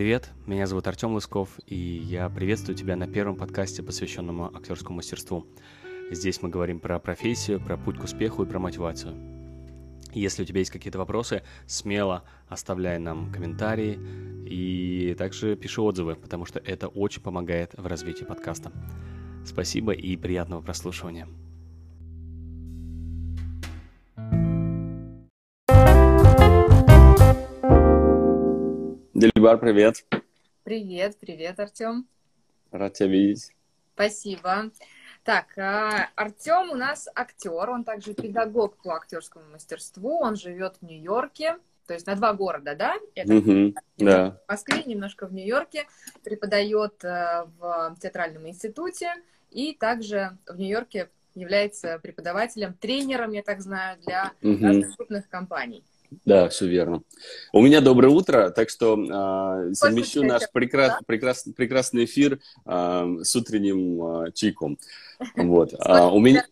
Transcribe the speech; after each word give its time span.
привет! 0.00 0.30
Меня 0.46 0.66
зовут 0.66 0.86
Артем 0.86 1.12
Лысков, 1.12 1.60
и 1.66 1.76
я 1.76 2.30
приветствую 2.30 2.74
тебя 2.74 2.96
на 2.96 3.06
первом 3.06 3.36
подкасте, 3.36 3.82
посвященном 3.82 4.44
актерскому 4.44 4.96
мастерству. 4.96 5.46
Здесь 6.10 6.40
мы 6.40 6.48
говорим 6.48 6.80
про 6.80 6.98
профессию, 6.98 7.60
про 7.60 7.76
путь 7.76 7.98
к 7.98 8.04
успеху 8.04 8.42
и 8.42 8.46
про 8.46 8.58
мотивацию. 8.58 9.14
Если 10.14 10.42
у 10.42 10.46
тебя 10.46 10.60
есть 10.60 10.70
какие-то 10.70 10.96
вопросы, 10.96 11.42
смело 11.66 12.24
оставляй 12.48 12.98
нам 12.98 13.30
комментарии 13.30 13.98
и 14.46 15.14
также 15.18 15.54
пиши 15.54 15.82
отзывы, 15.82 16.14
потому 16.14 16.46
что 16.46 16.60
это 16.60 16.88
очень 16.88 17.20
помогает 17.20 17.74
в 17.74 17.86
развитии 17.86 18.24
подкаста. 18.24 18.72
Спасибо 19.44 19.92
и 19.92 20.16
приятного 20.16 20.62
прослушивания. 20.62 21.28
Дельбар, 29.20 29.58
привет. 29.58 30.06
Привет, 30.64 31.18
привет, 31.20 31.60
Артем. 31.60 32.06
Рад 32.70 32.94
тебя 32.94 33.08
видеть. 33.10 33.54
Спасибо. 33.92 34.70
Так, 35.24 35.58
а, 35.58 36.08
Артем 36.14 36.70
у 36.70 36.74
нас 36.74 37.06
актер, 37.14 37.68
он 37.68 37.84
также 37.84 38.14
педагог 38.14 38.78
по 38.82 38.96
актерскому 38.96 39.44
мастерству, 39.52 40.20
он 40.20 40.36
живет 40.36 40.76
в 40.80 40.86
Нью-Йорке, 40.86 41.58
то 41.86 41.92
есть 41.92 42.06
на 42.06 42.14
два 42.14 42.32
города, 42.32 42.74
да? 42.74 42.94
Это 43.14 43.34
угу, 43.34 43.74
да. 43.98 44.40
В 44.46 44.52
Москве, 44.52 44.84
немножко 44.84 45.26
в 45.26 45.34
Нью-Йорке, 45.34 45.86
преподает 46.24 47.04
э, 47.04 47.44
в 47.58 47.96
театральном 48.00 48.48
институте 48.48 49.12
и 49.50 49.74
также 49.74 50.38
в 50.46 50.58
Нью-Йорке 50.58 51.10
является 51.34 51.98
преподавателем, 51.98 52.72
тренером, 52.72 53.32
я 53.32 53.42
так 53.42 53.60
знаю, 53.60 53.98
для 54.00 54.32
угу. 54.40 54.64
разных 54.64 54.96
крупных 54.96 55.28
компаний. 55.28 55.84
Да, 56.24 56.48
все 56.48 56.66
верно. 56.66 57.02
У 57.52 57.62
меня 57.62 57.80
доброе 57.80 58.08
утро, 58.08 58.50
так 58.50 58.68
что 58.68 58.96
э, 58.98 59.74
совмещу 59.74 60.22
наш 60.24 60.42
прекрас, 60.52 60.88
да? 60.88 60.98
прекрас, 61.06 61.44
прекрасный 61.56 62.04
эфир 62.04 62.40
э, 62.66 63.16
с 63.22 63.36
утренним 63.36 64.24
э, 64.24 64.32
чайком. 64.32 64.78
Вот. 65.36 65.74
А, 65.78 66.10
у 66.10 66.18
меня 66.18 66.46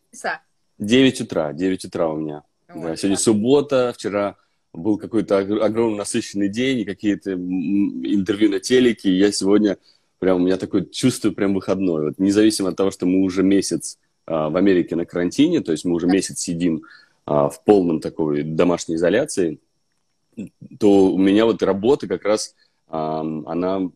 9 0.78 1.20
утра, 1.22 1.52
9 1.52 1.84
утра 1.86 2.08
у 2.08 2.16
меня. 2.16 2.42
да, 2.68 2.96
сегодня 2.96 3.16
суббота, 3.16 3.92
вчера 3.96 4.36
был 4.72 4.98
какой-то 4.98 5.38
огромный 5.38 5.98
насыщенный 5.98 6.48
день, 6.48 6.84
какие-то 6.84 7.32
интервью 7.32 8.50
на 8.50 8.60
телеке, 8.60 9.10
и 9.10 9.18
я 9.18 9.32
сегодня 9.32 9.78
прям, 10.18 10.36
у 10.36 10.44
меня 10.44 10.56
такое 10.56 10.84
чувство 10.84 11.30
прям 11.30 11.54
выходной. 11.54 12.06
Вот, 12.06 12.18
независимо 12.18 12.70
от 12.70 12.76
того, 12.76 12.90
что 12.90 13.06
мы 13.06 13.22
уже 13.22 13.42
месяц 13.42 13.98
а, 14.26 14.50
в 14.50 14.56
Америке 14.56 14.96
на 14.96 15.04
карантине, 15.04 15.60
то 15.60 15.72
есть 15.72 15.84
мы 15.84 15.94
уже 15.94 16.06
месяц 16.06 16.40
сидим 16.40 16.82
в 17.28 17.62
полном 17.64 18.00
такой 18.00 18.42
домашней 18.42 18.94
изоляции, 18.96 19.60
то 20.78 21.12
у 21.12 21.18
меня 21.18 21.44
вот 21.44 21.62
работа 21.62 22.06
как 22.06 22.24
раз, 22.24 22.54
а, 22.86 23.20
она 23.20 23.90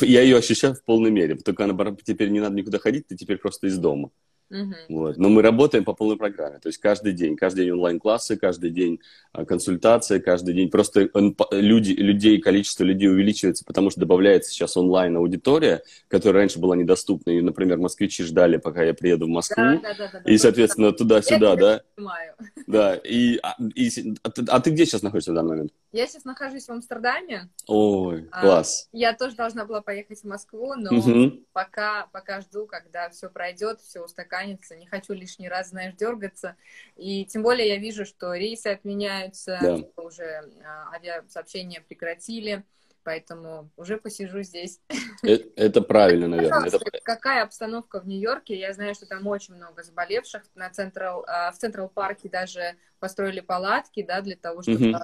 я 0.00 0.22
ее 0.22 0.36
ощущаю 0.36 0.74
в 0.74 0.84
полной 0.84 1.10
мере. 1.10 1.36
Только 1.36 1.64
она 1.64 1.96
теперь 2.04 2.30
не 2.30 2.40
надо 2.40 2.54
никуда 2.54 2.78
ходить, 2.78 3.08
ты 3.08 3.16
теперь 3.16 3.38
просто 3.38 3.66
из 3.66 3.78
дома. 3.78 4.10
Uh-huh. 4.50 4.74
Вот. 4.88 5.16
Но 5.16 5.28
мы 5.28 5.42
работаем 5.42 5.84
по 5.84 5.92
полной 5.92 6.16
программе. 6.16 6.58
То 6.58 6.68
есть 6.68 6.78
каждый 6.78 7.12
день, 7.12 7.36
каждый 7.36 7.64
день 7.64 7.72
онлайн-классы, 7.72 8.36
каждый 8.36 8.70
день 8.70 9.00
а, 9.32 9.44
консультации, 9.44 10.20
каждый 10.20 10.54
день 10.54 10.70
просто 10.70 11.10
люди, 11.50 11.92
людей, 11.92 12.40
количество 12.40 12.84
людей 12.84 13.08
увеличивается, 13.08 13.64
потому 13.64 13.90
что 13.90 14.00
добавляется 14.00 14.52
сейчас 14.52 14.76
онлайн-аудитория, 14.76 15.82
которая 16.06 16.42
раньше 16.42 16.60
была 16.60 16.76
недоступна. 16.76 17.30
И, 17.30 17.40
например, 17.40 17.78
москвичи 17.78 18.22
ждали, 18.22 18.58
пока 18.58 18.84
я 18.84 18.94
приеду 18.94 19.26
в 19.26 19.30
Москву. 19.30 19.64
Да, 19.64 19.80
да, 19.82 19.94
да, 19.98 20.20
да, 20.24 20.30
и, 20.30 20.38
соответственно, 20.38 20.92
туда-сюда, 20.92 21.56
да? 21.56 21.82
Понимаю. 21.96 22.34
Да. 22.68 22.94
И, 22.94 23.38
а, 23.42 23.56
и, 23.74 24.14
а, 24.22 24.30
ты, 24.30 24.44
а 24.48 24.60
ты 24.60 24.70
где 24.70 24.86
сейчас 24.86 25.02
находишься 25.02 25.32
в 25.32 25.34
данный 25.34 25.50
момент? 25.50 25.72
Я 25.96 26.06
сейчас 26.06 26.26
нахожусь 26.26 26.66
в 26.66 26.70
Амстердаме. 26.70 27.48
Ой, 27.66 28.24
класс. 28.24 28.86
А, 28.92 28.96
я 28.96 29.14
тоже 29.14 29.34
должна 29.34 29.64
была 29.64 29.80
поехать 29.80 30.20
в 30.20 30.24
Москву, 30.24 30.74
но 30.74 30.94
угу. 30.94 31.42
пока, 31.54 32.06
пока 32.12 32.42
жду, 32.42 32.66
когда 32.66 33.08
все 33.08 33.30
пройдет, 33.30 33.80
все 33.80 34.04
устаканится. 34.04 34.76
Не 34.76 34.86
хочу 34.86 35.14
лишний 35.14 35.48
раз, 35.48 35.70
знаешь, 35.70 35.94
дергаться. 35.94 36.56
И 36.96 37.24
тем 37.24 37.42
более 37.42 37.68
я 37.68 37.78
вижу, 37.78 38.04
что 38.04 38.34
рейсы 38.34 38.66
отменяются, 38.66 39.58
да. 39.62 40.02
уже 40.02 40.52
а, 40.62 40.94
авиасообщения 40.94 41.80
прекратили. 41.80 42.62
Поэтому 43.02 43.70
уже 43.76 43.96
посижу 43.96 44.42
здесь. 44.42 44.80
Это, 45.22 45.48
это 45.56 45.80
правильно, 45.80 46.28
наверное. 46.28 46.66
Это... 46.66 46.80
Какая 47.04 47.44
обстановка 47.44 48.00
в 48.00 48.06
Нью-Йорке? 48.06 48.58
Я 48.58 48.74
знаю, 48.74 48.94
что 48.94 49.06
там 49.06 49.26
очень 49.28 49.54
много 49.54 49.82
заболевших. 49.82 50.42
На 50.56 50.68
Централ, 50.68 51.24
а, 51.26 51.52
в 51.52 51.56
Централ 51.56 51.88
Парке 51.88 52.28
даже 52.28 52.74
построили 52.98 53.40
палатки, 53.40 54.02
да, 54.02 54.20
для 54.20 54.36
того, 54.36 54.62
чтобы 54.62 54.90
угу. 54.90 54.98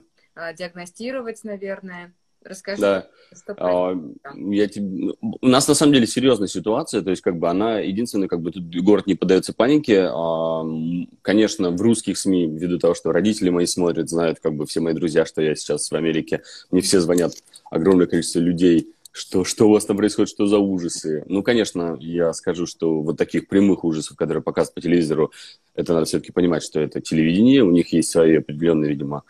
Диагностировать, 0.56 1.44
наверное. 1.44 2.12
Расскажи. 2.44 2.80
Да. 2.80 3.06
А, 3.56 3.94
я 4.34 4.66
тебе... 4.66 5.14
У 5.20 5.46
нас 5.46 5.68
на 5.68 5.74
самом 5.74 5.92
деле 5.92 6.06
серьезная 6.06 6.48
ситуация, 6.48 7.02
то 7.02 7.10
есть 7.10 7.22
как 7.22 7.38
бы 7.38 7.48
она 7.48 7.78
единственная, 7.78 8.28
как 8.28 8.40
бы 8.40 8.50
тут 8.50 8.64
город 8.82 9.06
не 9.06 9.14
поддается 9.14 9.52
панике. 9.52 10.08
А, 10.10 10.64
конечно, 11.22 11.70
в 11.70 11.80
русских 11.80 12.18
СМИ, 12.18 12.48
ввиду 12.48 12.78
того, 12.78 12.94
что 12.94 13.12
родители 13.12 13.50
мои 13.50 13.66
смотрят, 13.66 14.08
знают, 14.08 14.40
как 14.40 14.54
бы 14.54 14.66
все 14.66 14.80
мои 14.80 14.94
друзья, 14.94 15.24
что 15.24 15.40
я 15.40 15.54
сейчас 15.54 15.90
в 15.90 15.94
Америке, 15.94 16.42
мне 16.70 16.80
все 16.80 17.00
звонят, 17.00 17.32
огромное 17.70 18.06
количество 18.06 18.40
людей, 18.40 18.92
что, 19.12 19.44
что 19.44 19.68
у 19.68 19.72
вас 19.72 19.84
там 19.84 19.96
происходит, 19.96 20.30
что 20.30 20.46
за 20.46 20.58
ужасы. 20.58 21.22
Ну, 21.28 21.42
конечно, 21.42 21.96
я 22.00 22.32
скажу, 22.32 22.66
что 22.66 23.02
вот 23.02 23.18
таких 23.18 23.46
прямых 23.46 23.84
ужасов, 23.84 24.16
которые 24.16 24.42
показывают 24.42 24.74
по 24.74 24.80
телевизору, 24.80 25.32
это 25.74 25.92
надо 25.92 26.06
все-таки 26.06 26.32
понимать, 26.32 26.62
что 26.62 26.80
это 26.80 27.00
телевидение, 27.00 27.62
у 27.62 27.70
них 27.70 27.92
есть 27.92 28.10
свои 28.10 28.36
определенные, 28.36 28.90
видимо, 28.90 29.22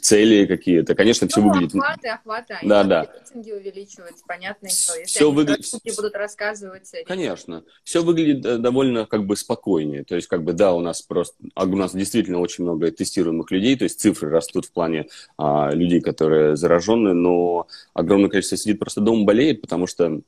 цели 0.00 0.46
какие-то. 0.46 0.94
Конечно, 0.94 1.28
все 1.28 1.40
ну, 1.40 1.50
выглядит... 1.50 1.74
охваты, 1.74 2.08
охваты. 2.08 2.56
Да, 2.62 2.84
да. 2.84 3.06
Рейтинги 3.12 3.52
увеличивать, 3.52 4.16
понятно, 4.26 4.68
что 4.68 4.94
если 4.98 5.06
все 5.06 5.30
выглядит... 5.30 5.96
будут 5.96 6.14
рассказывать... 6.14 6.90
Конечно. 7.06 7.64
Все 7.84 8.02
выглядит 8.02 8.44
э, 8.44 8.58
довольно 8.58 9.06
как 9.06 9.26
бы 9.26 9.36
спокойнее. 9.36 10.04
То 10.04 10.16
есть, 10.16 10.28
как 10.28 10.42
бы, 10.42 10.52
да, 10.52 10.72
у 10.72 10.80
нас 10.80 11.02
просто... 11.02 11.36
А 11.54 11.64
у 11.64 11.76
нас 11.76 11.94
действительно 11.94 12.40
очень 12.40 12.64
много 12.64 12.90
тестируемых 12.90 13.50
людей, 13.50 13.76
то 13.76 13.84
есть 13.84 14.00
цифры 14.00 14.30
растут 14.30 14.66
в 14.66 14.72
плане 14.72 15.06
а, 15.36 15.70
людей, 15.72 16.00
которые 16.00 16.56
заражены, 16.56 17.12
но 17.12 17.66
огромное 17.94 18.30
количество 18.30 18.56
сидит 18.56 18.78
просто 18.78 19.00
дома, 19.00 19.24
болеет, 19.24 19.60
потому 19.60 19.86
что 19.86 20.22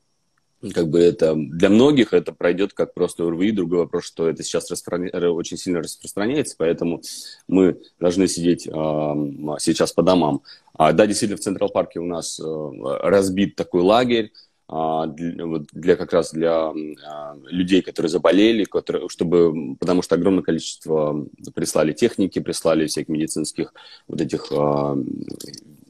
как 0.70 0.88
бы 0.88 1.00
это 1.00 1.34
для 1.34 1.68
многих 1.68 2.12
это 2.12 2.32
пройдет 2.32 2.72
как 2.72 2.94
просто 2.94 3.24
ОРВИ. 3.24 3.52
Другой 3.52 3.80
вопрос, 3.80 4.04
что 4.04 4.28
это 4.28 4.42
сейчас 4.42 4.70
распространя... 4.70 5.10
очень 5.30 5.56
сильно 5.56 5.80
распространяется, 5.80 6.54
поэтому 6.58 7.02
мы 7.48 7.80
должны 7.98 8.28
сидеть 8.28 8.66
э, 8.66 8.70
сейчас 8.70 9.92
по 9.92 10.02
домам. 10.02 10.42
А, 10.74 10.92
да, 10.92 11.06
действительно, 11.06 11.38
в 11.38 11.42
Централ 11.42 11.68
Парке 11.68 12.00
у 12.00 12.06
нас 12.06 12.38
э, 12.38 12.70
разбит 13.02 13.56
такой 13.56 13.82
лагерь, 13.82 14.32
а, 14.74 15.06
для, 15.06 15.44
для 15.72 15.96
как 15.96 16.14
раз 16.14 16.32
для 16.32 16.70
а, 16.70 17.36
людей, 17.44 17.82
которые 17.82 18.08
заболели, 18.08 18.64
которые, 18.64 19.06
чтобы, 19.10 19.76
потому 19.78 20.00
что 20.00 20.14
огромное 20.14 20.42
количество 20.42 21.26
прислали 21.54 21.92
техники, 21.92 22.38
прислали 22.38 22.86
всяких 22.86 23.10
медицинских 23.10 23.74
вот 24.08 24.22
этих 24.22 24.46
а, 24.50 24.96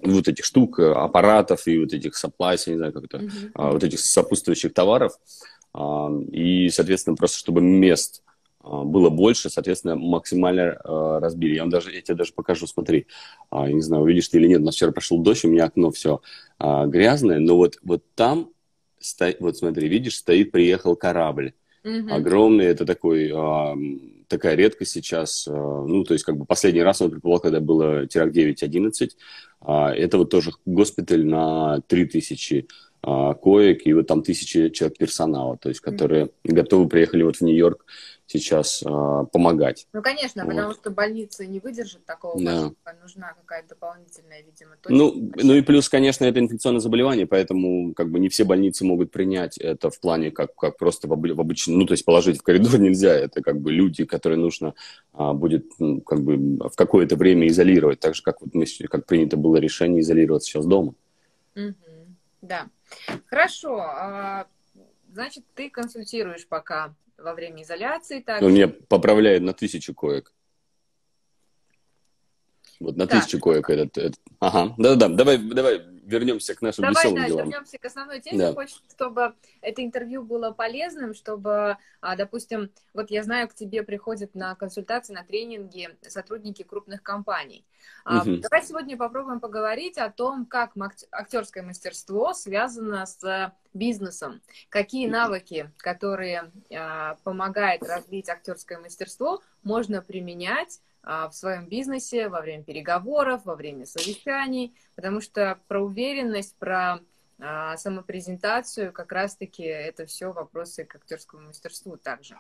вот 0.03 0.29
этих 0.29 0.45
штук, 0.45 0.79
аппаратов 0.79 1.67
и 1.67 1.79
вот 1.79 1.93
этих 1.93 2.13
supplies, 2.15 2.63
я 2.67 2.73
не 2.73 2.79
знаю, 2.79 2.93
как 2.93 3.05
это, 3.05 3.19
mm-hmm. 3.19 3.73
вот 3.73 3.85
этих 3.85 4.01
сопутствующих 4.01 4.75
товаров. 4.75 5.19
И, 6.31 6.69
соответственно, 6.71 7.17
просто 7.17 7.39
чтобы 7.39 7.63
мест 7.63 8.23
было 8.63 9.09
больше, 9.09 9.49
соответственно, 9.49 9.97
максимально 9.97 10.77
разбили. 11.21 11.55
Я 11.55 11.63
вам 11.63 11.71
даже, 11.71 11.93
я 11.93 12.03
тебе 12.03 12.15
даже 12.15 12.33
покажу, 12.35 12.67
смотри, 12.67 13.07
я 13.51 13.73
не 13.73 13.81
знаю, 13.81 14.03
увидишь 14.03 14.29
ты 14.29 14.39
или 14.39 14.49
нет, 14.49 14.61
у 14.61 14.65
нас 14.65 14.75
вчера 14.75 14.93
прошел 14.93 15.19
дождь, 15.19 15.45
у 15.45 15.49
меня 15.49 15.65
окно 15.65 15.91
все 15.91 16.21
грязное, 16.61 17.39
но 17.39 17.57
вот, 17.57 17.79
вот 17.83 18.05
там 18.15 18.51
сто... 19.05 19.33
вот 19.41 19.57
смотри, 19.57 19.89
видишь, 19.89 20.17
стоит, 20.17 20.53
приехал 20.53 20.97
корабль. 20.97 21.55
Угу. 21.85 22.15
Огромный, 22.15 22.67
это 22.67 22.87
такой, 22.87 23.33
а, 23.35 23.77
такая 24.29 24.55
редкость 24.55 24.93
сейчас. 24.93 25.49
А, 25.49 25.53
ну, 25.53 26.05
то 26.05 26.15
есть, 26.15 26.25
как 26.25 26.37
бы 26.37 26.45
последний 26.45 26.83
раз 26.83 27.03
он 27.03 27.11
предполагал, 27.11 27.41
когда 27.41 27.61
было 27.61 28.07
теракт 28.07 28.35
9.11. 28.35 29.11
А, 29.65 29.93
это 29.95 30.19
вот 30.19 30.31
тоже 30.31 30.53
госпиталь 30.67 31.25
на 31.25 31.81
3000 31.87 32.67
а, 33.03 33.35
коек, 33.35 33.87
и 33.87 33.93
вот 33.93 34.07
там 34.07 34.23
тысячи 34.23 34.69
человек 34.69 34.99
персонала, 34.99 35.57
то 35.57 35.69
есть, 35.69 35.81
которые 35.81 36.25
угу. 36.25 36.55
готовы 36.55 36.89
приехали 36.89 37.23
вот 37.23 37.37
в 37.37 37.41
Нью-Йорк 37.41 37.85
сейчас 38.33 38.83
э, 38.83 38.87
помогать. 39.33 39.87
Ну, 39.93 40.03
конечно, 40.03 40.45
вот. 40.45 40.51
потому 40.51 40.75
что 40.75 40.91
больница 40.91 41.47
не 41.47 41.61
выдержит 41.61 42.05
такого 42.05 42.43
да. 42.43 42.73
нужна 43.03 43.35
какая-то 43.35 43.71
дополнительная, 43.71 44.43
видимо, 44.43 44.77
точка. 44.77 44.93
Ну, 44.93 45.33
ну 45.37 45.55
и 45.55 45.63
плюс, 45.63 45.89
конечно, 45.89 46.25
это 46.25 46.41
инфекционное 46.41 46.81
заболевание, 46.81 47.27
поэтому 47.27 47.93
как 47.95 48.11
бы 48.11 48.19
не 48.19 48.29
все 48.29 48.45
больницы 48.45 48.85
могут 48.85 49.11
принять 49.11 49.59
это 49.59 49.91
в 49.91 50.01
плане 50.01 50.31
как, 50.31 50.55
как 50.55 50.79
просто 50.79 51.09
в, 51.09 51.13
об, 51.13 51.27
в 51.27 51.41
обычном, 51.41 51.79
ну, 51.79 51.87
то 51.87 51.93
есть 51.93 52.05
положить 52.05 52.39
в 52.39 52.43
коридор 52.43 52.79
нельзя, 52.79 53.15
это 53.15 53.43
как 53.43 53.61
бы 53.61 53.73
люди, 53.73 54.05
которые 54.05 54.39
нужно 54.39 54.75
а, 55.13 55.33
будет 55.33 55.67
ну, 55.79 56.01
как 56.01 56.23
бы 56.23 56.37
в 56.69 56.75
какое-то 56.75 57.17
время 57.17 57.49
изолировать, 57.49 58.01
так 58.01 58.15
же, 58.15 58.23
как, 58.23 58.41
вот 58.41 58.55
мы, 58.55 58.67
как 58.89 59.07
принято 59.07 59.37
было 59.37 59.57
решение 59.57 60.01
изолироваться 60.01 60.49
сейчас 60.49 60.67
дома. 60.67 60.95
Угу. 61.55 61.75
Да. 62.43 62.67
Хорошо. 63.27 63.79
А, 63.81 64.47
значит, 65.13 65.45
ты 65.55 65.71
консультируешь 65.71 66.47
пока 66.47 66.95
во 67.23 67.35
время 67.35 67.63
изоляции. 67.63 68.21
Также. 68.21 68.47
Он 68.47 68.55
меня 68.55 68.69
поправляет 68.69 69.43
на 69.43 69.53
тысячу 69.53 69.95
коек. 69.95 70.33
Вот 72.83 72.97
на 72.97 73.07
тысячу 73.07 73.39
коек 73.39 73.71
этот, 73.71 73.99
этот. 73.99 74.21
Ага, 74.41 74.75
да-да, 74.77 75.09
давай, 75.09 75.39
давай 75.39 75.83
вернемся 76.05 76.55
к 76.55 76.63
нашим 76.63 76.83
Давай, 76.83 77.05
веселым 77.05 77.23
да, 77.23 77.29
делам. 77.29 77.45
вернемся 77.49 77.79
к 77.79 77.85
основной 77.85 78.21
теме. 78.21 78.39
Да. 78.39 78.53
Хочется, 78.53 78.83
чтобы 78.91 79.35
это 79.61 79.85
интервью 79.85 80.23
было 80.23 80.51
полезным, 80.51 81.15
чтобы, 81.15 81.79
а, 82.01 82.17
допустим, 82.17 82.71
вот 82.93 83.11
я 83.11 83.23
знаю, 83.23 83.49
к 83.49 83.55
тебе 83.55 83.83
приходят 83.83 84.35
на 84.35 84.55
консультации, 84.55 85.15
на 85.15 85.25
тренинги 85.25 85.97
сотрудники 86.03 86.63
крупных 86.63 87.03
компаний. 87.03 87.65
Угу. 88.05 88.39
Давай 88.39 88.63
сегодня 88.65 88.97
попробуем 88.97 89.41
поговорить 89.41 89.99
о 89.99 90.11
том, 90.11 90.47
как 90.47 90.73
актерское 91.11 91.63
мастерство 91.63 92.35
связано 92.35 93.07
с 93.07 93.55
бизнесом. 93.73 94.43
Какие 94.69 95.09
навыки, 95.09 95.71
которые 95.79 96.51
а, 96.75 97.17
помогают 97.23 97.83
развить 97.83 98.29
актерское 98.29 98.79
мастерство, 98.79 99.41
можно 99.63 100.03
применять 100.03 100.81
в 101.03 101.33
своем 101.33 101.69
бизнесе 101.69 102.29
во 102.29 102.41
время 102.41 102.63
переговоров, 102.63 103.45
во 103.45 103.57
время 103.57 103.87
совещаний, 103.87 104.75
потому 104.95 105.21
что 105.21 105.59
про 105.67 105.81
уверенность, 105.81 106.57
про 106.57 107.01
а, 107.41 107.77
самопрезентацию 107.77 108.93
как 108.93 109.11
раз-таки 109.11 109.65
это 109.65 110.07
все 110.07 110.31
вопросы 110.31 110.85
к 110.85 110.95
актерскому 110.95 111.49
мастерству 111.49 111.97
также. 111.97 112.39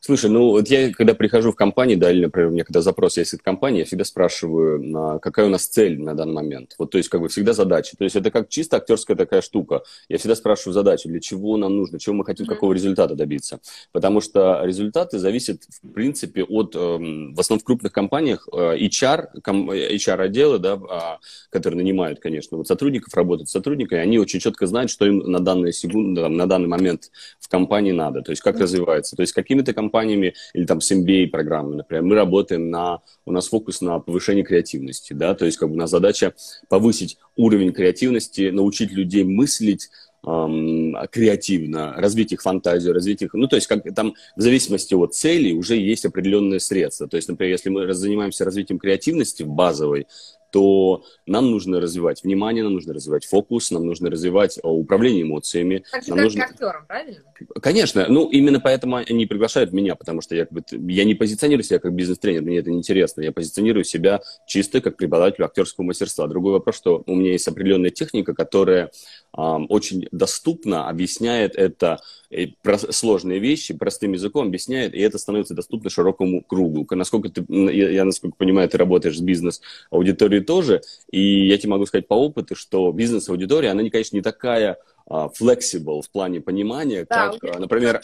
Слушай, 0.00 0.30
ну 0.30 0.50
вот 0.50 0.68
я 0.68 0.92
когда 0.92 1.14
прихожу 1.14 1.52
в 1.52 1.56
компанию, 1.56 1.98
да, 1.98 2.10
или, 2.10 2.24
например, 2.24 2.48
у 2.48 2.52
меня 2.52 2.64
когда 2.64 2.80
запрос 2.80 3.16
есть 3.16 3.34
от 3.34 3.42
компании, 3.42 3.80
я 3.80 3.84
всегда 3.84 4.04
спрашиваю, 4.04 5.18
какая 5.20 5.46
у 5.46 5.48
нас 5.48 5.66
цель 5.66 6.00
на 6.00 6.14
данный 6.14 6.34
момент. 6.34 6.74
Вот, 6.78 6.90
то 6.90 6.98
есть, 6.98 7.08
как 7.08 7.20
бы 7.20 7.28
всегда 7.28 7.52
задача. 7.52 7.96
То 7.96 8.04
есть, 8.04 8.16
это 8.16 8.30
как 8.30 8.48
чисто 8.48 8.76
актерская 8.76 9.16
такая 9.16 9.40
штука. 9.42 9.82
Я 10.08 10.18
всегда 10.18 10.34
спрашиваю 10.34 10.74
задачу, 10.74 11.08
для 11.08 11.20
чего 11.20 11.56
нам 11.56 11.76
нужно, 11.76 11.98
чего 11.98 12.14
мы 12.14 12.24
хотим, 12.24 12.46
mm-hmm. 12.46 12.48
какого 12.48 12.72
результата 12.72 13.14
добиться. 13.14 13.60
Потому 13.92 14.20
что 14.20 14.62
результаты 14.64 15.18
зависят, 15.18 15.62
в 15.82 15.92
принципе, 15.92 16.44
от, 16.44 16.74
эм, 16.74 17.34
в 17.34 17.40
основном 17.40 17.60
в 17.60 17.64
крупных 17.64 17.92
компаниях, 17.92 18.48
э, 18.52 18.76
HR, 18.78 19.28
HR-отделы, 19.44 20.58
да, 20.58 20.72
а, 20.88 21.18
которые 21.50 21.78
нанимают, 21.78 22.20
конечно, 22.20 22.56
вот 22.56 22.68
сотрудников, 22.68 23.14
работают 23.14 23.48
с 23.48 23.52
сотрудниками, 23.52 24.00
они 24.00 24.18
очень 24.18 24.40
четко 24.40 24.66
знают, 24.66 24.90
что 24.90 25.06
им 25.06 25.18
на 25.18 25.40
данную 25.40 25.72
секунду, 25.72 26.28
на 26.28 26.46
данный 26.46 26.68
момент 26.68 27.10
в 27.38 27.48
компании 27.48 27.92
надо. 27.92 28.22
То 28.22 28.30
есть, 28.30 28.42
как 28.42 28.56
mm-hmm. 28.56 28.62
развивается. 28.62 29.16
То 29.16 29.22
есть, 29.22 29.32
какими-то 29.32 29.72
компаниями 29.82 30.34
или 30.54 30.64
там 30.64 30.80
с 30.80 30.92
MBA-программами, 30.92 31.76
например, 31.76 32.04
мы 32.04 32.14
работаем 32.14 32.70
на, 32.70 33.00
у 33.26 33.32
нас 33.32 33.48
фокус 33.48 33.80
на 33.80 33.98
повышении 33.98 34.42
креативности, 34.42 35.12
да, 35.12 35.34
то 35.34 35.44
есть 35.44 35.58
как 35.58 35.68
бы 35.68 35.74
у 35.74 35.78
нас 35.78 35.90
задача 35.90 36.34
повысить 36.68 37.18
уровень 37.36 37.72
креативности, 37.72 38.50
научить 38.50 38.92
людей 38.92 39.24
мыслить, 39.24 39.90
креативно, 40.22 41.94
развить 41.96 42.32
их 42.32 42.42
фантазию, 42.42 42.94
развить 42.94 43.22
их, 43.22 43.34
ну, 43.34 43.48
то 43.48 43.56
есть 43.56 43.66
как 43.66 43.82
там 43.92 44.14
в 44.36 44.40
зависимости 44.40 44.94
от 44.94 45.14
цели 45.14 45.52
уже 45.52 45.76
есть 45.76 46.04
определенные 46.04 46.60
средства. 46.60 47.08
То 47.08 47.16
есть, 47.16 47.28
например, 47.28 47.52
если 47.52 47.70
мы 47.70 47.92
занимаемся 47.92 48.44
развитием 48.44 48.78
креативности 48.78 49.42
базовой, 49.42 50.06
то 50.52 51.04
нам 51.26 51.50
нужно 51.50 51.80
развивать 51.80 52.22
внимание, 52.22 52.62
нам 52.62 52.74
нужно 52.74 52.92
развивать 52.92 53.24
фокус, 53.24 53.70
нам 53.70 53.86
нужно 53.86 54.10
развивать 54.10 54.58
э, 54.58 54.68
управление 54.68 55.22
эмоциями. 55.22 55.84
Так 55.90 56.04
же, 56.04 56.10
нам 56.10 56.18
как 56.18 56.24
нужно... 56.24 56.44
актерам, 56.44 56.86
правильно? 56.86 57.20
Конечно, 57.60 58.06
ну 58.08 58.28
именно 58.28 58.60
поэтому 58.60 58.96
они 58.96 59.26
приглашают 59.26 59.72
меня, 59.72 59.96
потому 59.96 60.20
что 60.20 60.36
я, 60.36 60.44
как 60.44 60.52
бы, 60.52 60.62
я 60.92 61.04
не 61.04 61.14
позиционирую 61.14 61.64
себя 61.64 61.78
как 61.78 61.94
бизнес-тренер, 61.94 62.42
мне 62.42 62.58
это 62.58 62.70
не 62.70 62.78
интересно. 62.78 63.22
Я 63.22 63.32
позиционирую 63.32 63.84
себя 63.84 64.20
чисто 64.46 64.80
как 64.80 64.96
преподаватель 64.96 65.42
актерского 65.42 65.84
мастерства. 65.84 66.26
Другой 66.26 66.52
вопрос, 66.52 66.76
что 66.76 67.02
у 67.06 67.14
меня 67.14 67.32
есть 67.32 67.48
определенная 67.48 67.90
техника, 67.90 68.34
которая 68.34 68.90
эм, 69.36 69.66
очень 69.70 70.06
доступно 70.12 70.88
объясняет 70.88 71.56
это 71.56 72.00
э, 72.30 72.48
сложные 72.90 73.38
вещи 73.38 73.74
простым 73.74 74.12
языком 74.12 74.48
объясняет, 74.48 74.94
и 74.94 75.00
это 75.00 75.18
становится 75.18 75.54
доступно 75.54 75.88
широкому 75.88 76.42
кругу. 76.42 76.86
Насколько 76.94 77.30
ты, 77.30 77.44
я, 77.48 77.90
я 77.90 78.04
насколько 78.04 78.36
понимаю, 78.36 78.68
ты 78.68 78.76
работаешь 78.76 79.16
с 79.16 79.20
бизнес-аудиторией 79.20 80.41
тоже. 80.42 80.82
И 81.10 81.46
я 81.46 81.58
тебе 81.58 81.70
могу 81.70 81.86
сказать 81.86 82.08
по 82.08 82.14
опыту, 82.14 82.54
что 82.54 82.92
бизнес-аудитория, 82.92 83.70
она, 83.70 83.82
конечно, 83.90 84.16
не 84.16 84.22
такая 84.22 84.78
flexible 85.08 86.02
в 86.02 86.10
плане 86.10 86.40
понимания, 86.40 87.06
да, 87.08 87.32
как, 87.38 87.58
например, 87.58 88.00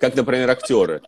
как, 0.00 0.14
например, 0.14 0.50
актеры. 0.50 1.02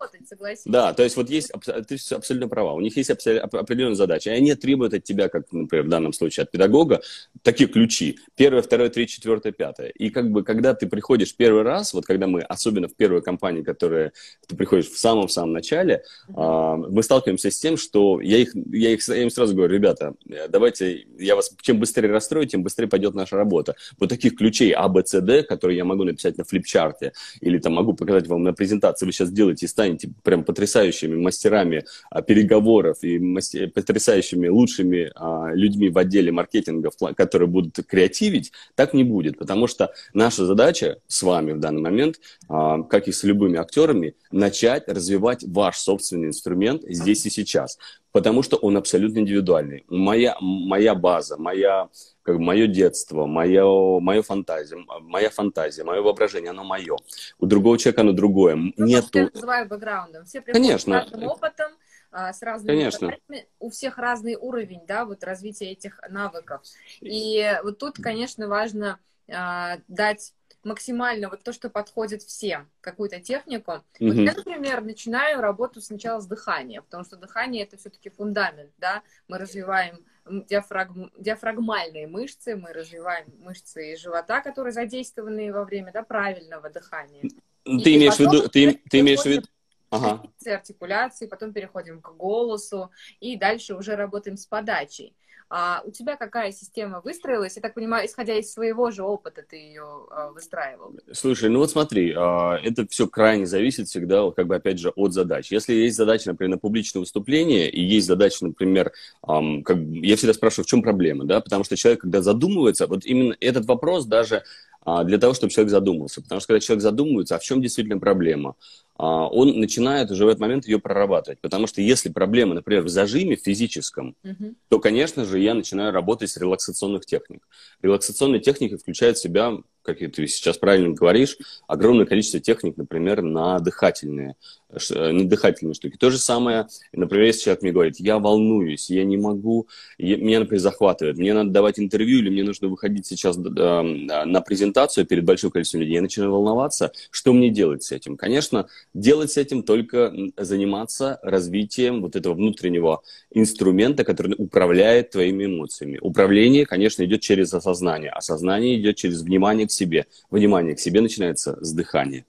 да, 0.67 0.93
то 0.93 1.03
есть 1.03 1.17
вот 1.17 1.31
есть, 1.31 1.53
ты 1.89 1.97
абсолютно 2.15 2.49
права, 2.49 2.75
у 2.75 2.81
них 2.81 2.97
есть 2.97 3.11
определенные 3.11 3.97
задачи, 3.97 4.29
и 4.29 4.33
они 4.33 4.55
требуют 4.55 4.95
от 4.95 5.05
тебя, 5.05 5.29
как, 5.29 5.51
например, 5.53 5.87
в 5.87 5.89
данном 5.89 6.13
случае 6.13 6.45
от 6.45 6.51
педагога, 6.51 7.01
такие 7.43 7.69
ключи. 7.69 8.19
Первое, 8.37 8.63
второе, 8.63 8.89
третье, 8.91 9.15
четвертое, 9.15 9.53
пятое. 9.53 9.89
И 9.89 10.11
как 10.11 10.31
бы, 10.31 10.43
когда 10.45 10.75
ты 10.75 10.87
приходишь 10.87 11.35
первый 11.35 11.63
раз, 11.63 11.95
вот 11.95 12.05
когда 12.05 12.27
мы, 12.27 12.43
особенно 12.43 12.89
в 12.89 12.95
первой 12.95 13.23
компании, 13.23 13.63
которая 13.63 14.13
ты 14.47 14.57
приходишь 14.57 14.91
в 14.91 14.99
самом-самом 14.99 15.53
начале, 15.53 16.03
mm-hmm. 16.29 16.91
мы 16.91 17.03
сталкиваемся 17.03 17.51
с 17.51 17.59
тем, 17.59 17.77
что 17.77 18.21
я, 18.21 18.39
их, 18.39 18.55
я, 18.55 18.91
их, 18.91 19.07
я 19.09 19.23
им 19.23 19.31
сразу 19.31 19.55
говорю, 19.55 19.75
ребята, 19.75 20.15
давайте, 20.49 21.07
я 21.19 21.37
вас, 21.37 21.55
чем 21.61 21.79
быстрее 21.79 22.11
расстрою, 22.11 22.47
тем 22.47 22.63
быстрее 22.63 22.89
пойдет 22.89 23.15
наша 23.15 23.37
работа. 23.37 23.77
Вот 23.99 24.09
таких 24.09 24.37
ключей 24.37 24.73
А, 24.73 24.89
Б, 24.89 25.03
С, 25.05 25.21
Д, 25.29 25.43
которые 25.43 25.77
я 25.77 25.85
могу 25.85 26.05
написать 26.05 26.39
на 26.39 26.45
флипчарте, 26.45 27.13
или 27.41 27.59
там 27.59 27.75
могу 27.75 27.93
показать 27.93 28.27
вам 28.27 28.43
на 28.43 28.55
презентации, 28.55 29.05
вы 29.05 29.13
сейчас 29.13 29.29
сделаете 29.29 29.67
и 29.67 29.69
станете 29.69 30.11
прям 30.25 30.43
потрясающими 30.43 31.17
мастерами 31.17 31.85
а, 32.11 32.23
переговоров 32.23 32.99
и 33.03 33.19
мастер, 33.19 33.71
потрясающими 33.71 34.49
лучшими 34.49 35.13
а, 35.15 35.51
людьми 35.53 35.91
в 35.91 35.99
отделе 35.99 36.33
маркетинга, 36.33 36.91
которые 37.15 37.49
будут 37.49 37.77
креативить, 37.87 38.53
так 38.75 38.95
не 38.95 39.05
будет, 39.05 39.39
потому 39.39 39.67
что 39.67 39.93
наша 40.15 40.47
задача 40.47 40.99
с 41.07 41.23
вами 41.23 41.53
в 41.53 41.61
данный 41.61 41.83
момент, 41.83 42.17
а, 42.49 42.83
как 42.83 43.07
и 43.09 43.13
с 43.13 43.23
любыми 43.25 43.59
актерами, 43.59 44.15
начать 44.33 44.89
развивать 44.89 45.45
ваш 45.47 45.77
собственный 45.77 46.29
инструмент 46.29 46.83
здесь 46.89 47.27
и 47.27 47.31
сейчас 47.31 47.79
потому 48.13 48.43
что 48.43 48.57
он 48.57 48.77
абсолютно 48.77 49.19
индивидуальный. 49.19 49.85
Моя, 49.89 50.37
моя 50.41 50.95
база, 50.95 51.37
моя, 51.37 51.89
как 52.23 52.37
бы, 52.37 52.43
мое 52.43 52.67
детство, 52.67 53.27
мое, 53.27 54.01
мое 54.01 54.23
фантазия, 54.23 54.77
моя 55.01 55.31
фантазия, 55.31 55.85
мое 55.85 56.03
воображение, 56.03 56.51
оно 56.51 56.65
мое. 56.65 56.97
У 57.39 57.47
другого 57.47 57.79
человека 57.79 58.01
оно 58.03 58.13
другое. 58.13 58.57
Ну, 58.57 58.73
Нету... 58.77 59.19
я 59.19 59.31
называю 59.33 59.69
бэкграундом. 59.69 60.25
Все 60.25 60.41
приходят 60.41 60.67
Конечно. 60.67 61.01
с 61.01 61.11
разным 61.11 61.29
опытом, 61.29 61.73
а, 62.11 62.33
с 62.33 62.43
разными 62.43 62.77
Конечно. 62.77 63.17
у 63.59 63.71
всех 63.71 63.99
разный 63.99 64.37
уровень, 64.37 64.81
да, 64.87 65.05
вот 65.05 65.23
развития 65.25 65.73
этих 65.73 66.01
навыков. 66.09 66.63
И 67.01 67.59
вот 67.63 67.79
тут, 67.79 67.97
конечно, 67.97 68.49
важно 68.49 68.99
а, 69.31 69.79
дать 69.89 70.33
максимально 70.65 71.29
вот 71.29 71.43
то, 71.43 71.53
что 71.53 71.71
подходит 71.71 72.23
всем, 72.23 72.71
какую-то 72.81 73.21
технику. 73.21 73.73
Mm-hmm. 73.73 74.09
Вот 74.09 74.15
я, 74.15 74.35
например, 74.35 74.83
начинаю 74.83 75.41
работу 75.41 75.81
сначала 75.81 76.21
с 76.21 76.27
дыхания, 76.27 76.83
потому 76.83 77.05
что 77.05 77.17
дыхание 77.17 77.65
это 77.65 77.77
все-таки 77.77 78.11
фундамент, 78.11 78.73
да, 78.79 79.03
мы 79.29 79.39
развиваем 79.39 80.05
диафраг... 80.27 80.91
диафрагмальные 81.19 82.07
мышцы, 82.07 82.57
мы 82.57 82.73
развиваем 82.73 83.27
мышцы 83.39 83.97
живота, 83.97 84.41
которые 84.41 84.73
задействованы 84.73 85.53
во 85.53 85.65
время 85.65 85.93
да, 85.93 86.03
правильного 86.03 86.71
дыхания. 86.71 87.23
Ты 87.65 87.93
и 87.93 87.97
имеешь 87.97 88.17
в 88.17 88.21
виду, 88.21 88.49
ты, 88.49 88.81
ты 88.91 89.01
имеешь 89.01 89.21
в 89.21 89.27
виду, 89.27 89.47
ага. 89.91 90.23
артикуляции, 90.47 91.27
потом 91.27 91.53
переходим 91.53 92.01
к 92.01 92.17
голосу, 92.17 92.91
и 93.21 93.37
дальше 93.37 93.75
уже 93.75 93.97
работаем 93.97 94.37
с 94.37 94.47
подачей. 94.47 95.15
А 95.51 95.83
у 95.85 95.91
тебя 95.91 96.17
какая 96.17 96.53
система 96.53 97.01
выстроилась? 97.01 97.57
Я 97.57 97.63
так 97.63 97.75
понимаю, 97.75 98.07
исходя 98.07 98.35
из 98.35 98.53
своего 98.53 98.91
же 98.91 99.03
опыта 99.03 99.43
ты 99.49 99.57
ее 99.57 100.07
а, 100.11 100.31
выстраивал. 100.31 100.95
Слушай, 101.13 101.49
ну 101.49 101.61
вот 101.61 101.71
смотри, 101.71 102.13
а, 102.15 102.59
это 102.63 102.87
все 102.89 103.07
крайне 103.07 103.47
зависит 103.47 103.89
всегда, 103.89 104.31
как 104.31 104.47
бы 104.47 104.57
опять 104.57 104.79
же, 104.79 104.91
от 104.91 105.15
задач. 105.15 105.51
Если 105.51 105.73
есть 105.73 105.97
задача, 105.97 106.29
например, 106.29 106.57
на 106.57 106.59
публичное 106.59 107.01
выступление, 107.01 107.71
и 107.71 107.83
есть 107.83 108.07
задача, 108.07 108.45
например, 108.45 108.93
как, 109.23 109.79
я 109.79 110.17
всегда 110.17 110.35
спрашиваю, 110.35 110.65
в 110.65 110.69
чем 110.69 110.83
проблема, 110.83 111.25
да, 111.25 111.41
потому 111.41 111.65
что 111.65 111.77
человек, 111.77 112.03
когда 112.03 112.21
задумывается, 112.21 112.87
вот 112.87 113.07
именно 113.07 113.35
этот 113.41 113.65
вопрос 113.67 114.05
даже 114.05 114.45
а, 114.89 115.05
для 115.05 115.19
того, 115.19 115.35
чтобы 115.35 115.53
человек 115.53 115.71
задумался. 115.71 116.23
Потому 116.23 116.41
что 116.41 116.49
когда 116.49 116.61
человек 116.61 116.83
задумывается, 116.83 117.37
а 117.37 117.39
в 117.39 117.43
чем 117.43 117.61
действительно 117.61 117.99
проблема, 117.99 118.55
он 118.99 119.61
начинает 119.61 120.11
уже 120.11 120.25
в 120.25 120.29
этот 120.29 120.41
момент 120.41 120.67
ее 120.67 120.79
прорабатывать. 120.79 121.41
Потому 121.41 121.67
что 121.67 121.81
если 121.81 122.09
проблема, 122.09 122.55
например, 122.55 122.83
в 122.83 122.89
зажиме 122.89 123.37
физическом, 123.37 124.17
uh-huh. 124.25 124.55
то, 124.69 124.81
конечно 124.81 125.25
же, 125.25 125.39
я 125.39 125.55
начинаю 125.55 125.93
работать 125.93 126.31
с 126.31 126.37
релаксационных 126.37 127.07
техник. 127.07 127.47
Релаксационные 127.81 128.41
техники 128.41 128.77
включают 128.77 129.19
в 129.19 129.23
себя 129.23 129.59
как 129.89 129.99
ты 129.99 130.27
сейчас 130.27 130.59
правильно 130.59 130.95
говоришь, 130.95 131.39
огромное 131.67 132.05
количество 132.05 132.41
техник, 132.41 132.77
например, 132.77 133.23
на 133.23 133.59
дыхательные, 133.59 134.35
э, 134.71 135.11
на 135.13 135.29
дыхательные 135.29 135.75
штуки. 135.75 135.97
То 135.97 136.11
же 136.11 136.19
самое, 136.19 136.69
например, 136.93 137.27
если 137.27 137.45
человек 137.45 137.63
мне 137.63 137.73
говорит, 137.73 137.97
я 138.01 138.19
волнуюсь, 138.19 138.91
я 138.91 139.05
не 139.05 139.17
могу, 139.17 139.69
я, 139.99 140.17
меня, 140.17 140.41
например, 140.41 140.61
захватывает, 140.61 141.17
мне 141.17 141.35
надо 141.35 141.51
давать 141.51 141.79
интервью 141.79 142.19
или 142.19 142.31
мне 142.31 142.45
нужно 142.45 142.69
выходить 142.69 143.07
сейчас 143.07 143.37
э, 143.39 143.41
на 143.43 144.41
презентацию 144.41 145.07
перед 145.07 145.25
большим 145.25 145.51
количеством 145.51 145.81
людей, 145.81 145.95
я 145.95 146.03
начинаю 146.03 146.33
волноваться, 146.33 146.93
что 147.11 147.33
мне 147.33 147.51
делать 147.51 147.83
с 147.83 147.93
этим? 147.93 148.17
Конечно, 148.17 148.69
делать 148.95 149.33
с 149.33 149.37
этим 149.37 149.63
только 149.63 150.13
заниматься 150.37 151.19
развитием 151.23 152.03
вот 152.03 152.17
этого 152.17 152.35
внутреннего 152.35 153.03
инструмента, 153.31 154.05
который 154.05 154.35
управляет 154.37 155.11
твоими 155.11 155.47
эмоциями. 155.47 155.99
Управление, 156.01 156.67
конечно, 156.67 157.05
идет 157.05 157.21
через 157.21 157.53
осознание, 157.55 158.11
осознание 158.11 158.81
идет 158.81 158.97
через 158.97 159.23
внимание 159.23 159.67
к 159.67 159.73
себе. 159.73 160.07
Внимание 160.31 160.75
к 160.75 160.81
себе 160.81 161.01
начинается 161.01 161.59
с 161.61 161.73
дыхания. 161.73 162.25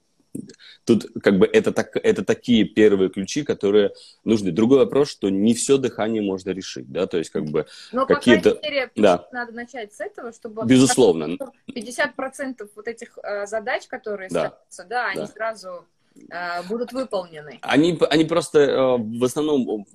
Тут 0.90 1.22
как 1.22 1.38
бы 1.38 1.46
это, 1.46 1.72
так, 1.72 1.96
это 1.96 2.24
такие 2.24 2.64
первые 2.64 3.10
ключи, 3.10 3.42
которые 3.42 3.92
нужны. 4.24 4.50
Другой 4.50 4.78
вопрос, 4.78 5.08
что 5.10 5.28
не 5.28 5.54
все 5.54 5.78
дыхание 5.78 6.22
можно 6.22 6.50
решить, 6.50 6.90
да, 6.90 7.06
то 7.06 7.18
есть 7.18 7.30
как 7.30 7.44
бы 7.44 7.66
Но, 7.92 8.06
какие-то... 8.06 8.58
мере, 8.62 8.90
да. 8.96 9.28
надо 9.32 9.52
начать 9.52 9.94
с 9.94 10.00
этого, 10.00 10.32
чтобы... 10.32 10.64
Безусловно. 10.64 11.36
50% 11.68 12.70
вот 12.74 12.88
этих 12.88 13.18
э, 13.22 13.46
задач, 13.46 13.86
которые 13.86 14.28
да. 14.30 14.48
ставятся, 14.48 14.86
да, 14.88 15.06
они 15.06 15.20
да. 15.20 15.26
сразу 15.28 15.84
э, 16.28 16.62
будут 16.68 16.92
выполнены. 16.92 17.58
Они, 17.62 17.98
они 18.10 18.24
просто 18.24 18.58
э, 18.58 18.96
в 18.98 19.24
основном 19.24 19.86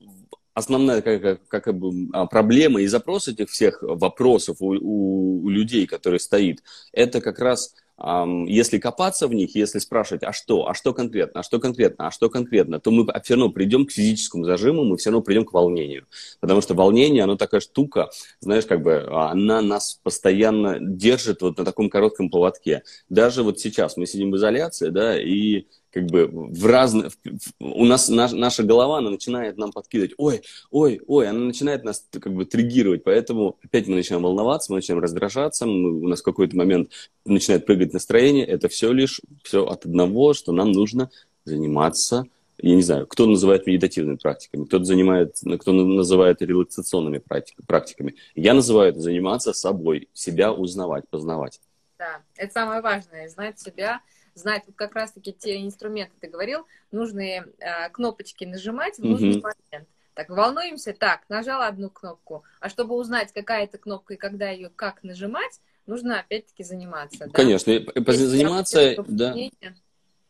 основная 0.53 1.01
как, 1.01 1.21
как, 1.49 1.63
как 1.65 1.77
бы, 1.77 2.09
а, 2.13 2.27
проблема 2.27 2.81
и 2.81 2.87
запрос 2.87 3.27
этих 3.27 3.49
всех 3.49 3.79
вопросов 3.81 4.57
у, 4.61 4.67
у, 4.67 5.43
у 5.43 5.49
людей, 5.49 5.85
которые 5.85 6.21
стоит, 6.21 6.63
это 6.93 7.19
как 7.19 7.39
раз 7.39 7.75
если 7.97 8.77
копаться 8.77 9.27
в 9.27 9.33
них, 9.33 9.55
если 9.55 9.79
спрашивать, 9.79 10.23
а 10.23 10.33
что, 10.33 10.67
а 10.67 10.73
что 10.73 10.93
конкретно, 10.93 11.39
а 11.39 11.43
что 11.43 11.59
конкретно, 11.59 12.07
а 12.07 12.11
что 12.11 12.29
конкретно, 12.29 12.79
то 12.79 12.91
мы 12.91 13.07
все 13.23 13.35
равно 13.35 13.49
придем 13.49 13.85
к 13.85 13.91
физическому 13.91 14.43
зажиму, 14.43 14.83
мы 14.83 14.97
все 14.97 15.11
равно 15.11 15.21
придем 15.21 15.45
к 15.45 15.53
волнению. 15.53 16.05
Потому 16.41 16.59
что 16.59 16.73
волнение, 16.73 17.23
оно 17.23 17.37
такая 17.37 17.61
штука, 17.61 18.09
знаешь, 18.41 18.65
как 18.65 18.81
бы 18.81 19.07
она 19.09 19.61
нас 19.61 19.99
постоянно 20.03 20.77
держит 20.79 21.41
вот 21.41 21.57
на 21.57 21.63
таком 21.63 21.89
коротком 21.89 22.29
поводке. 22.29 22.83
Даже 23.09 23.43
вот 23.43 23.59
сейчас 23.59 23.95
мы 23.95 24.07
сидим 24.07 24.31
в 24.31 24.35
изоляции, 24.35 24.89
да, 24.89 25.17
и 25.17 25.65
как 25.95 26.07
бы 26.07 26.27
в 26.27 26.65
разных... 26.65 27.13
У 27.57 27.85
нас 27.85 28.09
наш, 28.09 28.33
наша 28.33 28.63
голова, 28.63 28.97
она 28.97 29.09
начинает 29.09 29.57
нам 29.57 29.71
подкидывать, 29.71 30.13
ой, 30.17 30.41
ой, 30.69 30.99
ой, 31.07 31.29
она 31.29 31.39
начинает 31.39 31.85
нас 31.85 32.05
как 32.11 32.33
бы 32.33 32.43
триггировать, 32.43 33.05
поэтому 33.05 33.57
опять 33.63 33.87
мы 33.87 33.95
начинаем 33.95 34.23
волноваться, 34.23 34.73
мы 34.73 34.79
начинаем 34.79 35.01
раздражаться, 35.01 35.65
мы, 35.65 36.01
у 36.01 36.07
нас 36.09 36.19
в 36.19 36.23
какой-то 36.23 36.57
момент 36.57 36.89
начинает 37.23 37.65
прыгать 37.65 37.93
настроение, 37.93 38.45
это 38.45 38.67
все 38.67 38.91
лишь 38.91 39.21
все 39.41 39.65
от 39.65 39.85
одного, 39.85 40.33
что 40.33 40.51
нам 40.51 40.73
нужно 40.73 41.09
заниматься 41.45 42.25
я 42.57 42.73
не 42.73 42.81
знаю, 42.81 43.05
кто 43.05 43.25
называет 43.25 43.67
медитативными 43.67 44.15
практиками, 44.15 44.63
кто-то 44.63 44.85
занимает, 44.85 45.35
кто 45.59 45.73
называет 45.73 46.41
релаксационными 46.41 47.21
практиками. 47.67 48.15
Я 48.33 48.53
называю 48.53 48.91
это 48.91 49.01
заниматься 49.01 49.51
собой, 49.51 50.07
себя 50.13 50.53
узнавать, 50.53 51.03
познавать. 51.09 51.59
Да, 51.99 52.21
это 52.37 52.53
самое 52.53 52.81
важное, 52.81 53.27
знать 53.27 53.59
себя, 53.59 53.99
знать 54.35 54.63
вот 54.67 54.75
как 54.75 54.93
раз-таки 54.93 55.33
те 55.33 55.61
инструменты, 55.61 56.13
ты 56.19 56.27
говорил, 56.27 56.65
нужные 56.91 57.47
э, 57.59 57.89
кнопочки 57.89 58.45
нажимать 58.45 58.97
в 58.97 59.03
нужный 59.03 59.37
mm-hmm. 59.37 59.53
момент. 59.71 59.89
Так, 60.13 60.29
волнуемся, 60.29 60.93
так, 60.93 61.21
нажала 61.27 61.67
одну 61.67 61.89
кнопку, 61.89 62.43
а 62.59 62.69
чтобы 62.69 62.95
узнать, 62.95 63.33
какая 63.33 63.65
это 63.65 63.77
кнопка 63.77 64.13
и 64.13 64.17
когда 64.17 64.49
ее 64.49 64.69
как 64.73 65.03
нажимать, 65.03 65.59
нужно 65.87 66.19
опять-таки 66.19 66.63
заниматься. 66.63 67.29
Конечно, 67.31 67.79
да? 67.95 68.13
заниматься, 68.13 68.95
да. 69.07 69.35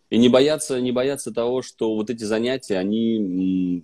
И 0.10 0.18
не 0.18 0.30
бояться, 0.30 0.80
не 0.80 0.92
бояться 0.92 1.34
того, 1.34 1.62
что 1.62 1.96
вот 1.96 2.10
эти 2.10 2.24
занятия, 2.24 2.78
они 2.78 3.84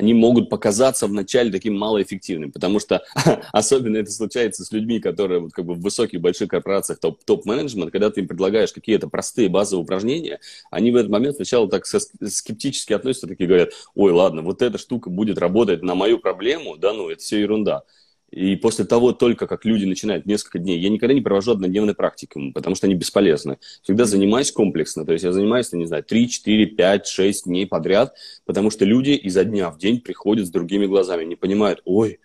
они 0.00 0.14
могут 0.14 0.48
показаться 0.48 1.06
вначале 1.06 1.52
таким 1.52 1.76
малоэффективным, 1.76 2.50
потому 2.52 2.80
что 2.80 3.04
особенно 3.52 3.98
это 3.98 4.10
случается 4.10 4.64
с 4.64 4.72
людьми, 4.72 4.98
которые 4.98 5.40
вот, 5.40 5.52
как 5.52 5.66
бы 5.66 5.74
в 5.74 5.82
высоких 5.82 6.22
больших 6.22 6.48
корпорациях 6.48 7.00
топ, 7.00 7.22
топ-менеджмент, 7.22 7.92
когда 7.92 8.08
ты 8.08 8.22
им 8.22 8.28
предлагаешь 8.28 8.72
какие-то 8.72 9.08
простые 9.08 9.50
базовые 9.50 9.84
упражнения, 9.84 10.40
они 10.70 10.90
в 10.90 10.96
этот 10.96 11.10
момент 11.10 11.36
сначала 11.36 11.68
так 11.68 11.84
скептически 11.84 12.94
относятся, 12.94 13.26
такие 13.26 13.46
говорят, 13.46 13.72
ой, 13.94 14.12
ладно, 14.12 14.40
вот 14.40 14.62
эта 14.62 14.78
штука 14.78 15.10
будет 15.10 15.36
работать 15.36 15.82
на 15.82 15.94
мою 15.94 16.18
проблему, 16.18 16.78
да, 16.78 16.94
ну, 16.94 17.10
это 17.10 17.20
все 17.20 17.38
ерунда. 17.38 17.82
И 18.30 18.54
после 18.56 18.84
того, 18.84 19.12
только 19.12 19.46
как 19.46 19.64
люди 19.64 19.84
начинают 19.84 20.24
несколько 20.24 20.58
дней, 20.58 20.78
я 20.78 20.88
никогда 20.88 21.14
не 21.14 21.20
провожу 21.20 21.52
однодневный 21.52 21.94
практикум, 21.94 22.52
потому 22.52 22.76
что 22.76 22.86
они 22.86 22.94
бесполезны. 22.94 23.58
Всегда 23.82 24.04
занимаюсь 24.04 24.52
комплексно, 24.52 25.04
то 25.04 25.12
есть 25.12 25.24
я 25.24 25.32
занимаюсь, 25.32 25.72
не 25.72 25.86
знаю, 25.86 26.04
3, 26.04 26.28
4, 26.28 26.66
5, 26.66 27.06
6 27.06 27.44
дней 27.46 27.66
подряд, 27.66 28.14
потому 28.44 28.70
что 28.70 28.84
люди 28.84 29.10
изо 29.10 29.44
дня 29.44 29.70
в 29.70 29.78
день 29.78 30.00
приходят 30.00 30.46
с 30.46 30.50
другими 30.50 30.86
глазами, 30.86 31.24
не 31.24 31.36
понимают, 31.36 31.82
ой, 31.84 32.20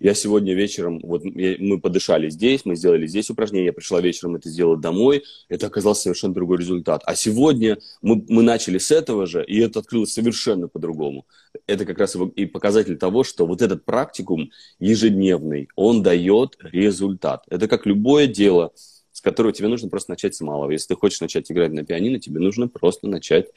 я 0.00 0.14
сегодня 0.14 0.54
вечером, 0.54 1.00
вот 1.02 1.24
мы 1.24 1.80
подышали 1.80 2.30
здесь, 2.30 2.64
мы 2.64 2.76
сделали 2.76 3.06
здесь 3.06 3.30
упражнение, 3.30 3.66
я 3.66 3.72
пришла 3.72 4.00
вечером 4.00 4.36
это 4.36 4.48
сделала 4.48 4.76
домой, 4.76 5.24
это 5.48 5.66
оказался 5.66 6.02
совершенно 6.02 6.34
другой 6.34 6.58
результат. 6.58 7.02
А 7.04 7.14
сегодня 7.14 7.78
мы, 8.02 8.24
мы 8.28 8.42
начали 8.42 8.78
с 8.78 8.90
этого 8.90 9.26
же, 9.26 9.44
и 9.44 9.58
это 9.58 9.80
открылось 9.80 10.12
совершенно 10.12 10.68
по-другому. 10.68 11.26
Это 11.66 11.84
как 11.84 11.98
раз 11.98 12.16
и 12.36 12.46
показатель 12.46 12.96
того, 12.96 13.24
что 13.24 13.46
вот 13.46 13.62
этот 13.62 13.84
практикум 13.84 14.50
ежедневный, 14.78 15.68
он 15.74 16.02
дает 16.02 16.56
результат. 16.60 17.44
Это 17.48 17.66
как 17.68 17.86
любое 17.86 18.26
дело, 18.26 18.72
с 19.18 19.20
которого 19.20 19.52
тебе 19.52 19.66
нужно 19.66 19.88
просто 19.88 20.12
начать 20.12 20.36
с 20.36 20.40
малого. 20.40 20.70
Если 20.70 20.94
ты 20.94 20.94
хочешь 20.94 21.20
начать 21.20 21.50
играть 21.50 21.72
на 21.72 21.84
пианино, 21.84 22.20
тебе 22.20 22.38
нужно 22.38 22.68
просто 22.68 23.08
начать 23.08 23.48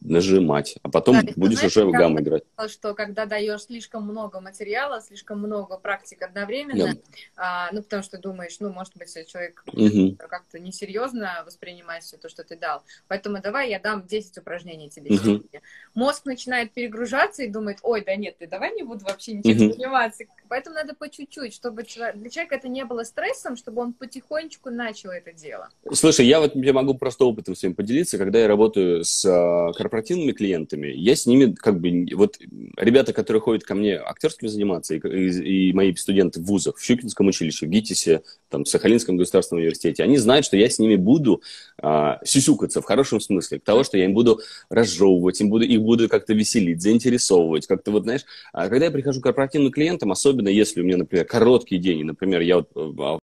нажимать, 0.00 0.78
а 0.82 0.88
потом 0.88 1.20
да, 1.20 1.32
будешь 1.36 1.58
знаешь, 1.58 1.76
уже 1.76 1.84
в 1.84 1.90
гамму 1.90 2.20
играть. 2.20 2.44
Что 2.68 2.94
когда 2.94 3.26
даешь 3.26 3.64
слишком 3.64 4.04
много 4.04 4.40
материала, 4.40 5.02
слишком 5.02 5.38
много 5.38 5.76
практик 5.76 6.22
одновременно, 6.22 6.94
да. 6.94 7.00
а, 7.36 7.68
ну, 7.72 7.82
потому 7.82 8.02
что 8.02 8.16
думаешь, 8.16 8.56
ну, 8.60 8.72
может 8.72 8.96
быть, 8.96 9.12
человек 9.28 9.62
угу. 9.66 10.16
как-то 10.16 10.58
несерьезно 10.58 11.42
воспринимает 11.44 12.04
все 12.04 12.16
то, 12.16 12.30
что 12.30 12.42
ты 12.42 12.56
дал. 12.56 12.82
Поэтому 13.06 13.42
давай 13.42 13.68
я 13.68 13.78
дам 13.80 14.06
10 14.06 14.38
упражнений 14.38 14.88
тебе 14.88 15.14
угу. 15.14 15.22
сегодня. 15.22 15.60
Мозг 15.94 16.24
начинает 16.24 16.72
перегружаться 16.72 17.42
и 17.42 17.48
думает, 17.48 17.80
ой, 17.82 18.02
да 18.02 18.16
нет, 18.16 18.38
ты 18.38 18.46
давай 18.46 18.74
не 18.74 18.82
буду 18.82 19.04
вообще 19.04 19.34
ничем 19.34 19.66
угу. 19.66 19.74
заниматься. 19.74 20.24
Поэтому 20.48 20.76
надо 20.76 20.94
по 20.94 21.10
чуть-чуть, 21.10 21.52
чтобы 21.52 21.82
для 21.82 22.30
человека 22.30 22.54
это 22.54 22.68
не 22.68 22.86
было 22.86 23.04
стрессом, 23.04 23.56
чтобы 23.56 23.82
он 23.82 23.92
потихонечку 23.92 24.70
начал 24.70 25.01
это 25.10 25.32
дело. 25.32 25.68
Слушай, 25.92 26.26
я 26.26 26.40
вот 26.40 26.54
я 26.54 26.72
могу 26.72 26.94
просто 26.94 27.24
опытом 27.24 27.54
своим 27.54 27.74
поделиться, 27.74 28.18
когда 28.18 28.40
я 28.40 28.48
работаю 28.48 29.04
с 29.04 29.24
а, 29.24 29.72
корпоративными 29.72 30.32
клиентами, 30.32 30.88
я 30.88 31.16
с 31.16 31.26
ними 31.26 31.52
как 31.52 31.80
бы, 31.80 32.06
вот 32.14 32.38
ребята, 32.76 33.12
которые 33.12 33.40
ходят 33.40 33.64
ко 33.64 33.74
мне 33.74 33.96
актерскими 33.96 34.48
заниматься, 34.48 34.94
и, 34.94 34.98
и, 34.98 35.70
и 35.70 35.72
мои 35.72 35.94
студенты 35.94 36.40
в 36.40 36.44
вузах, 36.44 36.76
в 36.76 36.84
Щукинском 36.84 37.28
училище, 37.28 37.66
в 37.66 37.70
ГИТИСе, 37.70 38.22
там, 38.48 38.64
в 38.64 38.68
Сахалинском 38.68 39.16
государственном 39.16 39.62
университете, 39.62 40.02
они 40.02 40.18
знают, 40.18 40.46
что 40.46 40.56
я 40.56 40.68
с 40.68 40.78
ними 40.78 40.96
буду 40.96 41.42
а, 41.78 42.20
сюсюкаться 42.24 42.80
в 42.80 42.84
хорошем 42.84 43.20
смысле, 43.20 43.60
к 43.60 43.64
того, 43.64 43.84
что 43.84 43.98
я 43.98 44.04
им 44.04 44.14
буду 44.14 44.40
разжевывать, 44.68 45.40
им 45.40 45.50
буду, 45.50 45.64
их 45.64 45.80
буду 45.80 46.08
как-то 46.08 46.34
веселить, 46.34 46.82
заинтересовывать, 46.82 47.66
как-то 47.66 47.90
вот, 47.90 48.04
знаешь, 48.04 48.24
а 48.52 48.68
когда 48.68 48.86
я 48.86 48.90
прихожу 48.90 49.20
к 49.20 49.24
корпоративным 49.24 49.72
клиентам, 49.72 50.12
особенно 50.12 50.48
если 50.48 50.80
у 50.80 50.84
меня, 50.84 50.98
например, 50.98 51.24
короткий 51.24 51.78
день, 51.78 52.00
и, 52.00 52.04
например, 52.04 52.40
я 52.40 52.56
вот 52.56 52.70
а, 52.76 53.18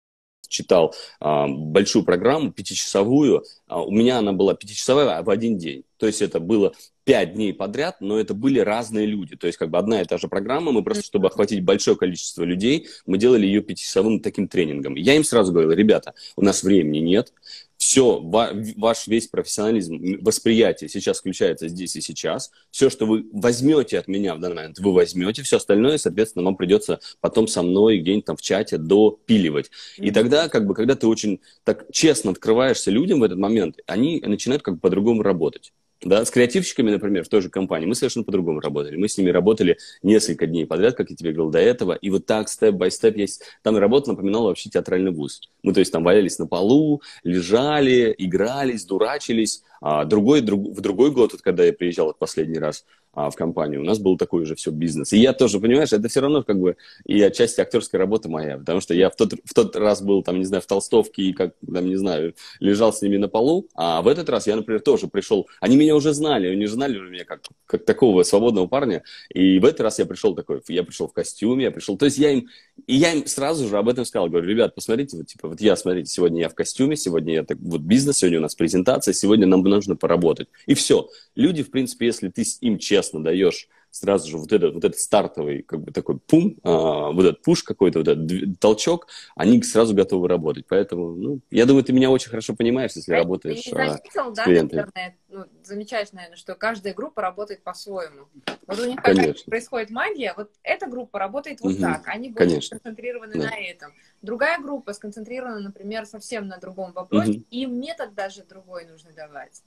читал 0.47 0.93
а, 1.19 1.47
большую 1.47 2.05
программу, 2.05 2.51
пятичасовую. 2.51 3.43
А, 3.67 3.81
у 3.81 3.91
меня 3.91 4.19
она 4.19 4.33
была 4.33 4.53
пятичасовая 4.53 5.21
в 5.21 5.29
один 5.29 5.57
день. 5.57 5.83
То 5.97 6.05
есть 6.05 6.21
это 6.21 6.39
было 6.39 6.73
пять 7.03 7.33
дней 7.33 7.53
подряд, 7.53 8.01
но 8.01 8.19
это 8.19 8.33
были 8.33 8.59
разные 8.59 9.05
люди. 9.05 9.35
То 9.35 9.47
есть 9.47 9.57
как 9.57 9.69
бы 9.69 9.77
одна 9.77 10.01
и 10.01 10.05
та 10.05 10.17
же 10.17 10.27
программа, 10.27 10.71
мы 10.71 10.83
просто, 10.83 11.03
чтобы 11.03 11.27
охватить 11.27 11.63
большое 11.63 11.95
количество 11.95 12.43
людей, 12.43 12.87
мы 13.05 13.17
делали 13.17 13.45
ее 13.45 13.61
пятичасовым 13.61 14.19
таким 14.19 14.47
тренингом. 14.47 14.95
Я 14.95 15.15
им 15.15 15.23
сразу 15.23 15.53
говорил, 15.53 15.71
ребята, 15.71 16.13
у 16.35 16.41
нас 16.41 16.63
времени 16.63 16.99
нет, 16.99 17.31
все, 17.77 18.19
ваш 18.19 19.07
весь 19.07 19.27
профессионализм, 19.27 19.99
восприятие 20.21 20.89
сейчас 20.89 21.19
включается 21.19 21.67
здесь 21.67 21.95
и 21.95 22.01
сейчас. 22.01 22.51
Все, 22.71 22.89
что 22.89 23.05
вы 23.05 23.25
возьмете 23.31 23.99
от 23.99 24.07
меня 24.07 24.35
в 24.35 24.39
данный 24.39 24.55
момент, 24.55 24.79
вы 24.79 24.93
возьмете. 24.93 25.43
Все 25.43 25.57
остальное, 25.57 25.97
соответственно, 25.97 26.43
вам 26.45 26.55
придется 26.55 26.99
потом 27.21 27.47
со 27.47 27.61
мной 27.61 27.99
где-нибудь 27.99 28.25
там 28.25 28.35
в 28.35 28.41
чате 28.41 28.77
допиливать. 28.77 29.67
Mm-hmm. 29.67 30.05
И 30.05 30.11
тогда, 30.11 30.49
как 30.49 30.65
бы, 30.65 30.73
когда 30.73 30.95
ты 30.95 31.07
очень 31.07 31.39
так 31.63 31.85
честно 31.91 32.31
открываешься 32.31 32.89
людям 32.89 33.19
в 33.19 33.23
этот 33.23 33.37
момент, 33.37 33.77
они 33.85 34.21
начинают 34.25 34.63
как 34.63 34.75
бы 34.75 34.79
по-другому 34.79 35.21
работать. 35.21 35.71
Да, 36.03 36.23
с 36.23 36.29
креативщиками, 36.29 36.91
например, 36.91 37.23
в 37.23 37.27
той 37.27 37.41
же 37.41 37.49
компании 37.49 37.87
мы 37.87 37.95
совершенно 37.95 38.23
по-другому 38.23 38.59
работали. 38.59 38.97
Мы 38.97 39.07
с 39.07 39.17
ними 39.17 39.31
работали 39.31 39.77
несколько 40.03 40.45
дней 40.45 40.67
подряд, 40.67 40.95
как 40.95 41.09
я 41.09 41.15
тебе 41.15 41.31
говорил 41.31 41.51
до 41.51 41.59
этого, 41.59 41.93
и 41.93 42.09
вот 42.11 42.25
так, 42.27 42.49
степ-бай-степ, 42.49 43.17
есть... 43.17 43.43
там 43.63 43.77
работа 43.77 44.11
напоминала 44.11 44.49
вообще 44.49 44.69
театральный 44.69 45.11
вуз. 45.11 45.41
Мы, 45.63 45.73
то 45.73 45.79
есть, 45.79 45.91
там 45.91 46.03
валялись 46.03 46.37
на 46.37 46.45
полу, 46.45 47.01
лежали, 47.23 48.13
игрались, 48.17 48.85
дурачились. 48.85 49.63
А 49.81 50.05
другой, 50.05 50.41
друг, 50.41 50.75
в 50.75 50.81
другой 50.81 51.11
год, 51.11 51.33
вот, 51.33 51.41
когда 51.41 51.63
я 51.63 51.73
приезжал 51.73 52.13
в 52.13 52.17
последний 52.17 52.59
раз, 52.59 52.85
а, 53.17 53.31
в 53.31 53.35
компанию. 53.35 53.81
У 53.81 53.83
нас 53.83 53.97
был 53.97 54.15
такой 54.15 54.45
же 54.45 54.53
все 54.53 54.69
бизнес. 54.69 55.11
И 55.11 55.17
я 55.17 55.33
тоже, 55.33 55.59
понимаешь, 55.59 55.91
это 55.91 56.07
все 56.07 56.21
равно 56.21 56.43
как 56.43 56.59
бы 56.59 56.77
и 57.03 57.19
отчасти 57.19 57.59
актерская 57.61 57.97
работа 57.97 58.29
моя, 58.29 58.59
потому 58.59 58.79
что 58.79 58.93
я 58.93 59.09
в 59.09 59.15
тот, 59.15 59.33
в 59.43 59.55
тот 59.55 59.75
раз 59.75 60.03
был, 60.03 60.21
там, 60.21 60.37
не 60.37 60.45
знаю, 60.45 60.61
в 60.61 60.67
толстовке 60.67 61.23
и, 61.23 61.33
как, 61.33 61.55
там, 61.65 61.87
не 61.87 61.95
знаю, 61.95 62.35
лежал 62.59 62.93
с 62.93 63.01
ними 63.01 63.17
на 63.17 63.27
полу, 63.27 63.69
а 63.73 64.03
в 64.03 64.07
этот 64.07 64.29
раз 64.29 64.45
я, 64.45 64.55
например, 64.55 64.81
тоже 64.81 65.07
пришел, 65.07 65.47
они 65.61 65.77
меня 65.77 65.95
уже 65.95 66.13
знали, 66.13 66.49
они 66.49 66.67
знали 66.67 66.99
меня 66.99 67.25
как, 67.25 67.41
как 67.65 67.85
такого 67.85 68.21
свободного 68.21 68.67
парня, 68.67 69.01
и 69.33 69.57
в 69.57 69.65
этот 69.65 69.81
раз 69.81 69.97
я 69.97 70.05
пришел 70.05 70.35
такой, 70.35 70.61
я 70.67 70.83
пришел 70.83 71.07
в 71.07 71.13
костюме, 71.13 71.63
я 71.63 71.71
пришел, 71.71 71.97
то 71.97 72.05
есть 72.05 72.19
я 72.19 72.29
им, 72.29 72.49
и 72.85 72.95
я 72.95 73.13
им 73.13 73.25
сразу 73.25 73.67
же 73.67 73.77
об 73.77 73.89
этом 73.89 74.05
сказал, 74.05 74.29
говорю, 74.29 74.47
ребят, 74.47 74.75
посмотрите, 74.75 75.17
вот, 75.17 75.27
типа, 75.27 75.47
вот 75.49 75.61
я, 75.61 75.75
смотрите, 75.75 76.09
сегодня 76.09 76.41
я 76.41 76.49
в 76.49 76.55
костюме, 76.55 76.95
сегодня 76.95 77.33
я 77.33 77.43
так, 77.43 77.57
вот 77.59 77.81
бизнес, 77.81 78.17
сегодня 78.17 78.39
у 78.39 78.41
нас 78.41 78.55
презентация, 78.55 79.13
сегодня 79.13 79.47
нам 79.47 79.61
нужно 79.61 79.95
поработать. 79.95 80.47
И 80.67 80.73
все. 80.73 81.09
Люди, 81.35 81.63
в 81.63 81.71
принципе, 81.71 82.05
если 82.05 82.29
ты 82.29 82.43
им 82.61 82.77
честно 82.77 83.23
даешь 83.23 83.67
сразу 83.91 84.29
же 84.29 84.37
вот 84.37 84.51
этот, 84.51 84.73
вот 84.73 84.83
этот 84.83 84.99
стартовый, 84.99 85.63
как 85.63 85.81
бы 85.81 85.91
такой 85.91 86.19
пум, 86.19 86.57
а, 86.63 87.11
вот 87.11 87.25
этот 87.25 87.41
пуш 87.41 87.63
какой-то, 87.63 87.99
вот 87.99 88.07
этот 88.07 88.59
толчок, 88.59 89.07
они 89.35 89.61
сразу 89.63 89.95
готовы 89.95 90.27
работать. 90.27 90.65
Поэтому, 90.67 91.15
ну, 91.15 91.39
я 91.51 91.65
думаю, 91.65 91.83
ты 91.83 91.93
меня 91.93 92.09
очень 92.09 92.29
хорошо 92.29 92.55
понимаешь, 92.55 92.91
если 92.95 93.13
а 93.13 93.17
работаешь 93.17 93.61
ты 93.61 93.69
не 93.69 93.75
заметил, 93.75 94.33
да, 94.33 94.59
интернет, 94.59 95.13
ну, 95.29 95.45
замечаешь, 95.63 96.11
наверное, 96.11 96.37
что 96.37 96.55
каждая 96.55 96.93
группа 96.93 97.21
работает 97.21 97.63
по-своему. 97.63 98.27
Вот 98.67 98.79
у 98.79 98.85
них 98.85 98.97
какая 98.97 99.35
происходит 99.45 99.89
магия, 99.89 100.33
вот 100.35 100.51
эта 100.63 100.87
группа 100.87 101.19
работает 101.19 101.61
вот 101.61 101.73
угу. 101.73 101.81
так, 101.81 102.07
они 102.07 102.29
будут 102.29 102.49
Конечно. 102.49 102.77
сконцентрированы 102.77 103.33
да. 103.33 103.49
на 103.49 103.57
этом. 103.57 103.93
Другая 104.21 104.59
группа 104.59 104.93
сконцентрирована, 104.93 105.59
например, 105.59 106.05
совсем 106.05 106.47
на 106.47 106.57
другом 106.57 106.91
вопросе, 106.93 107.31
угу. 107.31 107.45
им 107.51 107.79
метод 107.79 108.13
даже 108.13 108.43
другой 108.43 108.85
нужно 108.85 109.11
давать. 109.11 109.61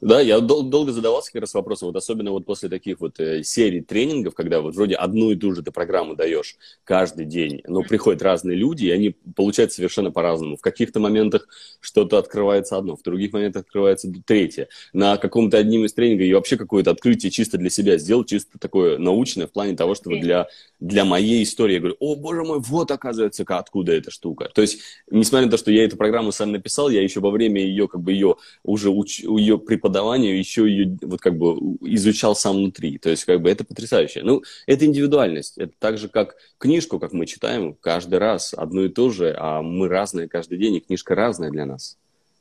Да, 0.00 0.20
я 0.20 0.40
дол- 0.40 0.64
долго 0.64 0.92
задавался 0.92 1.32
как 1.32 1.40
раз 1.40 1.54
вопросом, 1.54 1.88
вот 1.88 1.96
особенно 1.96 2.30
вот 2.30 2.44
после 2.44 2.68
таких 2.68 3.00
вот 3.00 3.18
э, 3.18 3.42
серий 3.42 3.80
тренингов, 3.80 4.34
когда 4.34 4.60
вот 4.60 4.74
вроде 4.74 4.94
одну 4.94 5.30
и 5.30 5.36
ту 5.36 5.52
же 5.54 5.62
ты 5.62 5.70
программу 5.70 6.14
даешь 6.14 6.56
каждый 6.84 7.24
день, 7.24 7.62
но 7.66 7.82
приходят 7.82 8.20
разные 8.20 8.56
люди, 8.56 8.84
и 8.86 8.90
они 8.90 9.16
получают 9.34 9.72
совершенно 9.72 10.10
по-разному. 10.10 10.58
В 10.58 10.60
каких-то 10.60 11.00
моментах 11.00 11.48
что-то 11.80 12.18
открывается 12.18 12.76
одно, 12.76 12.96
в 12.96 13.02
других 13.02 13.32
моментах 13.32 13.62
открывается 13.62 14.12
третье. 14.26 14.68
На 14.92 15.16
каком-то 15.16 15.56
одним 15.56 15.86
из 15.86 15.94
тренингов 15.94 16.26
я 16.26 16.36
вообще 16.36 16.56
какое-то 16.58 16.90
открытие 16.90 17.30
чисто 17.30 17.56
для 17.56 17.70
себя 17.70 17.96
сделал, 17.96 18.24
чисто 18.24 18.58
такое 18.58 18.98
научное 18.98 19.46
в 19.46 19.52
плане 19.52 19.76
того, 19.76 19.94
что 19.94 20.10
вот 20.10 20.20
для, 20.20 20.46
для 20.78 21.04
моей 21.04 21.42
истории 21.42 21.74
я 21.74 21.80
говорю, 21.80 21.96
о, 22.00 22.16
боже 22.16 22.42
мой, 22.44 22.60
вот 22.60 22.90
оказывается, 22.90 23.44
откуда 23.46 23.92
эта 23.92 24.10
штука. 24.10 24.50
То 24.54 24.60
есть, 24.60 24.80
несмотря 25.10 25.46
на 25.46 25.50
то, 25.50 25.56
что 25.56 25.70
я 25.70 25.84
эту 25.84 25.96
программу 25.96 26.32
сам 26.32 26.52
написал, 26.52 26.90
я 26.90 27.02
еще 27.02 27.20
во 27.20 27.30
время 27.30 27.62
ее, 27.62 27.88
как 27.88 28.02
бы 28.02 28.12
ее 28.12 28.36
уже 28.62 28.90
уч, 28.90 29.20
ее 29.20 29.58
преподаванию 29.58 30.38
еще 30.38 30.68
ее 30.68 30.98
вот 31.02 31.20
как 31.20 31.38
бы 31.38 31.54
изучал 31.80 32.36
сам 32.36 32.56
внутри. 32.56 32.98
То 32.98 33.10
есть 33.10 33.24
как 33.24 33.40
бы 33.40 33.50
это 33.50 33.64
потрясающе. 33.64 34.22
Ну, 34.22 34.42
это 34.66 34.84
индивидуальность. 34.84 35.56
Это 35.56 35.72
так 35.78 35.98
же, 35.98 36.08
как 36.08 36.36
книжку, 36.58 36.98
как 36.98 37.12
мы 37.12 37.26
читаем 37.26 37.74
каждый 37.74 38.18
раз 38.18 38.52
одно 38.54 38.84
и 38.84 38.88
то 38.88 39.10
же, 39.10 39.34
а 39.38 39.62
мы 39.62 39.88
разные 39.88 40.28
каждый 40.28 40.58
день, 40.58 40.76
и 40.76 40.80
книжка 40.80 41.14
разная 41.14 41.50
для 41.50 41.64
нас. 41.64 41.96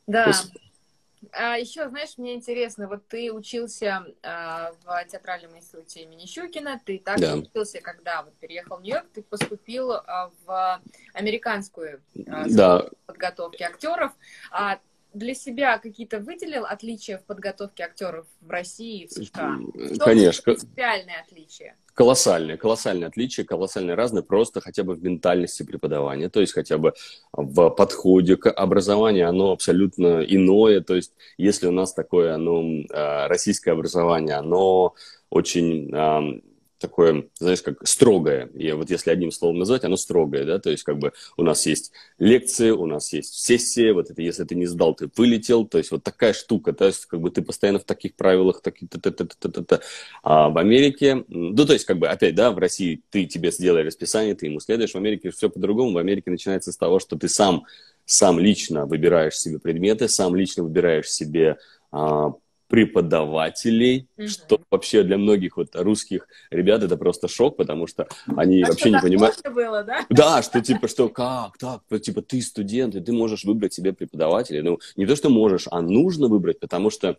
Да. 0.08 0.28
Есть... 0.28 0.52
А 1.32 1.58
еще, 1.58 1.90
знаешь, 1.90 2.18
мне 2.18 2.36
интересно, 2.36 2.88
вот 2.88 3.08
ты 3.08 3.32
учился 3.32 4.06
а, 4.24 4.72
в 4.84 5.06
театральном 5.06 5.58
институте 5.58 6.04
имени 6.04 6.26
Щукина, 6.26 6.80
ты 6.84 7.00
также 7.00 7.28
да. 7.28 7.36
учился, 7.36 7.82
когда 7.82 8.24
вот 8.24 8.34
переехал 8.36 8.78
в 8.78 8.82
Нью-Йорк, 8.82 9.08
ты 9.14 9.24
поступил 9.24 9.92
а, 9.92 10.32
в 10.46 10.82
американскую 11.14 12.02
а, 12.28 12.46
да. 12.48 12.90
подготовки 13.06 13.64
актеров. 13.64 14.14
А, 14.52 14.80
для 15.16 15.34
себя 15.34 15.80
какие-то 15.80 16.20
выделил 16.20 16.66
отличия 16.66 17.18
в 17.18 17.24
подготовке 17.24 17.84
актеров 17.84 18.28
в 18.42 18.50
России 18.50 19.04
и 19.04 19.08
в 19.08 19.12
США? 19.12 19.58
В 19.74 19.98
Конечно. 20.00 20.44
Принципиальные 20.44 21.16
отличия? 21.26 21.76
Колоссальные, 21.94 22.58
колоссальные 22.58 23.08
отличия, 23.08 23.46
колоссальные 23.46 23.96
разные, 23.96 24.22
просто 24.22 24.60
хотя 24.60 24.84
бы 24.84 24.96
в 24.96 25.04
ментальности 25.04 25.64
преподавания, 25.64 26.30
то 26.30 26.42
есть 26.42 26.54
хотя 26.54 26.78
бы 26.78 26.94
в 27.32 27.70
подходе 27.70 28.36
к 28.36 28.52
образованию, 28.52 29.30
оно 29.30 29.52
абсолютно 29.52 30.20
иное, 30.20 30.82
то 30.82 30.94
есть 30.96 31.14
если 31.38 31.68
у 31.68 31.72
нас 31.72 31.94
такое, 31.94 32.36
оно, 32.36 32.84
а, 32.92 33.30
российское 33.30 33.72
образование, 33.72 34.36
оно 34.36 34.94
очень 35.30 35.90
такое, 36.80 37.26
знаешь, 37.40 37.62
как 37.62 37.86
строгое. 37.88 38.48
И 38.54 38.72
вот 38.72 38.90
если 38.90 39.10
одним 39.10 39.32
словом 39.32 39.60
назвать, 39.60 39.84
оно 39.84 39.96
строгое, 39.98 40.46
да, 40.46 40.60
то 40.60 40.70
есть 40.70 40.84
как 40.84 40.98
бы 40.98 41.14
у 41.38 41.44
нас 41.44 41.66
есть 41.66 41.92
лекции, 42.20 42.72
у 42.72 42.86
нас 42.86 43.14
есть 43.14 43.34
сессия, 43.34 43.94
вот 43.94 44.10
это 44.10 44.22
если 44.22 44.44
ты 44.44 44.56
не 44.56 44.66
сдал, 44.66 44.94
ты 44.94 45.10
вылетел, 45.16 45.66
то 45.66 45.78
есть 45.78 45.92
вот 45.92 46.04
такая 46.04 46.34
штука, 46.34 46.74
то 46.74 46.86
есть 46.86 47.06
как 47.06 47.22
бы 47.22 47.30
ты 47.32 47.42
постоянно 47.42 47.80
в 47.80 47.84
таких 47.86 48.16
правилах, 48.16 48.62
так, 48.62 48.76
та, 48.90 49.00
та, 49.00 49.12
та, 49.12 49.26
та, 49.26 49.50
та, 49.50 49.64
та. 49.64 49.80
а 50.24 50.50
в 50.50 50.58
Америке, 50.58 51.24
ну 51.28 51.66
то 51.66 51.74
есть 51.74 51.86
как 51.86 51.98
бы 51.98 52.08
опять, 52.08 52.36
да, 52.36 52.52
в 52.52 52.58
России 52.58 53.02
ты 53.10 53.26
тебе 53.26 53.52
сделай 53.52 53.84
расписание, 53.84 54.36
ты 54.36 54.48
ему 54.48 54.60
следуешь, 54.60 54.92
в 54.92 54.98
Америке 54.98 55.32
все 55.32 55.50
по-другому, 55.50 55.94
в 55.94 55.98
Америке 55.98 56.32
начинается 56.32 56.72
с 56.72 56.78
того, 56.78 57.00
что 57.00 57.18
ты 57.18 57.30
сам, 57.30 57.66
сам 58.06 58.40
лично 58.40 58.86
выбираешь 58.86 59.38
себе 59.38 59.60
предметы, 59.60 60.08
сам 60.08 60.36
лично 60.36 60.64
выбираешь 60.64 61.10
себе 61.10 61.58
а, 61.92 62.34
преподавателей, 62.68 64.08
mm-hmm. 64.18 64.28
что 64.28 64.62
вообще 64.72 65.04
для 65.04 65.18
многих 65.18 65.58
вот 65.58 65.76
русских 65.76 66.28
ребят 66.50 66.84
это 66.84 66.98
просто 66.98 67.28
шок, 67.28 67.58
потому 67.58 67.88
что 67.88 68.08
они 68.36 68.64
а 68.64 68.68
вообще 68.68 68.92
не 68.92 69.00
понимают. 69.00 69.42
Было, 69.54 69.84
да? 69.84 70.06
да, 70.10 70.42
что 70.42 70.62
типа, 70.62 70.88
что 70.88 71.10
как, 71.10 71.58
так, 71.58 71.82
типа 72.02 72.22
ты 72.22 72.42
студент, 72.42 72.96
и 72.96 73.02
ты 73.02 73.14
можешь 73.14 73.44
выбрать 73.44 73.74
себе 73.74 73.94
преподавателя. 73.94 74.64
Ну, 74.64 74.80
не 74.96 75.06
то, 75.06 75.16
что 75.16 75.30
можешь, 75.30 75.68
а 75.70 75.82
нужно 75.82 76.28
выбрать, 76.28 76.60
потому 76.60 76.90
что 76.90 77.18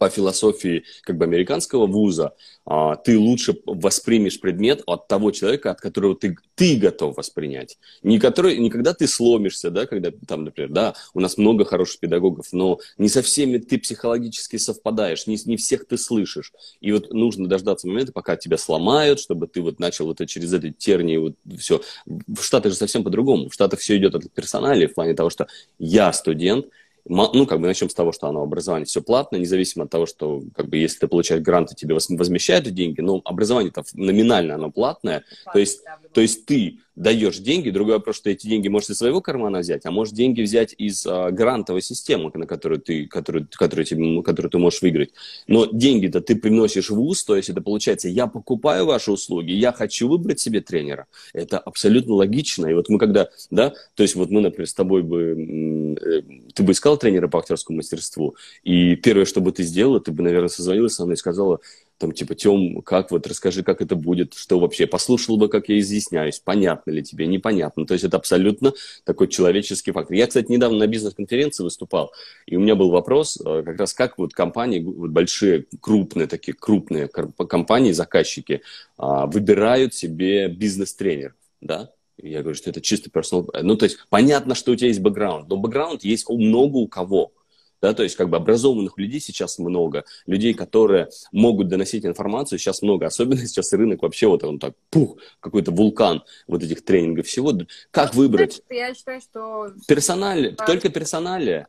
по 0.00 0.08
философии 0.08 0.84
как 1.02 1.18
бы 1.18 1.26
американского 1.26 1.86
вуза, 1.86 2.32
а, 2.64 2.96
ты 2.96 3.18
лучше 3.18 3.54
воспримешь 3.66 4.40
предмет 4.40 4.82
от 4.86 5.08
того 5.08 5.30
человека, 5.30 5.72
от 5.72 5.80
которого 5.82 6.16
ты, 6.16 6.38
ты 6.54 6.76
готов 6.76 7.18
воспринять. 7.18 7.76
Не, 8.02 8.18
который, 8.18 8.56
не 8.56 8.70
когда 8.70 8.94
ты 8.94 9.06
сломишься, 9.06 9.70
да, 9.70 9.84
когда 9.84 10.10
там, 10.26 10.44
например, 10.44 10.70
да, 10.70 10.94
у 11.12 11.20
нас 11.20 11.36
много 11.36 11.66
хороших 11.66 12.00
педагогов, 12.00 12.46
но 12.52 12.78
не 12.96 13.10
со 13.10 13.20
всеми 13.20 13.58
ты 13.58 13.76
психологически 13.78 14.56
совпадаешь, 14.56 15.26
не, 15.26 15.38
не 15.44 15.58
всех 15.58 15.86
ты 15.86 15.98
слышишь. 15.98 16.54
И 16.80 16.92
вот 16.92 17.12
нужно 17.12 17.46
дождаться 17.46 17.86
момента, 17.86 18.12
пока 18.12 18.36
тебя 18.36 18.56
сломают, 18.56 19.20
чтобы 19.20 19.48
ты 19.48 19.60
вот 19.60 19.80
начал 19.80 20.06
вот 20.06 20.26
через 20.26 20.50
эти 20.54 20.70
тернии 20.70 21.18
вот 21.18 21.34
все. 21.58 21.82
В 22.06 22.42
Штатах 22.42 22.72
же 22.72 22.78
совсем 22.78 23.04
по-другому. 23.04 23.50
В 23.50 23.52
Штатах 23.52 23.80
все 23.80 23.98
идет 23.98 24.14
от 24.14 24.30
персонали 24.30 24.86
в 24.86 24.94
плане 24.94 25.12
того, 25.12 25.28
что 25.28 25.46
я 25.78 26.10
студент, 26.14 26.68
ну, 27.06 27.46
как 27.46 27.60
бы 27.60 27.66
начнем 27.66 27.88
с 27.88 27.94
того, 27.94 28.12
что 28.12 28.28
оно 28.28 28.42
образование 28.42 28.86
все 28.86 29.02
платно, 29.02 29.36
независимо 29.36 29.84
от 29.84 29.90
того, 29.90 30.06
что, 30.06 30.42
как 30.54 30.68
бы, 30.68 30.76
если 30.76 31.00
ты 31.00 31.08
получаешь 31.08 31.42
гранты, 31.42 31.74
тебе 31.74 31.94
возмещают 31.94 32.68
деньги, 32.70 33.00
но 33.00 33.20
образование-то 33.24 33.82
номинально 33.94 34.54
оно 34.54 34.70
платное, 34.70 35.24
то 35.52 35.58
есть, 35.58 35.82
то 36.12 36.20
есть 36.20 36.46
ты 36.46 36.80
даешь 37.00 37.38
деньги, 37.38 37.70
другой 37.70 37.94
вопрос, 37.94 38.16
что 38.16 38.28
эти 38.28 38.46
деньги 38.46 38.68
можешь 38.68 38.90
из 38.90 38.98
своего 38.98 39.22
кармана 39.22 39.60
взять, 39.60 39.86
а 39.86 39.90
можешь 39.90 40.12
деньги 40.12 40.42
взять 40.42 40.74
из 40.76 41.06
а, 41.06 41.30
грантовой 41.30 41.80
системы, 41.80 42.30
на 42.34 42.46
которую 42.46 42.80
ты, 42.80 43.06
которую, 43.06 43.48
которую, 43.50 43.86
тебе, 43.86 44.22
которую 44.22 44.50
ты 44.50 44.58
можешь 44.58 44.82
выиграть. 44.82 45.10
Но 45.46 45.66
деньги-то 45.66 46.20
ты 46.20 46.36
приносишь 46.36 46.90
в 46.90 46.96
ВУЗ, 46.96 47.24
то 47.24 47.36
есть 47.36 47.48
это 47.48 47.62
получается, 47.62 48.08
я 48.08 48.26
покупаю 48.26 48.84
ваши 48.84 49.10
услуги, 49.10 49.52
я 49.52 49.72
хочу 49.72 50.08
выбрать 50.08 50.40
себе 50.40 50.60
тренера. 50.60 51.06
Это 51.32 51.58
абсолютно 51.58 52.14
логично. 52.14 52.66
И 52.66 52.74
вот 52.74 52.90
мы 52.90 52.98
когда, 52.98 53.30
да, 53.50 53.72
то 53.94 54.02
есть 54.02 54.14
вот 54.14 54.30
мы, 54.30 54.42
например, 54.42 54.68
с 54.68 54.74
тобой 54.74 55.02
бы, 55.02 55.96
э, 55.98 56.22
ты 56.54 56.62
бы 56.62 56.72
искал 56.72 56.98
тренера 56.98 57.28
по 57.28 57.38
актерскому 57.38 57.78
мастерству, 57.78 58.36
и 58.62 58.94
первое, 58.96 59.24
что 59.24 59.40
бы 59.40 59.52
ты 59.52 59.62
сделала, 59.62 60.00
ты 60.00 60.12
бы, 60.12 60.22
наверное, 60.22 60.48
созвонилась 60.48 60.94
со 60.94 61.04
мной 61.04 61.14
и 61.14 61.18
сказала, 61.18 61.60
там, 62.00 62.12
типа, 62.12 62.34
Тем, 62.34 62.80
как 62.80 63.10
вот, 63.10 63.26
расскажи, 63.26 63.62
как 63.62 63.82
это 63.82 63.94
будет, 63.94 64.32
что 64.32 64.58
вообще, 64.58 64.86
послушал 64.86 65.36
бы, 65.36 65.48
как 65.48 65.68
я 65.68 65.78
изъясняюсь, 65.78 66.40
понятно 66.40 66.92
ли 66.92 67.02
тебе, 67.02 67.26
непонятно. 67.26 67.84
То 67.84 67.92
есть 67.92 68.04
это 68.04 68.16
абсолютно 68.16 68.72
такой 69.04 69.28
человеческий 69.28 69.92
фактор. 69.92 70.14
Я, 70.14 70.26
кстати, 70.26 70.50
недавно 70.50 70.78
на 70.78 70.86
бизнес-конференции 70.86 71.62
выступал, 71.62 72.12
и 72.46 72.56
у 72.56 72.60
меня 72.60 72.74
был 72.74 72.88
вопрос, 72.88 73.38
э, 73.44 73.62
как 73.66 73.78
раз 73.78 73.92
как 73.92 74.16
вот 74.16 74.32
компании, 74.32 74.80
вот 74.80 75.10
большие, 75.10 75.66
крупные 75.80 76.26
такие, 76.26 76.54
крупные 76.54 77.06
компании, 77.06 77.92
заказчики, 77.92 78.62
а, 78.96 79.26
выбирают 79.26 79.94
себе 79.94 80.48
бизнес-тренеров, 80.48 81.34
да, 81.60 81.90
я 82.16 82.40
говорю, 82.40 82.56
что 82.56 82.70
это 82.70 82.80
чисто 82.80 83.10
персонал. 83.10 83.50
Ну, 83.62 83.76
то 83.76 83.84
есть 83.84 83.98
понятно, 84.08 84.54
что 84.54 84.72
у 84.72 84.76
тебя 84.76 84.88
есть 84.88 85.00
бэкграунд, 85.00 85.48
но 85.48 85.56
бэкграунд 85.58 86.02
есть 86.02 86.28
много 86.30 86.76
у 86.76 86.88
кого 86.88 87.32
да, 87.80 87.94
то 87.94 88.02
есть 88.02 88.16
как 88.16 88.28
бы 88.28 88.36
образованных 88.36 88.98
людей 88.98 89.20
сейчас 89.20 89.58
много, 89.58 90.04
людей, 90.26 90.54
которые 90.54 91.08
могут 91.32 91.68
доносить 91.68 92.04
информацию, 92.04 92.58
сейчас 92.58 92.82
много, 92.82 93.06
особенно 93.06 93.40
сейчас 93.46 93.72
рынок 93.72 94.02
вообще 94.02 94.26
вот 94.26 94.44
он 94.44 94.58
так, 94.58 94.74
пух, 94.90 95.18
какой-то 95.40 95.70
вулкан 95.70 96.22
вот 96.46 96.62
этих 96.62 96.84
тренингов 96.84 97.26
всего. 97.26 97.52
Как 97.90 98.14
выбрать? 98.14 98.62
Я 98.68 98.94
считаю, 98.94 99.20
что... 99.20 99.68
Персональ, 99.88 100.54
только 100.54 100.88
персоналия. 100.88 101.66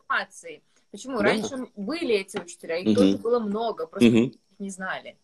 Почему? 0.91 1.17
Да. 1.17 1.23
Раньше 1.23 1.67
были 1.75 2.15
эти 2.15 2.37
учителя, 2.37 2.77
их 2.77 2.89
угу. 2.89 2.95
тоже 2.95 3.17
было 3.17 3.39
много, 3.39 3.87
просто 3.87 4.09
угу. 4.09 4.17
их 4.17 4.33
не 4.59 4.69
знали. 4.69 5.15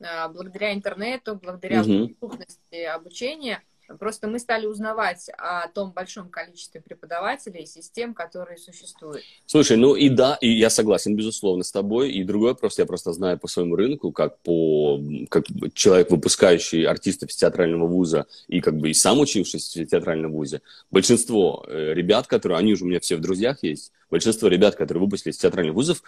А, 0.00 0.28
благодаря 0.28 0.72
интернету, 0.72 1.34
благодаря 1.34 1.80
угу. 1.82 2.06
доступности 2.06 2.84
обучения, 2.84 3.62
Просто 3.98 4.28
мы 4.28 4.38
стали 4.38 4.66
узнавать 4.66 5.30
о 5.38 5.68
том 5.68 5.92
большом 5.92 6.28
количестве 6.28 6.80
преподавателей 6.80 7.62
и 7.62 7.66
систем, 7.66 8.12
которые 8.12 8.58
существуют. 8.58 9.22
Слушай, 9.46 9.78
ну 9.78 9.94
и 9.94 10.10
да, 10.10 10.36
и 10.40 10.50
я 10.50 10.68
согласен, 10.68 11.16
безусловно, 11.16 11.64
с 11.64 11.72
тобой. 11.72 12.12
И 12.12 12.22
другой 12.22 12.50
вопрос, 12.50 12.78
я 12.78 12.84
просто 12.84 13.12
знаю 13.12 13.38
по 13.38 13.48
своему 13.48 13.76
рынку, 13.76 14.12
как 14.12 14.38
по 14.40 15.00
как 15.30 15.46
человек, 15.72 16.10
выпускающий 16.10 16.84
артистов 16.84 17.30
из 17.30 17.36
театрального 17.36 17.86
вуза 17.86 18.26
и 18.46 18.60
как 18.60 18.76
бы 18.76 18.90
и 18.90 18.94
сам 18.94 19.20
учившийся 19.20 19.82
в 19.82 19.86
театральном 19.86 20.32
вузе, 20.32 20.60
большинство 20.90 21.64
э, 21.66 21.94
ребят, 21.94 22.26
которые, 22.26 22.58
они 22.58 22.74
же 22.74 22.84
у 22.84 22.88
меня 22.88 23.00
все 23.00 23.16
в 23.16 23.20
друзьях 23.20 23.62
есть, 23.62 23.92
большинство 24.10 24.48
ребят, 24.48 24.76
которые 24.76 25.02
выпустились 25.02 25.36
из 25.36 25.40
театральных 25.40 25.74
вузов, 25.74 26.02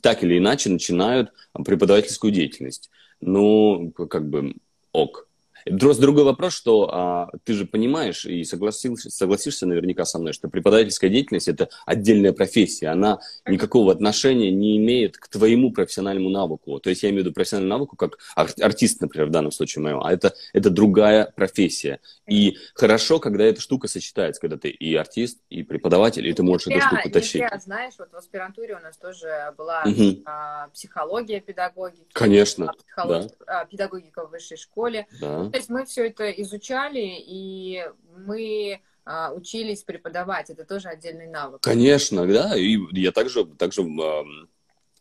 так 0.00 0.24
или 0.24 0.38
иначе 0.38 0.70
начинают 0.70 1.32
преподавательскую 1.52 2.32
деятельность. 2.32 2.90
Ну, 3.20 3.92
как 3.92 4.28
бы 4.28 4.54
ок 4.92 5.26
Просто 5.80 6.02
другой 6.02 6.24
вопрос, 6.24 6.54
что 6.54 6.88
а, 6.92 7.30
ты 7.44 7.54
же 7.54 7.66
понимаешь 7.66 8.24
и 8.24 8.44
согласишься, 8.44 9.10
согласишься 9.10 9.66
наверняка 9.66 10.04
со 10.04 10.18
мной, 10.18 10.32
что 10.32 10.48
преподавательская 10.48 11.10
деятельность– 11.10 11.48
это 11.48 11.68
отдельная 11.86 12.32
профессия. 12.32 12.88
Она 12.88 13.18
никакого 13.46 13.92
отношения 13.92 14.50
не 14.52 14.76
имеет 14.76 15.16
к 15.16 15.28
твоему 15.28 15.72
профессиональному 15.72 16.30
навыку. 16.30 16.78
То 16.78 16.90
есть 16.90 17.02
я 17.02 17.10
имею 17.10 17.22
в 17.22 17.26
виду 17.26 17.34
профессиональный 17.34 17.70
навык 17.70 17.90
как 17.98 18.18
ар- 18.36 18.50
артист, 18.60 19.00
например, 19.00 19.26
в 19.28 19.30
данном 19.32 19.50
случае 19.50 19.82
моем, 19.82 20.00
а 20.02 20.12
это, 20.12 20.34
это 20.52 20.70
другая 20.70 21.32
профессия. 21.34 22.00
И 22.28 22.56
хорошо, 22.74 23.18
когда 23.18 23.44
эта 23.44 23.60
штука 23.60 23.88
сочетается, 23.88 24.40
когда 24.40 24.56
ты 24.56 24.68
и 24.68 24.94
артист, 24.94 25.40
и 25.50 25.64
преподаватель, 25.64 26.26
и 26.26 26.32
ты 26.32 26.42
можешь 26.42 26.66
зря, 26.66 26.76
эту 26.76 26.86
штуку 26.86 27.10
тащить. 27.10 27.32
Зря, 27.32 27.58
знаешь, 27.58 27.94
вот 27.98 28.12
в 28.12 28.16
аспирантуре 28.16 28.76
у 28.76 28.80
нас 28.80 28.96
тоже 28.96 29.52
была 29.58 29.82
угу. 29.84 30.22
а, 30.26 30.68
психология 30.68 31.40
педагогики. 31.40 32.06
Конечно, 32.12 32.72
психолог... 32.72 33.26
да. 33.46 33.60
А, 33.60 33.64
педагогика 33.64 34.26
в 34.26 34.30
высшей 34.30 34.56
школе. 34.56 35.06
Да. 35.20 35.50
То 35.56 35.60
есть 35.60 35.70
мы 35.70 35.86
все 35.86 36.08
это 36.08 36.30
изучали, 36.32 37.00
и 37.00 37.82
мы 38.14 38.82
а, 39.06 39.32
учились 39.32 39.84
преподавать. 39.84 40.50
Это 40.50 40.66
тоже 40.66 40.88
отдельный 40.88 41.28
навык. 41.28 41.62
Конечно, 41.62 42.26
да. 42.26 42.54
И 42.54 42.78
я 42.92 43.10
также, 43.10 43.46
также 43.46 43.80
в 43.80 44.26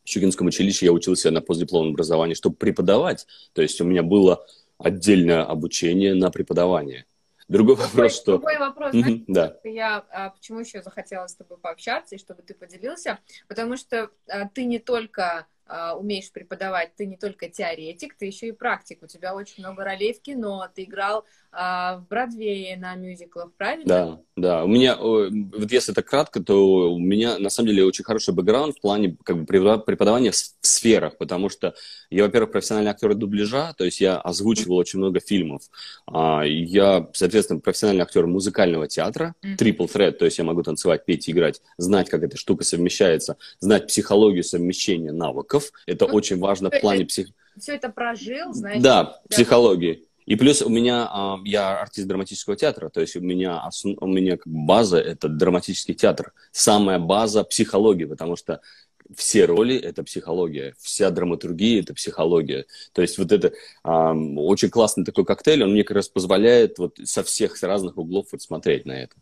Щукинском 0.05 0.47
училище 0.47 0.85
я 0.85 0.93
учился 0.93 1.29
на 1.29 1.41
постдипломном 1.41 1.91
образовании, 1.91 2.35
чтобы 2.35 2.55
преподавать. 2.55 3.27
То 3.51 3.61
есть 3.61 3.81
у 3.81 3.83
меня 3.83 4.01
было 4.01 4.45
отдельное 4.77 5.43
обучение 5.43 6.13
на 6.13 6.31
преподавание. 6.31 7.05
Другой 7.49 7.75
вопрос, 7.75 7.91
другой, 7.91 8.09
что... 8.09 8.31
Другой 8.37 8.57
вопрос, 8.57 8.91
знаешь, 8.91 9.21
да. 9.27 9.57
я 9.65 10.05
а, 10.09 10.29
почему 10.29 10.61
еще 10.61 10.81
захотела 10.81 11.27
с 11.27 11.35
тобой 11.35 11.57
пообщаться 11.57 12.15
и 12.15 12.17
чтобы 12.17 12.43
ты 12.43 12.53
поделился, 12.53 13.19
потому 13.49 13.75
что 13.75 14.09
а, 14.29 14.47
ты 14.47 14.63
не 14.63 14.79
только 14.79 15.47
умеешь 15.67 16.32
преподавать, 16.32 16.95
ты 16.95 17.06
не 17.06 17.17
только 17.17 17.49
теоретик, 17.49 18.15
ты 18.15 18.25
еще 18.25 18.47
и 18.47 18.51
практик. 18.51 19.01
У 19.01 19.08
тебя 19.08 19.36
очень 19.36 19.63
много 19.63 19.84
ролей 19.84 20.13
в 20.13 20.21
кино, 20.21 20.69
ты 20.73 20.84
играл 20.84 21.25
а, 21.57 21.97
в 21.97 22.07
Бродвее 22.07 22.75
на 22.77 22.95
мюзиклах, 22.95 23.51
правильно? 23.57 23.85
Да, 23.85 24.19
да. 24.35 24.63
У 24.65 24.67
меня, 24.67 24.97
вот 24.97 25.71
если 25.71 25.93
это 25.93 26.03
кратко, 26.03 26.41
то 26.41 26.93
у 26.93 26.99
меня 26.99 27.39
на 27.39 27.49
самом 27.49 27.69
деле 27.69 27.85
очень 27.85 28.03
хороший 28.03 28.33
бэкграунд 28.33 28.77
в 28.77 28.81
плане 28.81 29.15
как 29.23 29.37
бы, 29.37 29.45
преподавания 29.45 30.31
в 30.31 30.35
сферах, 30.35 31.17
потому 31.17 31.49
что 31.49 31.73
я, 32.09 32.23
во-первых, 32.23 32.51
профессиональный 32.51 32.91
актер 32.91 33.13
дубляжа, 33.15 33.73
то 33.77 33.85
есть 33.85 34.01
я 34.01 34.17
озвучивал 34.17 34.75
очень 34.75 34.99
много 34.99 35.19
фильмов. 35.19 35.63
А, 36.07 36.43
я, 36.43 37.07
соответственно, 37.13 37.61
профессиональный 37.61 38.03
актер 38.03 38.27
музыкального 38.27 38.87
театра, 38.87 39.35
triple 39.43 39.89
threat, 39.91 40.11
то 40.13 40.25
есть 40.25 40.37
я 40.37 40.43
могу 40.43 40.63
танцевать, 40.63 41.05
петь, 41.05 41.29
играть, 41.29 41.61
знать, 41.77 42.09
как 42.09 42.23
эта 42.23 42.37
штука 42.37 42.65
совмещается, 42.65 43.37
знать 43.59 43.87
психологию 43.87 44.43
совмещения 44.43 45.13
навыков. 45.13 45.71
Это 45.85 46.07
ну, 46.07 46.13
очень 46.13 46.37
важно 46.37 46.69
в 46.69 46.79
плане 46.81 47.05
псих... 47.05 47.27
Все 47.57 47.75
это 47.75 47.89
прожил, 47.89 48.53
знаешь? 48.53 48.81
Да, 48.81 49.21
психологии. 49.29 50.04
И 50.25 50.35
плюс 50.35 50.61
у 50.61 50.69
меня, 50.69 51.07
а, 51.09 51.38
я 51.45 51.79
артист 51.81 52.07
драматического 52.07 52.55
театра, 52.55 52.89
то 52.89 53.01
есть 53.01 53.15
у 53.15 53.21
меня, 53.21 53.69
у 53.83 54.07
меня 54.07 54.38
база– 54.45 54.97
это 54.99 55.29
драматический 55.29 55.93
театр. 55.93 56.33
Самая 56.51 56.99
база– 56.99 57.43
психология, 57.45 58.07
потому 58.07 58.35
что 58.35 58.61
все 59.15 59.45
роли– 59.45 59.75
это 59.81 60.03
психология, 60.03 60.73
вся 60.79 61.11
драматургия– 61.11 61.79
это 61.81 61.93
психология. 61.93 62.65
То 62.93 63.03
есть 63.03 63.17
вот 63.19 63.31
это 63.31 63.53
а, 63.83 64.13
очень 64.13 64.69
классный 64.69 65.05
такой 65.05 65.25
коктейль, 65.25 65.63
он 65.63 65.73
мне 65.73 65.83
как 65.83 65.97
раз 65.97 66.09
позволяет 66.09 66.79
вот 66.79 66.97
со 67.03 67.23
всех 67.23 67.55
с 67.55 67.63
разных 67.63 67.97
углов 67.97 68.27
вот 68.31 68.41
смотреть 68.41 68.85
на 68.85 68.93
это. 68.93 69.15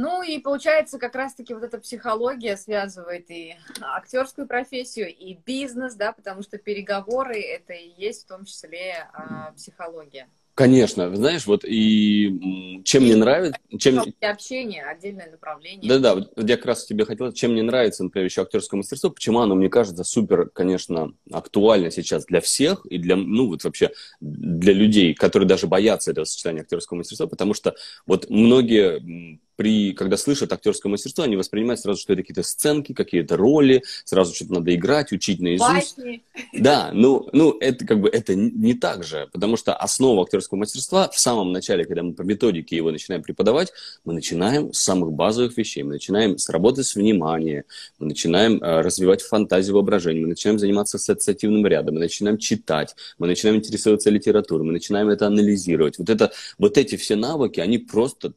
Ну 0.00 0.22
и 0.22 0.38
получается, 0.38 0.96
как 0.98 1.16
раз-таки 1.16 1.54
вот 1.54 1.64
эта 1.64 1.78
психология 1.78 2.56
связывает 2.56 3.28
и 3.30 3.56
актерскую 3.80 4.46
профессию, 4.46 5.12
и 5.12 5.34
бизнес, 5.34 5.94
да, 5.94 6.12
потому 6.12 6.42
что 6.42 6.56
переговоры 6.56 7.40
это 7.40 7.72
и 7.72 7.94
есть 7.96 8.24
в 8.24 8.28
том 8.28 8.44
числе 8.44 9.08
а, 9.12 9.50
психология. 9.56 10.28
Конечно, 10.58 11.14
знаешь, 11.14 11.46
вот 11.46 11.64
и 11.64 12.82
чем 12.84 13.04
мне 13.04 13.14
нравится... 13.14 13.60
Чем... 13.78 14.02
Общение, 14.20 14.82
отдельное 14.82 15.30
направление. 15.30 15.88
Да-да, 15.88 16.16
вот 16.16 16.32
я 16.36 16.56
как 16.56 16.66
раз 16.66 16.84
тебе 16.84 17.04
хотел... 17.04 17.30
Чем 17.30 17.52
мне 17.52 17.62
нравится, 17.62 18.02
например, 18.02 18.24
еще 18.24 18.42
актерское 18.42 18.76
мастерство, 18.76 19.08
почему 19.08 19.38
оно, 19.38 19.54
мне 19.54 19.68
кажется, 19.68 20.02
супер, 20.02 20.50
конечно, 20.52 21.12
актуально 21.30 21.92
сейчас 21.92 22.24
для 22.26 22.40
всех 22.40 22.84
и 22.86 22.98
для, 22.98 23.14
ну, 23.14 23.46
вот 23.46 23.62
вообще 23.62 23.92
для 24.20 24.72
людей, 24.72 25.14
которые 25.14 25.48
даже 25.48 25.68
боятся 25.68 26.10
этого 26.10 26.24
сочетания 26.24 26.62
актерского 26.62 26.98
мастерства, 26.98 27.28
потому 27.28 27.54
что 27.54 27.76
вот 28.04 28.28
многие 28.28 29.38
при, 29.58 29.92
когда 29.92 30.16
слышат 30.16 30.52
актерское 30.52 30.88
мастерство, 30.88 31.24
они 31.24 31.34
воспринимают 31.34 31.80
сразу, 31.80 32.00
что 32.00 32.12
это 32.12 32.22
какие-то 32.22 32.44
сценки, 32.44 32.92
какие-то 32.92 33.36
роли, 33.36 33.82
сразу 34.04 34.32
что-то 34.32 34.54
надо 34.54 34.72
играть, 34.72 35.10
учить 35.10 35.40
наизусть. 35.40 35.98
Басни. 35.98 36.22
Да, 36.52 36.90
ну, 36.92 37.28
ну 37.32 37.56
это 37.58 37.84
как 37.84 38.00
бы 38.00 38.08
это 38.08 38.36
не 38.36 38.74
так 38.74 39.02
же, 39.02 39.28
потому 39.32 39.56
что 39.56 39.74
основа 39.74 40.22
актерского 40.22 40.58
мастерства 40.58 41.08
в 41.08 41.18
самом 41.18 41.50
начале, 41.50 41.84
когда 41.84 42.04
мы 42.04 42.12
по 42.12 42.22
методике 42.22 42.76
его 42.76 42.92
начинаем 42.92 43.24
преподавать, 43.24 43.72
мы 44.04 44.12
начинаем 44.12 44.72
с 44.72 44.78
самых 44.78 45.12
базовых 45.12 45.56
вещей, 45.56 45.82
мы 45.82 45.94
начинаем 45.94 46.38
с 46.38 46.48
работы 46.50 46.84
с 46.84 46.94
вниманием, 46.94 47.64
мы 47.98 48.06
начинаем 48.06 48.62
э, 48.62 48.80
развивать 48.80 49.22
фантазию, 49.22 49.74
воображение, 49.74 50.22
мы 50.22 50.28
начинаем 50.28 50.60
заниматься 50.60 50.98
ассоциативным 50.98 51.66
рядом, 51.66 51.94
мы 51.94 52.00
начинаем 52.00 52.38
читать, 52.38 52.94
мы 53.18 53.26
начинаем 53.26 53.58
интересоваться 53.58 54.08
литературой, 54.10 54.64
мы 54.64 54.72
начинаем 54.72 55.08
это 55.08 55.26
анализировать. 55.26 55.98
Вот, 55.98 56.08
это, 56.08 56.30
вот 56.58 56.78
эти 56.78 56.94
все 56.94 57.16
навыки, 57.16 57.58
они 57.58 57.78
просто 57.78 58.34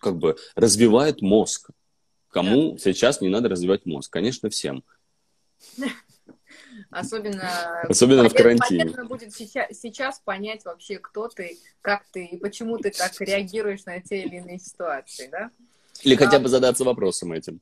как 0.00 0.16
бы 0.16 0.36
развивает 0.54 1.22
мозг. 1.22 1.70
Кому 2.30 2.72
да. 2.72 2.78
сейчас 2.78 3.20
не 3.20 3.28
надо 3.28 3.48
развивать 3.48 3.86
мозг? 3.86 4.12
Конечно, 4.12 4.50
всем. 4.50 4.84
Особенно, 6.90 7.82
Особенно 7.82 8.22
полезно, 8.22 8.28
в 8.28 8.34
карантине. 8.34 8.84
Полезно 8.84 9.04
будет 9.04 9.34
сейчас, 9.34 9.78
сейчас 9.78 10.20
понять 10.20 10.64
вообще, 10.64 10.98
кто 10.98 11.28
ты, 11.28 11.58
как 11.80 12.04
ты 12.12 12.24
и 12.24 12.36
почему 12.38 12.78
ты 12.78 12.90
так 12.90 13.12
реагируешь 13.20 13.84
на 13.84 14.00
те 14.00 14.22
или 14.22 14.36
иные 14.36 14.58
ситуации, 14.58 15.28
да? 15.28 15.50
Или 16.02 16.14
хотя 16.14 16.36
а, 16.36 16.40
бы 16.40 16.48
задаться 16.48 16.84
вопросом 16.84 17.32
этим. 17.32 17.60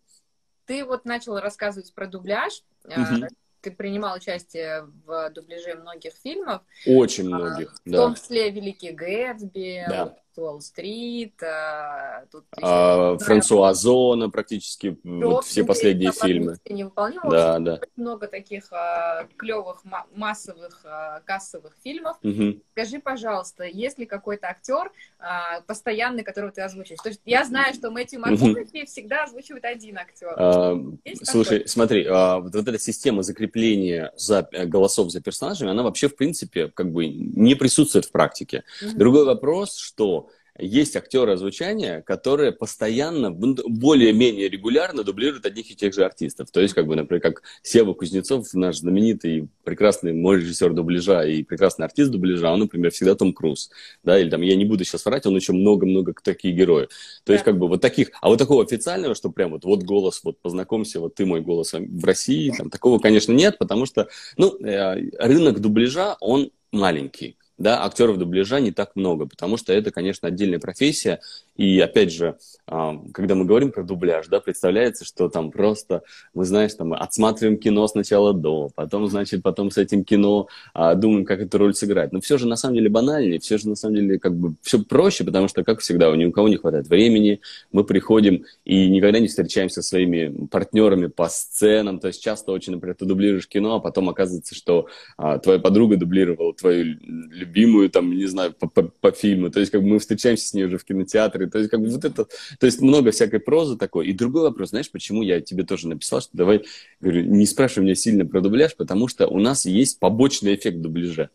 Ты 0.67 0.85
вот 0.85 1.05
начал 1.05 1.39
рассказывать 1.39 1.93
про 1.95 2.07
дубляж. 2.07 2.63
Угу. 2.85 3.27
Ты 3.63 3.71
принимал 3.71 4.17
участие 4.17 4.83
в 5.05 5.31
дубляже 5.31 5.75
многих 5.75 6.13
фильмов. 6.23 6.63
Очень 6.87 7.33
а, 7.33 7.37
многих, 7.37 7.73
в 7.73 7.91
да. 7.91 7.99
В 7.99 8.01
том 8.03 8.15
числе 8.15 8.51
«Великий 8.51 8.93
Гэтсби», 8.93 9.85
да. 9.89 10.17
Уолл-стрит, 10.39 11.43
а, 11.43 12.25
тут 12.31 12.45
а, 12.61 13.17
Франсуа 13.19 13.75
Зона 13.75 14.31
практически 14.31 14.99
вот 15.05 15.45
все 15.45 15.65
последние 15.65 16.13
фильмы. 16.13 16.57
Невыполнимо. 16.69 17.31
Да, 17.31 17.59
да. 17.59 17.81
Много 17.97 18.27
таких 18.27 18.73
а, 18.73 19.27
клевых 19.37 19.83
массовых 20.15 20.81
а, 20.85 21.21
кассовых 21.25 21.75
фильмов. 21.83 22.17
Угу. 22.23 22.61
Скажи, 22.73 22.99
пожалуйста, 22.99 23.65
есть 23.65 23.99
ли 23.99 24.07
какой-то 24.07 24.49
актер 24.49 24.91
а, 25.19 25.61
постоянный, 25.63 26.23
которого 26.23 26.53
ты 26.53 26.63
озвучиваешь? 26.63 27.01
То 27.03 27.09
есть 27.09 27.21
я 27.25 27.45
знаю, 27.45 27.75
что 27.75 27.91
Мэтью 27.91 28.21
МакКонахи 28.21 28.79
угу. 28.79 28.87
всегда 28.87 29.25
озвучивает 29.25 29.65
один 29.65 29.99
актер. 29.99 30.35
А, 30.37 30.77
слушай, 31.23 31.59
такой? 31.59 31.69
смотри, 31.69 32.07
а, 32.09 32.39
вот, 32.39 32.55
вот 32.55 32.69
эта 32.69 32.79
система 32.79 33.23
закрепления 33.23 34.13
за, 34.17 34.49
э, 34.53 34.67
голосов 34.67 35.11
за 35.11 35.21
персонажами, 35.21 35.71
она 35.71 35.83
вообще 35.83 36.09
в 36.09 36.17
принципе 36.17 36.69
как 36.69 36.93
бы 36.93 37.07
не 37.09 37.55
присутствует 37.55 38.05
в 38.05 38.13
практике. 38.13 38.65
Угу. 38.83 38.99
Другой 38.99 39.25
вопрос, 39.25 39.77
что 39.77 40.26
есть 40.59 40.97
актеры 40.97 41.33
озвучания, 41.33 42.03
которые 42.03 42.53
постоянно, 42.53 43.31
более-менее 43.31 44.49
регулярно 44.49 45.05
дублируют 45.05 45.47
одних 45.47 45.71
и 45.71 45.77
тех 45.77 45.95
же 45.95 46.05
артистов. 46.05 46.51
То 46.51 46.61
есть, 46.61 46.75
как 46.75 46.87
бы, 46.87 46.97
например, 46.97 47.21
как 47.21 47.43
Сева 47.63 47.95
Кузнецов, 47.95 48.53
наш 48.55 48.79
знаменитый, 48.79 49.49
прекрасный 49.65 50.13
мой 50.13 50.37
режиссер 50.37 50.73
дубляжа 50.73 51.27
и 51.27 51.43
прекрасный 51.43 51.87
артист 51.87 52.11
дубляжа, 52.11 52.53
он, 52.53 52.61
например, 52.61 52.91
всегда 52.91 53.15
Том 53.15 53.33
Круз. 53.33 53.71
Да, 54.03 54.19
или 54.19 54.31
там, 54.31 54.43
я 54.43 54.57
не 54.57 54.65
буду 54.65 54.85
сейчас 54.85 55.05
врать, 55.05 55.27
он 55.27 55.37
еще 55.37 55.53
много-много 55.53 56.15
таких 56.23 56.55
героев. 56.55 56.89
То 57.25 57.33
есть, 57.33 57.45
как 57.45 57.59
бы, 57.59 57.69
вот 57.69 57.81
таких, 57.81 58.11
а 58.21 58.29
вот 58.29 58.39
такого 58.39 58.65
официального, 58.65 59.15
что 59.15 59.31
прям 59.31 59.51
вот, 59.51 59.65
вот 59.65 59.83
голос, 59.83 60.21
вот 60.25 60.39
познакомься, 60.41 61.01
вот 61.01 61.15
ты 61.15 61.27
мой 61.27 61.41
голос 61.41 61.73
в 61.73 62.05
России, 62.05 62.53
там, 62.57 62.71
такого, 62.71 62.99
конечно, 62.99 63.33
нет, 63.33 63.59
потому 63.59 63.87
что, 63.87 64.09
ну, 64.37 64.57
э, 64.61 65.11
рынок 65.19 65.61
дубляжа, 65.61 66.17
он 66.21 66.51
маленький 66.73 67.37
да, 67.59 67.85
актеров 67.85 68.19
дубляжа 68.19 68.61
не 68.61 68.73
так 68.73 68.97
много, 68.97 69.27
потому 69.27 69.57
что 69.57 69.73
это, 69.73 69.91
конечно, 69.91 70.29
отдельная 70.29 70.59
профессия, 70.59 71.21
и 71.57 71.81
опять 71.81 72.13
же, 72.13 72.37
когда 72.67 73.35
мы 73.35 73.45
говорим 73.45 73.73
про 73.73 73.83
дубляж, 73.83 74.27
да, 74.29 74.41
представляется, 74.41 75.05
что 75.05 75.29
там 75.29 75.51
просто, 75.51 76.03
мы, 76.35 76.45
знаешь, 76.45 76.75
там 76.75 76.93
отсматриваем 76.93 77.59
кино 77.59 77.87
сначала 77.89 78.35
до, 78.35 78.71
потом, 78.75 79.07
значит, 79.09 79.43
потом 79.43 79.71
с 79.71 79.79
этим 79.79 80.05
кино 80.05 80.49
а, 80.75 80.95
думаем, 80.95 81.25
как 81.25 81.41
эту 81.41 81.59
роль 81.59 81.75
сыграть. 81.75 82.13
Но 82.13 82.21
все 82.21 82.39
же 82.39 82.47
на 82.47 82.57
самом 82.57 82.77
деле 82.77 82.89
банальнее, 82.89 83.39
все 83.41 83.57
же 83.57 83.69
на 83.69 83.77
самом 83.77 83.97
деле 83.97 84.19
как 84.19 84.35
бы 84.35 84.55
все 84.63 84.83
проще, 84.83 85.25
потому 85.25 85.49
что, 85.49 85.65
как 85.65 85.81
всегда, 85.81 86.15
ни 86.15 86.25
у 86.25 86.33
кого 86.33 86.49
не 86.49 86.57
хватает 86.57 86.89
времени, 86.89 87.41
мы 87.73 87.85
приходим 87.85 88.45
и 88.65 88.89
никогда 88.89 89.19
не 89.19 89.29
встречаемся 89.29 89.81
со 89.83 89.89
своими 89.89 90.47
партнерами 90.49 91.07
по 91.07 91.29
сценам, 91.29 92.01
то 92.01 92.09
есть 92.09 92.23
часто 92.23 92.53
очень, 92.53 92.75
например, 92.75 92.97
ты 92.97 93.07
дублируешь 93.07 93.49
кино, 93.49 93.77
а 93.77 93.81
потом 93.81 94.09
оказывается, 94.09 94.55
что 94.55 94.89
а, 95.17 95.39
твоя 95.39 95.59
подруга 95.59 95.97
дублировала 95.97 96.53
твою 96.53 96.99
любимую, 97.47 97.91
там, 97.91 98.11
не 98.11 98.27
знаю, 98.27 98.53
по, 98.53 98.69
по, 98.69 98.83
по 98.83 99.11
фильму, 99.13 99.51
то 99.51 99.61
есть 99.61 99.73
как 99.73 99.83
бы 99.83 99.89
мы 99.89 99.99
встречаемся 99.99 100.49
с 100.49 100.55
ней 100.55 100.65
уже 100.65 100.79
в 100.79 100.85
кинотеатре, 100.85 101.47
то 101.47 101.59
есть, 101.59 101.71
как 101.71 101.81
бы 101.81 101.89
вот 101.89 102.05
это, 102.05 102.25
то 102.25 102.67
есть 102.67 102.81
много 102.81 103.11
всякой 103.11 103.41
прозы 103.41 103.77
такой. 103.77 104.09
И 104.09 104.13
другой 104.13 104.43
вопрос, 104.43 104.71
знаешь, 104.71 104.91
почему 104.91 105.23
я 105.23 105.41
тебе 105.41 105.65
тоже 105.65 105.89
написал, 105.89 106.21
что 106.21 106.37
давай, 106.37 106.65
говорю, 107.01 107.23
не 107.23 107.47
спрашивай 107.47 107.85
меня 107.85 107.95
сильно 107.95 108.27
про 108.27 108.41
дубляж, 108.41 108.77
потому 108.77 109.09
что 109.09 109.29
у 109.29 109.39
нас 109.39 109.67
есть 109.67 109.99
побочный 109.99 110.55
эффект 110.55 110.81
дубляжа. 110.81 111.31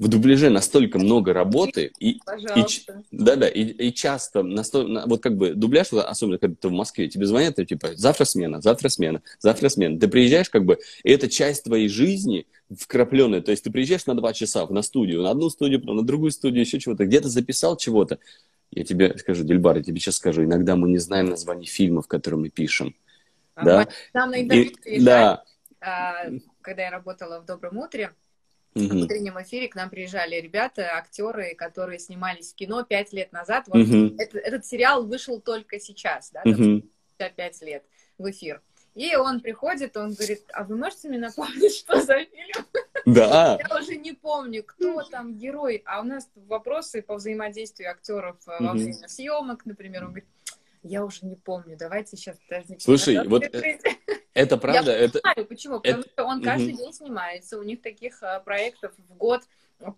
В 0.00 0.08
дубляже 0.08 0.48
настолько 0.48 0.98
много 0.98 1.34
работы, 1.34 1.92
и, 1.98 2.12
и, 2.12 2.64
да, 3.12 3.36
да, 3.36 3.46
и, 3.46 3.64
и 3.64 3.92
часто 3.92 4.42
настолько, 4.42 5.06
вот 5.06 5.22
как 5.22 5.36
бы 5.36 5.52
дубляж, 5.52 5.92
особенно 5.92 6.38
когда 6.38 6.56
ты 6.58 6.68
в 6.68 6.72
Москве, 6.72 7.06
тебе 7.06 7.26
звонят, 7.26 7.58
и 7.58 7.66
типа, 7.66 7.90
завтра 7.96 8.24
смена, 8.24 8.62
завтра 8.62 8.88
смена, 8.88 9.20
завтра 9.40 9.68
смена. 9.68 10.00
Ты 10.00 10.08
приезжаешь, 10.08 10.48
как 10.48 10.64
бы, 10.64 10.78
и 11.04 11.12
это 11.12 11.28
часть 11.28 11.64
твоей 11.64 11.88
жизни 11.88 12.46
вкрапленная, 12.74 13.42
то 13.42 13.50
есть 13.50 13.62
ты 13.62 13.70
приезжаешь 13.70 14.06
на 14.06 14.14
два 14.14 14.32
часа 14.32 14.66
на 14.66 14.80
студию, 14.80 15.20
на 15.20 15.32
одну 15.32 15.50
студию, 15.50 15.80
потом 15.80 15.98
на 15.98 16.02
другую 16.02 16.30
студию, 16.30 16.62
еще 16.62 16.80
чего-то, 16.80 17.04
где-то 17.04 17.28
записал 17.28 17.76
чего-то. 17.76 18.18
Я 18.70 18.84
тебе 18.84 19.18
скажу, 19.18 19.44
Дельбар, 19.44 19.76
я 19.76 19.82
тебе 19.82 20.00
сейчас 20.00 20.16
скажу, 20.16 20.44
иногда 20.44 20.76
мы 20.76 20.88
не 20.88 20.98
знаем 20.98 21.26
названий 21.26 21.66
фильмов, 21.66 22.08
которые 22.08 22.40
мы 22.40 22.48
пишем. 22.48 22.94
А, 23.54 23.64
да? 23.64 23.88
И, 24.38 25.04
да. 25.04 25.42
Когда 26.62 26.84
я 26.84 26.90
работала 26.90 27.40
в 27.40 27.44
«Добром 27.44 27.76
утре», 27.76 28.14
в 28.74 29.02
утреннем 29.04 29.40
эфире 29.42 29.68
к 29.68 29.74
нам 29.74 29.90
приезжали 29.90 30.36
ребята, 30.36 30.96
актеры, 30.96 31.54
которые 31.54 31.98
снимались 31.98 32.52
в 32.52 32.54
кино 32.54 32.84
пять 32.84 33.12
лет 33.12 33.32
назад. 33.32 33.64
Вот 33.66 33.78
mm 33.78 34.16
это, 34.18 34.38
этот 34.38 34.64
сериал 34.64 35.06
вышел 35.06 35.40
только 35.40 35.80
сейчас, 35.80 36.30
да, 36.30 36.42
mm 36.44 36.82
пять 37.16 37.60
лет 37.62 37.84
в 38.16 38.30
эфир. 38.30 38.62
И 38.94 39.14
он 39.14 39.40
приходит, 39.40 39.96
он 39.96 40.14
говорит, 40.14 40.42
а 40.52 40.64
вы 40.64 40.76
можете 40.76 41.08
мне 41.08 41.18
напомнить, 41.18 41.74
что 41.74 42.00
за 42.00 42.18
фильм? 42.24 42.66
Да. 43.06 43.58
Я 43.60 43.78
уже 43.78 43.96
не 43.96 44.12
помню, 44.12 44.64
кто 44.64 45.02
там 45.02 45.36
герой. 45.36 45.82
А 45.86 46.00
у 46.00 46.04
нас 46.04 46.28
вопросы 46.34 47.00
по 47.02 47.14
взаимодействию 47.14 47.90
актеров 47.90 48.36
mm 48.46 48.66
во 48.66 48.72
время 48.72 49.08
съемок, 49.08 49.64
например. 49.64 50.04
Он 50.04 50.08
говорит, 50.10 50.28
я 50.82 51.04
уже 51.04 51.26
не 51.26 51.36
помню, 51.36 51.76
давайте 51.76 52.16
сейчас 52.16 52.36
подождите. 52.48 52.80
Слушай, 52.80 53.26
вот 53.26 53.44
это 54.40 54.56
правда? 54.56 54.92
Я 54.92 54.98
это... 54.98 55.20
понимаю, 55.20 55.46
почему, 55.46 55.80
потому 55.80 56.00
это... 56.00 56.10
что 56.10 56.24
он 56.24 56.42
каждый 56.42 56.72
день 56.72 56.92
снимается, 56.92 57.58
у 57.58 57.62
них 57.62 57.82
таких 57.82 58.22
а, 58.22 58.40
проектов 58.40 58.92
в 58.96 59.16
год 59.16 59.42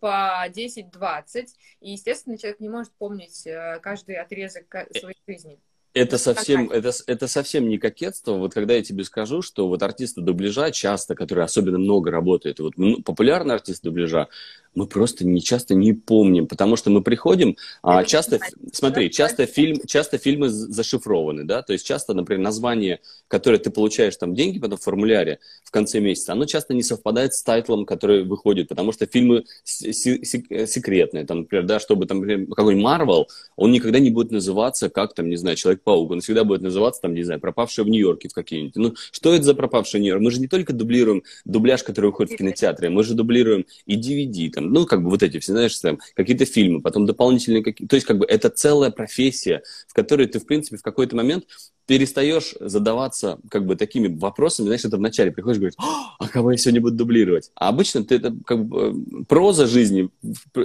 по 0.01 0.47
10-20, 0.49 1.49
и, 1.81 1.93
естественно, 1.93 2.39
человек 2.39 2.61
не 2.61 2.69
может 2.69 2.93
помнить 2.93 3.47
э, 3.47 3.81
каждый 3.83 4.15
отрезок 4.17 4.67
своей 4.93 5.17
жизни. 5.27 5.59
Это 5.95 6.17
совсем, 6.17 6.71
это, 6.71 6.91
это 7.07 7.29
совсем 7.29 7.69
не 7.69 7.77
кокетство. 7.77 8.33
Вот 8.35 8.55
когда 8.55 8.75
я 8.75 8.83
тебе 8.83 9.05
скажу, 9.05 9.43
что 9.43 9.69
вот 9.69 9.83
артисты 9.83 10.23
дубляжа 10.23 10.71
часто, 10.71 11.15
которые 11.15 11.45
особенно 11.45 11.79
много 11.79 12.11
работают, 12.11 12.61
вот 12.61 12.75
популярные 13.05 13.57
артисты 13.57 13.89
дубляжа, 13.89 14.29
мы 14.75 14.87
просто 14.87 15.27
не 15.27 15.41
часто 15.43 15.75
не 15.75 15.93
помним, 15.93 16.47
потому 16.47 16.77
что 16.77 16.91
мы 16.91 17.03
приходим, 17.03 17.57
а 17.83 18.05
часто, 18.05 18.41
смотри, 18.73 19.11
часто 19.11 19.47
фильм, 19.47 19.81
часто 19.87 20.19
фильмы 20.19 20.49
зашифрованы, 20.49 21.45
да, 21.45 21.63
то 21.63 21.73
есть 21.73 21.87
часто, 21.87 22.15
например, 22.15 22.43
название, 22.43 23.01
которое 23.29 23.59
ты 23.59 23.71
получаешь 23.71 24.17
там 24.17 24.35
деньги 24.35 24.59
потом 24.59 24.79
в 24.79 24.83
формуляре 24.83 25.39
в 25.65 25.71
конце 25.71 26.01
месяца, 26.01 26.33
оно 26.33 26.47
часто 26.47 26.75
не 26.75 26.83
совпадает 26.83 27.35
с 27.35 27.43
тайтлом, 27.43 27.85
который 27.85 28.25
выходит, 28.25 28.69
потому 28.69 28.93
что 28.93 29.07
фильмы 29.07 29.45
секретные, 29.65 31.25
там, 31.25 31.41
например, 31.41 31.67
да, 31.67 31.81
чтобы 31.81 32.07
там 32.07 32.23
какой-нибудь 32.23 32.85
Марвел, 32.85 33.29
он 33.57 33.73
никогда 33.73 33.99
не 33.99 34.11
будет 34.11 34.31
называться 34.33 34.89
как 34.89 35.15
там, 35.15 35.29
не 35.29 35.37
знаю, 35.37 35.57
Человек-паук, 35.57 36.11
он 36.11 36.21
всегда 36.21 36.45
будет 36.45 36.63
называться 36.63 37.03
там, 37.03 37.15
не 37.15 37.23
знаю, 37.23 37.41
пропавшая 37.41 37.85
в 37.85 37.89
Нью-Йорке 37.89 38.29
в 38.29 38.33
какие-нибудь. 38.33 38.77
Ну, 38.77 38.95
что 39.11 39.35
это 39.35 39.45
за 39.45 39.55
пропавший 39.55 40.01
Нью-Йорк? 40.01 40.23
Мы 40.23 40.31
же 40.31 40.41
не 40.41 40.49
только 40.49 40.73
дублируем 40.73 41.23
дубляж, 41.45 41.83
который 41.83 42.07
выходит 42.07 42.33
в 42.33 42.37
кинотеатре, 42.37 42.89
мы 42.89 43.05
же 43.05 43.15
дублируем 43.15 43.67
и 43.87 43.97
DVD, 43.97 44.51
там, 44.51 44.62
там, 44.63 44.73
ну, 44.73 44.87
как 44.87 45.03
бы 45.03 45.11
вот 45.11 45.23
эти 45.23 45.39
все, 45.39 45.53
знаешь, 45.53 45.77
там, 45.79 45.99
какие-то 46.15 46.45
фильмы, 46.45 46.81
потом 46.81 47.07
дополнительные 47.07 47.63
какие 47.63 47.87
то 47.87 47.97
есть, 47.97 48.07
как 48.07 48.19
бы 48.19 48.27
это 48.27 48.49
целая 48.49 48.91
профессия, 48.91 49.63
в 49.89 49.95
которой 49.95 50.27
ты, 50.27 50.39
в 50.39 50.47
принципе, 50.47 50.77
в 50.77 50.83
какой-то 50.83 51.17
момент 51.17 51.45
перестаешь 51.87 52.55
задаваться 52.61 53.39
как 53.51 53.67
бы 53.67 53.75
такими 53.75 54.09
вопросами, 54.09 54.67
знаешь, 54.67 54.85
это 54.85 54.97
вначале 54.97 55.33
приходишь 55.33 55.57
и 55.57 55.61
говоришь, 55.61 55.77
а 56.19 56.29
кого 56.29 56.53
я 56.53 56.57
сегодня 56.57 56.81
буду 56.81 56.97
дублировать? 56.97 57.51
А 57.57 57.69
обычно 57.69 58.05
ты, 58.05 58.17
это 58.17 58.35
как 58.47 58.65
бы 58.65 59.25
проза 59.29 59.67
жизни 59.67 60.09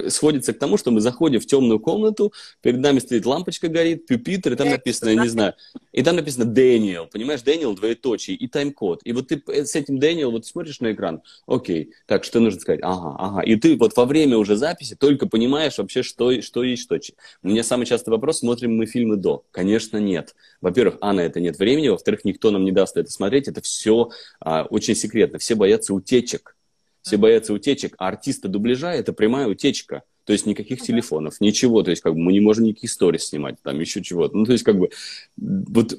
сходится 0.08 0.52
к 0.52 0.58
тому, 0.58 0.76
что 0.76 0.90
мы 0.90 1.00
заходим 1.00 1.40
в 1.40 1.46
темную 1.46 1.80
комнату, 1.80 2.32
перед 2.62 2.78
нами 2.78 3.00
стоит 3.00 3.26
лампочка 3.26 3.68
горит, 3.68 4.06
пюпитер, 4.06 4.52
и 4.52 4.56
там 4.56 4.68
написано, 4.70 5.10
я 5.10 5.22
не 5.22 5.28
знаю, 5.28 5.54
и 5.92 6.02
там 6.02 6.16
написано 6.16 6.44
Дэниел, 6.44 7.06
понимаешь, 7.06 7.42
Дэниел 7.42 7.74
двоеточие, 7.74 8.36
и 8.36 8.46
тайм-код. 8.46 9.00
И 9.04 9.12
вот 9.12 9.28
ты 9.28 9.42
с 9.46 9.74
этим 9.74 9.98
Дэниел, 9.98 10.30
вот 10.30 10.46
смотришь 10.46 10.80
на 10.80 10.92
экран, 10.92 11.22
окей, 11.46 11.92
так, 12.06 12.24
что 12.24 12.38
нужно 12.40 12.60
сказать? 12.60 12.80
Ага, 12.82 13.16
ага. 13.18 13.40
И 13.40 13.56
ты 13.56 13.76
вот 13.76 13.87
во 13.96 14.04
время 14.04 14.36
уже 14.36 14.56
записи 14.56 14.94
только 14.96 15.26
понимаешь 15.26 15.78
вообще, 15.78 16.02
что, 16.02 16.40
что 16.42 16.62
есть 16.62 16.82
что. 16.82 16.98
У 17.42 17.48
меня 17.48 17.62
самый 17.62 17.86
частый 17.86 18.10
вопрос, 18.10 18.40
смотрим 18.40 18.76
мы 18.76 18.86
фильмы 18.86 19.16
до? 19.16 19.44
Конечно, 19.50 19.98
нет. 19.98 20.34
Во-первых, 20.60 20.98
а, 21.00 21.12
на 21.12 21.20
это 21.20 21.40
нет 21.40 21.58
времени, 21.58 21.88
во-вторых, 21.88 22.24
никто 22.24 22.50
нам 22.50 22.64
не 22.64 22.72
даст 22.72 22.96
это 22.96 23.10
смотреть, 23.10 23.48
это 23.48 23.60
все 23.60 24.10
а, 24.40 24.64
очень 24.64 24.94
секретно. 24.94 25.38
Все 25.38 25.54
боятся 25.54 25.94
утечек. 25.94 26.56
Все 27.02 27.16
боятся 27.16 27.52
утечек, 27.52 27.94
а 27.98 28.08
артиста 28.08 28.48
дубляжа– 28.48 28.92
это 28.94 29.12
прямая 29.12 29.46
утечка. 29.46 30.02
То 30.24 30.32
есть 30.32 30.44
никаких 30.44 30.82
телефонов, 30.82 31.40
ничего. 31.40 31.82
То 31.82 31.90
есть 31.90 32.02
как 32.02 32.12
бы 32.12 32.20
мы 32.20 32.32
не 32.32 32.40
можем 32.40 32.64
никаких 32.64 32.90
историй 32.90 33.18
снимать, 33.18 33.56
там 33.62 33.80
еще 33.80 34.02
чего-то. 34.02 34.36
Ну, 34.36 34.44
то 34.44 34.52
есть 34.52 34.62
как 34.62 34.78
бы 34.78 34.90
вот 35.38 35.94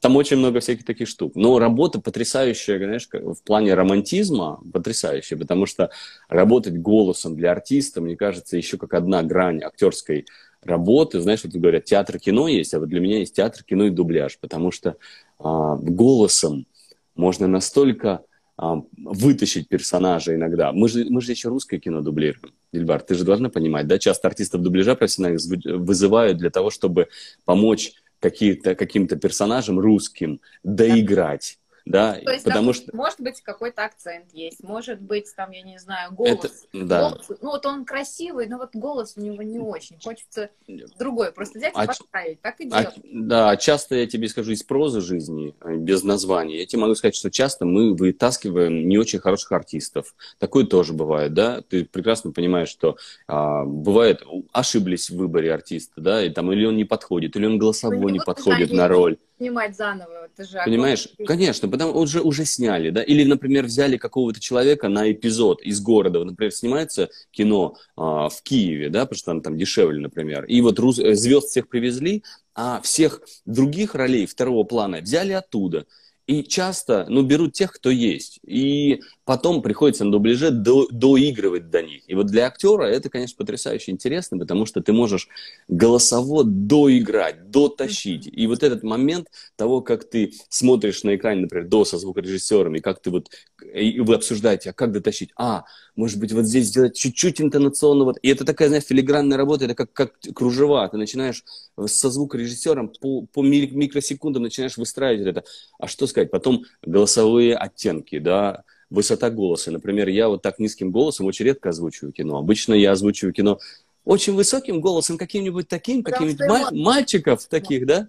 там 0.00 0.16
очень 0.16 0.36
много 0.36 0.60
всяких 0.60 0.84
таких 0.84 1.08
штук. 1.08 1.32
Но 1.34 1.58
работа 1.58 2.00
потрясающая, 2.00 2.78
знаешь, 2.78 3.08
в 3.12 3.42
плане 3.42 3.74
романтизма 3.74 4.60
потрясающая, 4.72 5.36
потому 5.36 5.66
что 5.66 5.90
работать 6.28 6.78
голосом 6.78 7.36
для 7.36 7.52
артиста, 7.52 8.00
мне 8.00 8.16
кажется, 8.16 8.56
еще 8.56 8.78
как 8.78 8.94
одна 8.94 9.22
грань 9.22 9.62
актерской 9.62 10.26
работы. 10.62 11.20
Знаешь, 11.20 11.44
вот 11.44 11.52
говорят, 11.52 11.84
театр 11.84 12.18
кино 12.18 12.48
есть, 12.48 12.74
а 12.74 12.80
вот 12.80 12.88
для 12.88 13.00
меня 13.00 13.18
есть 13.18 13.34
театр 13.34 13.62
кино 13.62 13.86
и 13.86 13.90
дубляж, 13.90 14.38
потому 14.38 14.70
что 14.70 14.96
а, 15.38 15.76
голосом 15.76 16.66
можно 17.14 17.46
настолько 17.46 18.22
а, 18.56 18.82
вытащить 18.96 19.68
персонажа 19.68 20.34
иногда. 20.34 20.72
Мы 20.72 20.88
же, 20.88 21.06
мы 21.08 21.20
же 21.20 21.32
еще 21.32 21.48
русское 21.48 21.78
кино 21.78 22.00
дублируем. 22.00 22.52
Дильбар, 22.72 23.00
ты 23.00 23.14
же 23.14 23.24
должна 23.24 23.48
понимать, 23.48 23.86
да, 23.86 23.98
часто 23.98 24.28
артистов 24.28 24.62
дубляжа 24.62 24.94
профессиональных 24.94 25.40
вызывают 25.64 26.38
для 26.38 26.50
того, 26.50 26.70
чтобы 26.70 27.08
помочь 27.44 27.94
каким-то 28.20 29.16
персонажам 29.16 29.78
русским 29.78 30.40
доиграть 30.62 31.58
да, 31.88 32.14
То 32.14 32.32
есть, 32.32 32.44
потому 32.44 32.72
что... 32.72 32.94
Может 32.94 33.20
быть, 33.20 33.40
какой-то 33.40 33.84
акцент 33.84 34.26
есть, 34.32 34.62
может 34.62 35.00
быть, 35.00 35.34
там, 35.34 35.50
я 35.52 35.62
не 35.62 35.78
знаю, 35.78 36.12
голос. 36.12 36.66
Это, 36.72 36.84
да. 36.84 37.10
голос. 37.10 37.26
Ну, 37.40 37.50
вот 37.50 37.66
он 37.66 37.84
красивый, 37.84 38.46
но 38.46 38.58
вот 38.58 38.70
голос 38.74 39.14
у 39.16 39.20
него 39.20 39.42
не 39.42 39.58
очень. 39.58 39.96
Хочется 40.02 40.50
другой, 40.98 41.32
просто 41.32 41.58
взять 41.58 41.74
и 41.74 41.80
а, 41.80 41.86
поставить, 41.86 42.40
так 42.42 42.60
и 42.60 42.68
делать. 42.68 42.96
А, 42.96 43.00
да, 43.04 43.56
часто 43.56 43.96
я 43.96 44.06
тебе 44.06 44.28
скажу 44.28 44.52
из 44.52 44.62
прозы 44.62 45.00
жизни, 45.00 45.54
э, 45.60 45.76
без 45.76 46.02
названия, 46.02 46.58
я 46.58 46.66
тебе 46.66 46.82
могу 46.82 46.94
сказать, 46.94 47.14
что 47.14 47.30
часто 47.30 47.64
мы 47.64 47.94
вытаскиваем 47.94 48.88
не 48.88 48.98
очень 48.98 49.18
хороших 49.18 49.52
артистов. 49.52 50.14
Такое 50.38 50.66
тоже 50.66 50.92
бывает, 50.92 51.32
да, 51.32 51.62
ты 51.62 51.84
прекрасно 51.84 52.32
понимаешь, 52.32 52.68
что 52.68 52.96
а, 53.26 53.64
бывает, 53.64 54.22
ошиблись 54.52 55.08
в 55.10 55.16
выборе 55.16 55.54
артиста, 55.54 56.00
да, 56.00 56.22
и 56.22 56.28
там 56.28 56.52
или 56.52 56.66
он 56.66 56.76
не 56.76 56.84
подходит, 56.84 57.36
или 57.36 57.46
он 57.46 57.58
голосовой 57.58 58.12
не 58.12 58.20
подходит 58.20 58.72
на 58.72 58.88
роль 58.88 59.16
снимать 59.38 59.76
заново. 59.76 60.26
Это 60.26 60.48
же 60.48 60.60
Понимаешь? 60.64 61.08
Конечно, 61.26 61.68
потому 61.68 61.98
уже, 61.98 62.20
уже 62.20 62.44
сняли, 62.44 62.90
да? 62.90 63.02
Или, 63.02 63.24
например, 63.24 63.64
взяли 63.64 63.96
какого-то 63.96 64.40
человека 64.40 64.88
на 64.88 65.10
эпизод 65.10 65.62
из 65.62 65.80
города. 65.80 66.22
Например, 66.24 66.52
снимается 66.52 67.08
кино 67.30 67.76
а, 67.96 68.28
в 68.28 68.42
Киеве, 68.42 68.90
да, 68.90 69.00
потому 69.06 69.18
что 69.18 69.26
там, 69.26 69.40
там 69.40 69.58
дешевле, 69.58 70.00
например. 70.00 70.44
И 70.44 70.60
вот 70.60 70.78
рус... 70.78 70.98
Э, 70.98 71.14
звезд 71.14 71.48
всех 71.48 71.68
привезли, 71.68 72.24
а 72.54 72.80
всех 72.82 73.22
других 73.46 73.94
ролей 73.94 74.26
второго 74.26 74.64
плана 74.64 75.00
взяли 75.00 75.32
оттуда. 75.32 75.86
И 76.26 76.42
часто, 76.42 77.06
ну, 77.08 77.22
берут 77.22 77.54
тех, 77.54 77.72
кто 77.72 77.90
есть. 77.90 78.38
И 78.44 79.00
потом 79.28 79.60
приходится 79.60 80.06
на 80.06 80.10
дубляже 80.10 80.50
до, 80.50 80.88
доигрывать 80.90 81.68
до 81.68 81.82
них. 81.82 82.00
И 82.06 82.14
вот 82.14 82.28
для 82.28 82.46
актера 82.46 82.84
это, 82.84 83.10
конечно, 83.10 83.36
потрясающе 83.36 83.90
интересно, 83.90 84.38
потому 84.38 84.64
что 84.64 84.80
ты 84.80 84.94
можешь 84.94 85.28
голосово 85.68 86.44
доиграть, 86.44 87.50
дотащить. 87.50 88.26
И 88.26 88.46
вот 88.46 88.62
этот 88.62 88.84
момент 88.84 89.28
того, 89.56 89.82
как 89.82 90.08
ты 90.08 90.32
смотришь 90.48 91.02
на 91.02 91.14
экране, 91.14 91.42
например, 91.42 91.68
до 91.68 91.84
со 91.84 91.98
звукорежиссером, 91.98 92.76
и 92.76 92.80
как 92.80 93.02
ты 93.02 93.10
вот, 93.10 93.28
и 93.74 94.00
вы 94.00 94.14
обсуждаете, 94.14 94.70
а 94.70 94.72
как 94.72 94.92
дотащить? 94.92 95.28
А, 95.36 95.64
может 95.94 96.18
быть, 96.18 96.32
вот 96.32 96.46
здесь 96.46 96.68
сделать 96.68 96.96
чуть-чуть 96.96 97.42
интонационно. 97.42 98.04
Вот. 98.04 98.16
И 98.22 98.30
это 98.30 98.46
такая, 98.46 98.68
знаешь, 98.68 98.84
филигранная 98.84 99.36
работа, 99.36 99.66
это 99.66 99.74
как, 99.74 99.92
как 99.92 100.14
кружева. 100.34 100.88
Ты 100.88 100.96
начинаешь 100.96 101.44
со 101.84 102.08
звукорежиссером 102.08 102.94
по, 102.98 103.26
по 103.26 103.42
микросекундам 103.42 104.44
начинаешь 104.44 104.78
выстраивать 104.78 105.26
это. 105.26 105.44
А 105.78 105.86
что 105.86 106.06
сказать? 106.06 106.30
Потом 106.30 106.64
голосовые 106.80 107.54
оттенки, 107.54 108.18
да, 108.18 108.64
высота 108.90 109.30
голоса. 109.30 109.70
Например, 109.70 110.08
я 110.08 110.28
вот 110.28 110.42
так 110.42 110.58
низким 110.58 110.90
голосом 110.90 111.26
очень 111.26 111.44
редко 111.44 111.70
озвучиваю 111.70 112.12
кино. 112.12 112.38
Обычно 112.38 112.74
я 112.74 112.92
озвучиваю 112.92 113.32
кино 113.32 113.58
очень 114.04 114.34
высоким 114.34 114.80
голосом, 114.80 115.18
каким-нибудь 115.18 115.68
таким, 115.68 116.02
каким-нибудь 116.02 116.40
ма- 116.48 116.70
мальчиков 116.72 117.46
таких, 117.46 117.86
да? 117.86 118.08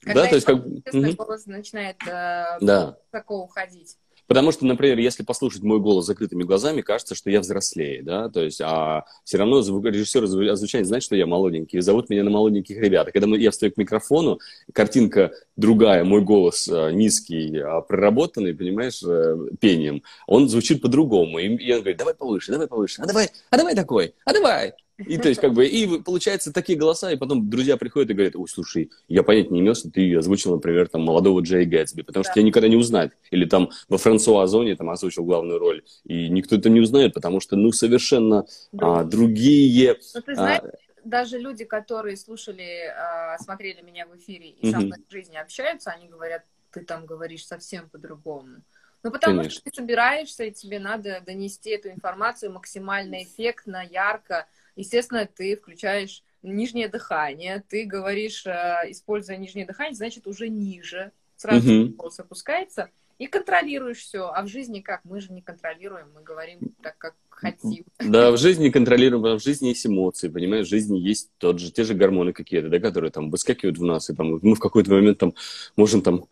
Когда 0.00 0.22
да, 0.22 0.28
то 0.28 0.34
есть 0.36 0.46
как... 0.46 1.16
голос 1.16 1.46
начинает 1.46 1.96
э, 2.06 2.58
да. 2.60 2.96
высоко 3.12 3.42
уходить. 3.42 3.98
Потому 4.30 4.52
что, 4.52 4.64
например, 4.64 4.96
если 4.98 5.24
послушать 5.24 5.64
мой 5.64 5.80
голос 5.80 6.06
закрытыми 6.06 6.44
глазами, 6.44 6.82
кажется, 6.82 7.16
что 7.16 7.30
я 7.30 7.40
взрослее, 7.40 8.00
да, 8.00 8.28
то 8.28 8.44
есть, 8.44 8.60
а 8.60 9.04
все 9.24 9.38
равно 9.38 9.58
режиссер 9.58 10.22
озвучания 10.22 10.84
знает, 10.84 11.02
что 11.02 11.16
я 11.16 11.26
молоденький, 11.26 11.80
и 11.80 11.82
зовут 11.82 12.08
меня 12.08 12.22
на 12.22 12.30
молоденьких 12.30 12.78
ребят. 12.78 13.10
Когда 13.12 13.26
я 13.36 13.50
встаю 13.50 13.72
к 13.72 13.76
микрофону, 13.76 14.38
картинка 14.72 15.32
другая, 15.56 16.04
мой 16.04 16.20
голос 16.20 16.68
а, 16.68 16.92
низкий, 16.92 17.58
а, 17.58 17.80
проработанный, 17.80 18.54
понимаешь, 18.54 19.02
а, 19.02 19.36
пением, 19.58 20.04
он 20.28 20.48
звучит 20.48 20.80
по-другому. 20.80 21.40
И 21.40 21.72
он 21.72 21.80
говорит, 21.80 21.98
давай 21.98 22.14
повыше, 22.14 22.52
давай 22.52 22.68
повыше, 22.68 23.02
а 23.02 23.06
давай, 23.06 23.30
а 23.50 23.56
давай 23.56 23.74
такой, 23.74 24.14
а 24.24 24.32
давай, 24.32 24.74
и 25.06 25.18
то 25.18 25.28
есть, 25.28 25.40
как 25.40 25.52
бы, 25.52 25.66
и 25.66 26.00
получается 26.02 26.52
такие 26.52 26.78
голоса, 26.78 27.10
и 27.10 27.16
потом 27.16 27.48
друзья 27.48 27.76
приходят 27.76 28.10
и 28.10 28.14
говорят, 28.14 28.36
ой, 28.36 28.48
слушай, 28.48 28.90
я 29.08 29.22
понять 29.22 29.50
не 29.50 29.60
имел, 29.60 29.74
что 29.74 29.90
ты 29.90 30.16
озвучил, 30.16 30.54
например, 30.54 30.88
там, 30.88 31.02
молодого 31.02 31.40
Джей 31.40 31.64
Гэтсби, 31.64 32.02
потому 32.02 32.24
что 32.24 32.34
тебя 32.34 32.44
никогда 32.44 32.68
не 32.68 32.76
узнать. 32.76 33.12
Или 33.30 33.44
там 33.44 33.70
во 33.88 33.98
Франсуа 33.98 34.42
Озоне 34.42 34.76
там 34.76 34.90
озвучил 34.90 35.24
главную 35.24 35.58
роль, 35.58 35.82
и 36.04 36.28
никто 36.28 36.56
это 36.56 36.68
не 36.68 36.80
узнает, 36.80 37.14
потому 37.14 37.40
что, 37.40 37.56
ну, 37.56 37.72
совершенно 37.72 38.46
а, 38.78 39.04
другие... 39.04 39.96
Но 40.14 40.20
ты 40.20 40.34
знаешь, 40.34 40.62
а... 40.62 40.68
даже 41.04 41.38
люди, 41.38 41.64
которые 41.64 42.16
слушали, 42.16 42.86
а, 42.86 43.38
смотрели 43.38 43.80
меня 43.82 44.06
в 44.06 44.16
эфире 44.16 44.50
и 44.50 44.70
со 44.70 44.80
мной 44.80 44.98
в 45.08 45.12
жизни 45.12 45.36
общаются, 45.36 45.90
они 45.90 46.08
говорят, 46.08 46.44
ты 46.72 46.84
там 46.84 47.06
говоришь 47.06 47.46
совсем 47.46 47.88
по-другому. 47.88 48.62
Ну, 49.02 49.10
потому 49.10 49.38
Конечно. 49.38 49.60
что 49.60 49.70
ты 49.70 49.74
собираешься, 49.74 50.44
и 50.44 50.50
тебе 50.50 50.78
надо 50.78 51.22
донести 51.24 51.70
эту 51.70 51.88
информацию 51.88 52.52
максимально 52.52 53.22
эффектно, 53.22 53.82
ярко, 53.90 54.46
естественно, 54.76 55.26
ты 55.26 55.56
включаешь 55.56 56.22
нижнее 56.42 56.88
дыхание, 56.88 57.62
ты 57.68 57.84
говоришь, 57.84 58.46
э, 58.46 58.84
используя 58.88 59.36
нижнее 59.36 59.66
дыхание, 59.66 59.94
значит, 59.94 60.26
уже 60.26 60.48
ниже, 60.48 61.12
сразу 61.36 61.70
uh-huh. 61.70 61.88
голос 61.94 62.18
опускается, 62.18 62.90
и 63.18 63.26
контролируешь 63.26 63.98
все. 63.98 64.30
А 64.34 64.42
в 64.42 64.48
жизни 64.48 64.80
как? 64.80 65.00
Мы 65.04 65.20
же 65.20 65.32
не 65.32 65.42
контролируем, 65.42 66.06
мы 66.14 66.22
говорим 66.22 66.58
так, 66.82 66.96
как 66.96 67.14
хотим. 67.28 67.84
Да, 67.98 68.30
в 68.30 68.38
жизни 68.38 68.64
не 68.64 68.70
контролируем, 68.70 69.24
а 69.26 69.38
в 69.38 69.42
жизни 69.42 69.68
есть 69.68 69.86
эмоции, 69.86 70.28
понимаешь, 70.28 70.66
в 70.66 70.70
жизни 70.70 70.98
есть 70.98 71.30
тот 71.38 71.58
же, 71.58 71.70
те 71.70 71.84
же 71.84 71.94
гормоны 71.94 72.32
какие-то, 72.32 72.68
да, 72.68 72.78
которые 72.78 73.10
там 73.10 73.30
выскакивают 73.30 73.78
в 73.78 73.84
нас, 73.84 74.10
и 74.10 74.14
там 74.14 74.38
мы 74.42 74.54
в 74.54 74.58
какой-то 74.58 74.90
момент 74.90 75.18
там 75.18 75.34
можем 75.76 76.02
там 76.02 76.26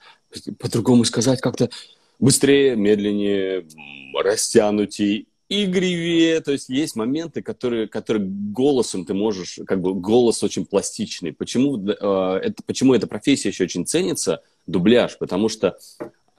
по-другому 0.58 1.04
сказать 1.04 1.40
как-то 1.40 1.70
быстрее, 2.18 2.76
медленнее, 2.76 3.66
растянутее, 4.14 5.26
игривее, 5.48 6.40
то 6.40 6.52
есть 6.52 6.68
есть 6.68 6.94
моменты, 6.94 7.42
которые, 7.42 7.88
которые 7.88 8.26
голосом 8.26 9.04
ты 9.06 9.14
можешь, 9.14 9.58
как 9.66 9.80
бы 9.80 9.94
голос 9.94 10.42
очень 10.42 10.66
пластичный. 10.66 11.32
Почему, 11.32 11.78
э, 11.88 12.40
это, 12.42 12.62
почему 12.66 12.94
эта 12.94 13.06
профессия 13.06 13.48
еще 13.48 13.64
очень 13.64 13.86
ценится, 13.86 14.42
дубляж? 14.66 15.16
Потому 15.18 15.48
что 15.48 15.78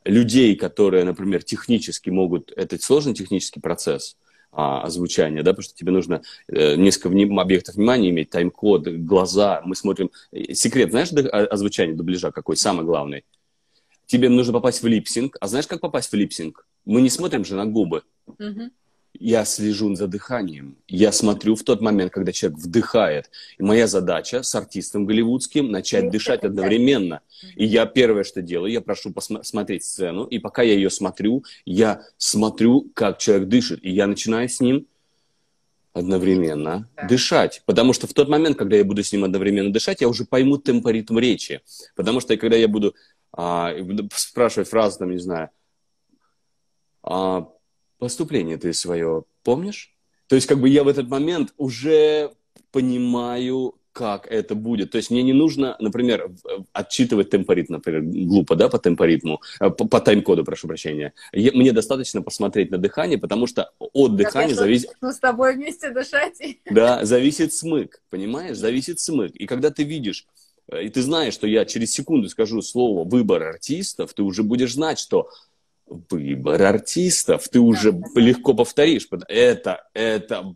людей, 0.06 0.56
которые, 0.56 1.04
например, 1.06 1.44
технически 1.44 2.12
могут, 2.12 2.52
это 2.56 2.80
сложный 2.82 3.16
технический 3.16 3.60
процесс, 3.60 4.16
а, 4.52 4.82
озвучания, 4.82 5.44
да, 5.44 5.52
потому 5.52 5.64
что 5.64 5.76
тебе 5.76 5.92
нужно 5.92 6.22
э, 6.48 6.76
несколько 6.76 7.10
вним, 7.10 7.40
объектов 7.40 7.76
внимания 7.76 8.10
иметь, 8.10 8.30
тайм-код, 8.30 8.88
глаза, 8.88 9.62
мы 9.64 9.76
смотрим. 9.76 10.12
Секрет, 10.54 10.92
знаешь, 10.92 11.12
озвучание 11.12 11.96
дубляжа 11.96 12.32
какой, 12.32 12.58
самый 12.58 12.86
главный? 12.86 13.26
Тебе 14.06 14.30
нужно 14.30 14.54
попасть 14.54 14.82
в 14.82 14.88
липсинг, 14.88 15.38
а 15.40 15.48
знаешь, 15.48 15.68
как 15.68 15.82
попасть 15.82 16.12
в 16.12 16.16
липсинг? 16.16 16.66
Мы 16.86 17.02
не 17.02 17.10
смотрим 17.10 17.46
же 17.46 17.56
на 17.56 17.66
губы. 17.66 18.04
Uh-huh 18.28 18.72
я 19.14 19.46
слежу 19.46 19.94
за 19.96 20.08
дыханием. 20.08 20.78
Я 20.88 21.12
смотрю 21.12 21.56
в 21.56 21.64
тот 21.64 21.82
момент, 21.82 22.12
когда 22.12 22.32
человек 22.32 22.60
вдыхает. 22.60 23.30
И 23.58 23.64
моя 23.64 23.88
задача 23.88 24.44
с 24.44 24.56
артистом 24.56 25.06
голливудским 25.06 25.72
начать 25.72 26.10
дышать 26.10 26.44
одновременно. 26.44 27.22
И 27.56 27.66
я 27.66 27.86
первое, 27.86 28.24
что 28.24 28.42
делаю, 28.42 28.72
я 28.72 28.82
прошу 28.82 29.12
посмотреть 29.12 29.84
сцену, 29.84 30.24
и 30.26 30.40
пока 30.40 30.62
я 30.62 30.74
ее 30.74 30.90
смотрю, 30.90 31.44
я 31.66 32.04
смотрю, 32.18 32.90
как 32.94 33.18
человек 33.18 33.50
дышит. 33.50 33.84
И 33.84 33.90
я 33.90 34.08
начинаю 34.08 34.48
с 34.48 34.60
ним 34.60 34.88
одновременно 35.94 36.88
да. 36.96 37.08
дышать. 37.08 37.62
Потому 37.66 37.94
что 37.94 38.08
в 38.08 38.14
тот 38.14 38.30
момент, 38.30 38.58
когда 38.58 38.78
я 38.78 38.84
буду 38.84 39.04
с 39.04 39.12
ним 39.12 39.24
одновременно 39.24 39.72
дышать, 39.72 40.02
я 40.02 40.08
уже 40.08 40.26
пойму 40.26 40.58
темпоритм 40.58 41.18
речи. 41.20 41.62
Потому 41.96 42.20
что 42.20 42.38
когда 42.38 42.56
я 42.56 42.68
буду, 42.68 42.96
а, 43.32 43.74
спрашивать 44.14 44.70
фразу, 44.70 45.00
там, 45.00 45.12
не 45.12 45.20
знаю, 45.20 45.50
а, 47.04 47.48
поступление 48.00 48.58
ты 48.58 48.74
свое 48.74 49.24
помнишь? 49.44 49.94
То 50.28 50.36
есть 50.36 50.48
как 50.48 50.60
бы 50.60 50.70
я 50.70 50.84
в 50.84 50.88
этот 50.88 51.08
момент 51.08 51.54
уже 51.58 52.32
понимаю, 52.72 53.76
как 54.00 54.28
это 54.28 54.56
будет. 54.56 54.92
То 54.92 54.98
есть 54.98 55.12
мне 55.12 55.24
не 55.24 55.34
нужно, 55.34 55.76
например, 55.80 56.32
отчитывать 56.72 57.30
темпоритм, 57.30 57.74
например, 57.74 58.02
глупо, 58.04 58.56
да, 58.56 58.70
по 58.70 58.80
темпоритму, 58.80 59.42
э, 59.60 59.70
по, 59.70 59.88
по 59.88 60.00
тайм-коду, 60.00 60.46
прошу 60.46 60.68
прощения. 60.68 61.14
Мне 61.34 61.72
достаточно 61.72 62.22
посмотреть 62.22 62.72
на 62.72 62.78
дыхание, 62.78 63.18
потому 63.18 63.48
что 63.48 63.72
от 63.80 64.16
дыхания 64.16 64.56
зависит... 64.56 64.92
Ну, 65.02 65.12
с 65.12 65.20
тобой 65.20 65.56
вместе 65.56 65.90
дышать. 65.90 66.40
Да, 66.72 67.04
зависит 67.04 67.54
смык, 67.54 68.02
понимаешь? 68.10 68.58
Зависит 68.58 69.00
смык. 69.00 69.36
И 69.36 69.46
когда 69.48 69.72
ты 69.72 69.84
видишь, 69.84 70.28
э, 70.72 70.86
и 70.86 70.90
ты 70.90 71.02
знаешь, 71.02 71.34
что 71.34 71.48
я 71.48 71.66
через 71.66 71.92
секунду 71.92 72.30
скажу 72.30 72.62
слово 72.62 73.04
«выбор 73.04 73.44
артистов», 73.44 74.14
ты 74.14 74.24
уже 74.24 74.44
будешь 74.44 74.76
знать, 74.76 75.00
что 75.00 75.30
выбор 75.90 76.62
артистов, 76.62 77.48
ты 77.50 77.60
уже 77.60 77.92
да, 77.92 78.08
легко 78.16 78.54
повторишь. 78.54 79.08
Это, 79.28 79.88
это, 79.94 80.56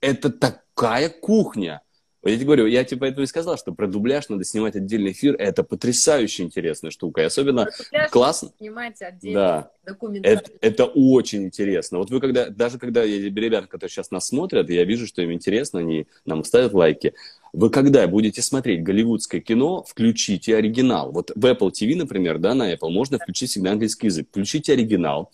это 0.00 0.30
такая 0.30 1.08
кухня. 1.08 1.82
Вот 2.22 2.28
я 2.30 2.36
тебе 2.36 2.46
говорю, 2.46 2.66
я 2.66 2.84
тебе 2.84 3.00
поэтому 3.00 3.24
и 3.24 3.26
сказал, 3.26 3.56
что 3.56 3.72
про 3.72 3.86
дубляж 3.86 4.28
надо 4.28 4.44
снимать 4.44 4.76
отдельный 4.76 5.12
эфир. 5.12 5.36
Это 5.36 5.64
потрясающе 5.64 6.42
интересная 6.42 6.90
штука. 6.90 7.22
И 7.22 7.24
особенно 7.24 7.68
классно. 8.10 8.52
Снимать 8.58 9.00
отдельно 9.00 9.70
да. 9.84 9.96
Это, 10.22 10.50
это 10.60 10.84
очень 10.84 11.44
интересно. 11.44 11.98
Вот 11.98 12.10
вы 12.10 12.20
когда, 12.20 12.50
даже 12.50 12.78
когда 12.78 13.04
ребята, 13.04 13.68
которые 13.68 13.90
сейчас 13.90 14.10
нас 14.10 14.28
смотрят, 14.28 14.68
я 14.68 14.84
вижу, 14.84 15.06
что 15.06 15.22
им 15.22 15.32
интересно, 15.32 15.80
они 15.80 16.06
нам 16.26 16.44
ставят 16.44 16.74
лайки. 16.74 17.14
Вы 17.52 17.70
когда 17.70 18.06
будете 18.06 18.42
смотреть 18.42 18.82
голливудское 18.82 19.40
кино, 19.40 19.84
включите 19.88 20.56
оригинал. 20.56 21.12
Вот 21.12 21.32
в 21.34 21.44
Apple 21.44 21.70
TV, 21.70 21.96
например, 21.96 22.38
да, 22.38 22.54
на 22.54 22.72
Apple 22.72 22.90
можно 22.90 23.18
включить 23.18 23.50
всегда 23.50 23.72
английский 23.72 24.06
язык. 24.06 24.28
Включите 24.30 24.72
оригинал 24.72 25.30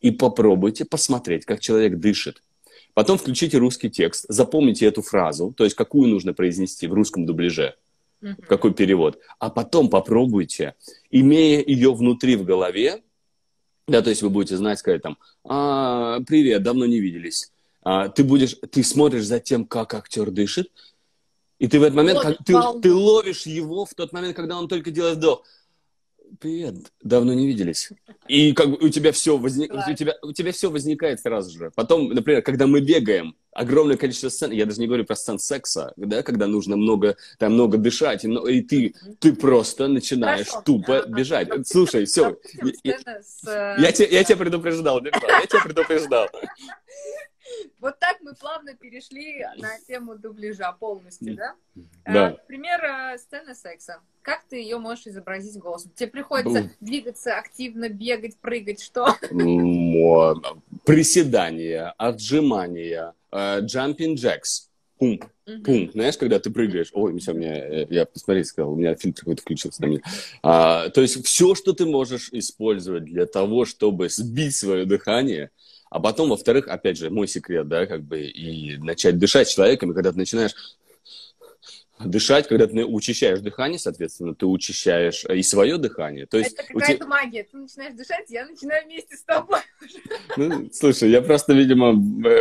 и 0.00 0.10
попробуйте 0.10 0.84
посмотреть, 0.84 1.44
как 1.44 1.60
человек 1.60 1.96
дышит 1.98 2.42
Потом 2.94 3.18
включите 3.18 3.58
русский 3.58 3.88
текст, 3.88 4.26
запомните 4.28 4.86
эту 4.86 5.02
фразу, 5.02 5.54
то 5.56 5.64
есть 5.64 5.76
какую 5.76 6.08
нужно 6.08 6.34
произнести 6.34 6.86
в 6.86 6.92
русском 6.92 7.24
дубляже, 7.24 7.76
mm-hmm. 8.22 8.44
какой 8.46 8.74
перевод. 8.74 9.18
А 9.38 9.50
потом 9.50 9.88
попробуйте, 9.88 10.74
имея 11.10 11.62
ее 11.64 11.94
внутри 11.94 12.36
в 12.36 12.44
голове, 12.44 13.02
да, 13.86 14.02
то 14.02 14.10
есть 14.10 14.22
вы 14.22 14.30
будете 14.30 14.56
знать, 14.56 14.78
сказать 14.78 15.02
там, 15.02 15.18
а, 15.44 16.20
привет, 16.26 16.62
давно 16.62 16.86
не 16.86 17.00
виделись. 17.00 17.52
А, 17.82 18.08
ты 18.08 18.24
будешь, 18.24 18.56
ты 18.70 18.82
смотришь 18.82 19.24
за 19.24 19.40
тем, 19.40 19.64
как 19.64 19.94
актер 19.94 20.30
дышит, 20.30 20.70
и 21.60 21.68
ты 21.68 21.78
в 21.78 21.84
этот 21.84 21.94
момент, 21.94 22.20
как, 22.20 22.38
ты, 22.44 22.54
ты 22.82 22.92
ловишь 22.92 23.46
его 23.46 23.84
в 23.84 23.94
тот 23.94 24.12
момент, 24.12 24.34
когда 24.34 24.58
он 24.58 24.66
только 24.66 24.90
делает 24.90 25.18
вдох 25.18 25.44
привет, 26.38 26.76
давно 27.02 27.34
не 27.34 27.46
виделись. 27.46 27.90
И 28.28 28.52
как 28.52 28.70
бы 28.70 28.76
у 28.76 28.88
тебя 28.88 29.12
все 29.12 29.36
возник, 29.36 29.72
у 29.72 29.94
тебя, 29.94 30.14
у 30.22 30.32
тебя 30.32 30.52
все 30.52 30.70
возникает 30.70 31.20
сразу 31.20 31.56
же. 31.56 31.70
Потом, 31.74 32.08
например, 32.10 32.42
когда 32.42 32.66
мы 32.66 32.80
бегаем, 32.80 33.36
огромное 33.52 33.96
количество 33.96 34.28
сцен, 34.28 34.52
я 34.52 34.66
даже 34.66 34.80
не 34.80 34.86
говорю 34.86 35.04
про 35.04 35.16
сцен 35.16 35.38
секса, 35.38 35.92
да, 35.96 36.22
когда 36.22 36.46
нужно 36.46 36.76
много, 36.76 37.16
там 37.38 37.54
много 37.54 37.78
дышать, 37.78 38.24
и, 38.24 38.28
и 38.28 38.62
ты, 38.62 38.94
ты 39.18 39.32
просто 39.34 39.88
начинаешь 39.88 40.46
Хорошо. 40.46 40.62
тупо 40.64 41.04
бежать. 41.08 41.48
Слушай, 41.66 42.04
все. 42.04 42.38
Я, 42.84 42.98
я, 43.78 43.92
тебя, 43.92 44.08
я 44.08 44.24
тебя 44.24 44.36
предупреждал, 44.36 45.02
я 45.04 45.10
тебя 45.46 45.62
предупреждал. 45.62 46.28
Вот 47.80 47.98
так 47.98 48.18
мы 48.20 48.34
плавно 48.34 48.74
перешли 48.74 49.44
на 49.56 49.78
тему 49.86 50.16
дубляжа 50.16 50.72
полностью, 50.72 51.36
да? 51.36 51.54
Да. 52.04 52.26
А, 52.26 52.30
например, 52.30 52.84
э, 52.84 53.18
сцена 53.18 53.54
секса. 53.54 54.00
Как 54.22 54.44
ты 54.48 54.56
ее 54.56 54.78
можешь 54.78 55.06
изобразить 55.06 55.56
голосом? 55.58 55.90
Тебе 55.94 56.10
приходится 56.10 56.62
Бум. 56.62 56.70
двигаться 56.80 57.38
активно, 57.38 57.88
бегать, 57.88 58.36
прыгать, 58.36 58.82
что? 58.82 59.06
Приседания, 60.84 61.94
отжимания, 61.96 63.14
jumping 63.32 64.14
jacks. 64.14 64.68
Пум, 65.00 65.18
пум. 65.64 65.90
Знаешь, 65.92 66.18
когда 66.18 66.38
ты 66.38 66.50
прыгаешь, 66.50 66.90
ой, 66.92 67.18
все, 67.18 67.32
меня, 67.32 67.56
э, 67.56 67.86
я 67.88 68.04
посмотри, 68.04 68.44
сказал, 68.44 68.72
у 68.72 68.76
меня 68.76 68.94
фильм 68.96 69.14
какой-то 69.14 69.40
включился 69.40 69.80
на 69.80 69.86
меня. 69.86 70.00
А, 70.42 70.90
то 70.90 71.00
есть 71.00 71.24
все, 71.24 71.54
что 71.54 71.72
ты 71.72 71.86
можешь 71.86 72.28
использовать 72.32 73.06
для 73.06 73.24
того, 73.24 73.64
чтобы 73.64 74.10
сбить 74.10 74.54
свое 74.54 74.84
дыхание, 74.84 75.52
а 75.90 75.98
потом, 75.98 76.30
во-вторых, 76.30 76.68
опять 76.68 76.96
же, 76.96 77.10
мой 77.10 77.26
секрет, 77.26 77.68
да, 77.68 77.86
как 77.86 78.02
бы, 78.02 78.20
и 78.20 78.76
начать 78.78 79.18
дышать 79.18 79.50
человеком, 79.50 79.90
и 79.90 79.94
когда 79.94 80.12
ты 80.12 80.18
начинаешь 80.18 80.54
дышать, 81.98 82.48
когда 82.48 82.66
ты 82.66 82.84
учащаешь 82.84 83.40
дыхание, 83.40 83.78
соответственно, 83.78 84.34
ты 84.34 84.46
учащаешь 84.46 85.24
и 85.24 85.42
свое 85.42 85.76
дыхание. 85.76 86.26
То 86.26 86.38
есть 86.38 86.52
это 86.52 86.62
какая-то 86.66 86.94
тебя... 86.94 87.06
магия. 87.06 87.44
Ты 87.44 87.58
начинаешь 87.58 87.94
дышать, 87.94 88.30
я 88.30 88.46
начинаю 88.46 88.86
вместе 88.86 89.16
с 89.16 89.22
тобой. 89.22 89.58
Ну, 90.36 90.70
слушай, 90.72 91.10
я 91.10 91.20
просто, 91.20 91.52
видимо, 91.52 91.92
э, 92.26 92.40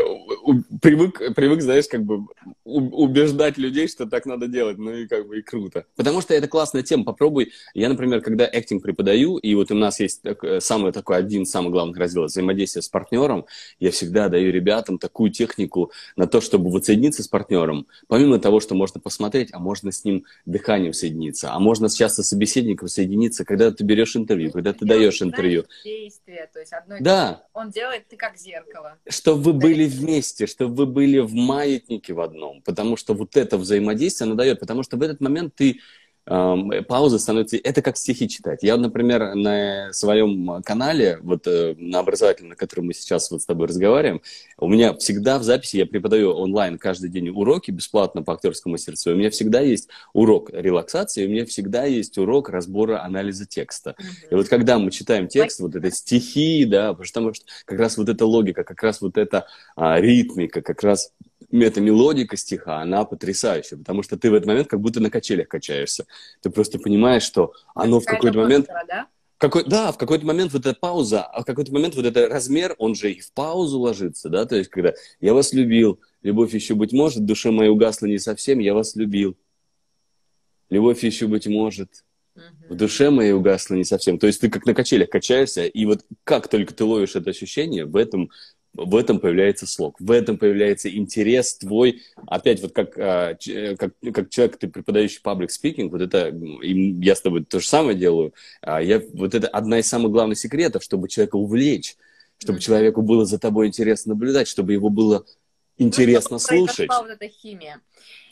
привык, 0.81 1.35
привык, 1.35 1.61
знаешь, 1.61 1.87
как 1.87 2.03
бы 2.03 2.25
убеждать 2.69 3.57
людей, 3.57 3.87
что 3.87 4.05
так 4.05 4.25
надо 4.25 4.47
делать, 4.47 4.77
ну 4.77 4.93
и 4.93 5.07
как 5.07 5.27
бы 5.27 5.39
и 5.39 5.41
круто. 5.41 5.85
Потому 5.95 6.21
что 6.21 6.33
это 6.33 6.47
классная 6.47 6.83
тема, 6.83 7.03
попробуй. 7.03 7.51
Я, 7.73 7.89
например, 7.89 8.21
когда 8.21 8.45
актинг 8.45 8.83
преподаю, 8.83 9.37
и 9.37 9.55
вот 9.55 9.71
у 9.71 9.75
нас 9.75 9.99
есть 9.99 10.21
так, 10.21 10.43
самый 10.61 10.91
такой 10.91 11.17
один, 11.17 11.45
самый 11.45 11.69
главный 11.71 11.97
раздел 11.97 12.25
взаимодействия 12.25 12.81
с 12.81 12.89
партнером, 12.89 13.45
я 13.79 13.91
всегда 13.91 14.29
даю 14.29 14.51
ребятам 14.51 14.97
такую 14.97 15.31
технику 15.31 15.91
на 16.15 16.27
то, 16.27 16.41
чтобы 16.41 16.69
воссоединиться 16.69 17.23
с 17.23 17.27
партнером. 17.27 17.87
Помимо 18.07 18.39
того, 18.39 18.59
что 18.59 18.75
можно 18.75 18.99
посмотреть, 18.99 19.49
а 19.51 19.59
можно 19.59 19.91
с 19.91 20.03
ним 20.03 20.25
дыханием 20.45 20.93
соединиться, 20.93 21.51
а 21.53 21.59
можно 21.59 21.89
часто 21.89 22.23
с 22.23 22.29
собеседником 22.29 22.87
соединиться, 22.87 23.45
когда 23.45 23.71
ты 23.71 23.83
берешь 23.83 24.15
интервью, 24.15 24.51
когда 24.51 24.73
ты 24.73 24.85
даешь 24.85 25.21
интервью. 25.21 25.65
Действие, 25.83 26.49
то 26.53 26.59
есть 26.59 26.73
одно 26.73 26.95
да. 26.99 27.43
он 27.53 27.71
делает, 27.71 28.07
ты 28.07 28.17
как 28.17 28.37
зеркало. 28.37 28.97
Чтобы 29.07 29.41
вы 29.41 29.53
были 29.53 29.85
вместе, 29.85 30.47
чтобы 30.47 30.75
вы 30.75 30.85
были 30.85 31.19
в 31.19 31.33
маятнике 31.33 32.13
в 32.13 32.19
одном, 32.19 32.58
потому 32.63 32.97
что 32.97 33.13
вот 33.13 33.35
это 33.37 33.57
взаимодействие 33.57 34.27
оно 34.27 34.35
дает, 34.35 34.59
потому 34.59 34.83
что 34.83 34.97
в 34.97 35.01
этот 35.01 35.21
момент 35.21 35.55
ты 35.55 35.79
пауза 36.25 37.17
становится... 37.17 37.57
Это 37.57 37.81
как 37.81 37.97
стихи 37.97 38.29
читать. 38.29 38.59
Я, 38.61 38.77
например, 38.77 39.33
на 39.33 39.91
своем 39.93 40.61
канале, 40.63 41.17
вот 41.23 41.47
э, 41.47 41.73
на 41.79 41.99
образовательном, 41.99 42.51
на 42.51 42.55
котором 42.55 42.85
мы 42.85 42.93
сейчас 42.93 43.31
вот 43.31 43.41
с 43.41 43.45
тобой 43.45 43.67
разговариваем, 43.67 44.21
у 44.59 44.67
меня 44.67 44.93
всегда 44.93 45.39
в 45.39 45.43
записи, 45.43 45.77
я 45.77 45.87
преподаю 45.87 46.33
онлайн 46.33 46.77
каждый 46.77 47.09
день 47.09 47.29
уроки 47.29 47.71
бесплатно 47.71 48.21
по 48.21 48.33
актерскому 48.33 48.73
мастерству. 48.73 49.13
У 49.13 49.15
меня 49.15 49.31
всегда 49.31 49.61
есть 49.61 49.89
урок 50.13 50.51
релаксации, 50.53 51.25
у 51.25 51.29
меня 51.29 51.47
всегда 51.47 51.85
есть 51.85 52.15
урок 52.19 52.49
разбора 52.49 53.03
анализа 53.03 53.47
текста. 53.47 53.95
Mm-hmm. 53.97 54.27
И 54.29 54.35
вот 54.35 54.49
когда 54.49 54.77
мы 54.77 54.91
читаем 54.91 55.27
текст, 55.27 55.59
вот 55.59 55.75
это 55.75 55.89
стихи, 55.89 56.63
да, 56.65 56.93
потому 56.93 57.33
что 57.33 57.45
как 57.65 57.79
раз 57.79 57.97
вот 57.97 58.07
эта 58.07 58.27
логика, 58.27 58.63
как 58.63 58.83
раз 58.83 59.01
вот 59.01 59.17
эта 59.17 59.47
а, 59.75 59.99
ритмика, 59.99 60.61
как 60.61 60.83
раз 60.83 61.11
эта 61.51 61.81
мелодика 61.81 62.37
стиха, 62.37 62.81
она 62.81 63.05
потрясающая, 63.05 63.77
потому 63.77 64.03
что 64.03 64.17
ты 64.17 64.29
в 64.29 64.33
этот 64.33 64.47
момент 64.47 64.67
как 64.67 64.79
будто 64.81 64.99
на 64.99 65.09
качелях 65.09 65.47
качаешься. 65.47 66.05
Ты 66.41 66.49
просто 66.49 66.79
понимаешь, 66.79 67.23
что 67.23 67.53
оно 67.75 67.99
в 67.99 68.05
какой-то 68.05 68.39
момент... 68.39 68.67
да? 68.87 69.07
Какой, 69.37 69.63
да, 69.63 69.93
в 69.93 69.97
какой-то 69.97 70.25
момент 70.25 70.51
вот 70.51 70.65
эта 70.65 70.77
пауза, 70.77 71.23
а 71.23 71.43
в 71.43 71.45
какой-то 71.45 71.71
момент 71.71 71.95
вот 71.95 72.05
этот 72.05 72.29
размер, 72.29 72.75
он 72.77 72.93
же 72.93 73.13
и 73.13 73.21
в 73.21 73.31
паузу 73.31 73.79
ложится, 73.79 74.27
да, 74.27 74.45
то 74.45 74.57
есть 74.57 74.69
когда 74.69 74.93
«я 75.21 75.33
вас 75.33 75.53
любил, 75.53 76.01
любовь 76.23 76.53
еще 76.53 76.75
быть 76.75 76.91
может, 76.91 77.23
душа 77.23 77.49
моя 77.49 77.71
угасла 77.71 78.07
не 78.07 78.19
совсем, 78.19 78.59
я 78.59 78.73
вас 78.73 78.97
любил». 78.97 79.37
Любовь 80.69 81.03
еще 81.05 81.27
быть 81.27 81.47
может, 81.47 82.03
в 82.69 82.75
душе 82.75 83.09
моей 83.09 83.31
угасла 83.31 83.75
не 83.75 83.83
совсем. 83.83 84.19
То 84.19 84.27
есть 84.27 84.41
ты 84.41 84.49
как 84.49 84.65
на 84.65 84.73
качелях 84.73 85.09
качаешься, 85.09 85.65
и 85.65 85.85
вот 85.85 86.05
как 86.23 86.47
только 86.47 86.73
ты 86.73 86.83
ловишь 86.83 87.15
это 87.15 87.29
ощущение, 87.29 87.85
в 87.85 87.95
этом 87.95 88.29
в 88.85 88.95
этом 88.95 89.19
появляется 89.19 89.67
слог, 89.67 89.95
в 89.99 90.11
этом 90.11 90.37
появляется 90.37 90.89
интерес 90.89 91.55
твой, 91.55 92.01
опять 92.27 92.61
вот 92.61 92.73
как, 92.73 92.97
а, 92.97 93.37
э, 93.47 93.75
как, 93.75 93.93
как 94.13 94.29
человек, 94.29 94.57
ты 94.57 94.67
преподающий 94.67 95.21
public 95.23 95.49
speaking, 95.49 95.89
вот 95.89 96.01
это, 96.01 96.33
я 96.63 97.15
с 97.15 97.21
тобой 97.21 97.43
то 97.45 97.59
же 97.59 97.67
самое 97.67 97.97
делаю, 97.97 98.33
а 98.61 98.81
я, 98.81 99.01
вот 99.13 99.35
это 99.35 99.47
одна 99.47 99.79
из 99.79 99.87
самых 99.87 100.11
главных 100.11 100.37
секретов, 100.37 100.83
чтобы 100.83 101.09
человека 101.09 101.35
увлечь, 101.35 101.95
чтобы 102.37 102.59
mm-hmm. 102.59 102.61
человеку 102.61 103.01
было 103.01 103.25
за 103.25 103.39
тобой 103.39 103.67
интересно 103.67 104.13
наблюдать, 104.13 104.47
чтобы 104.47 104.73
его 104.73 104.89
было 104.89 105.25
интересно 105.77 106.35
ну, 106.35 106.39
слушать. 106.39 106.89
вот 106.89 107.09
эта 107.09 107.27
химия. 107.27 107.81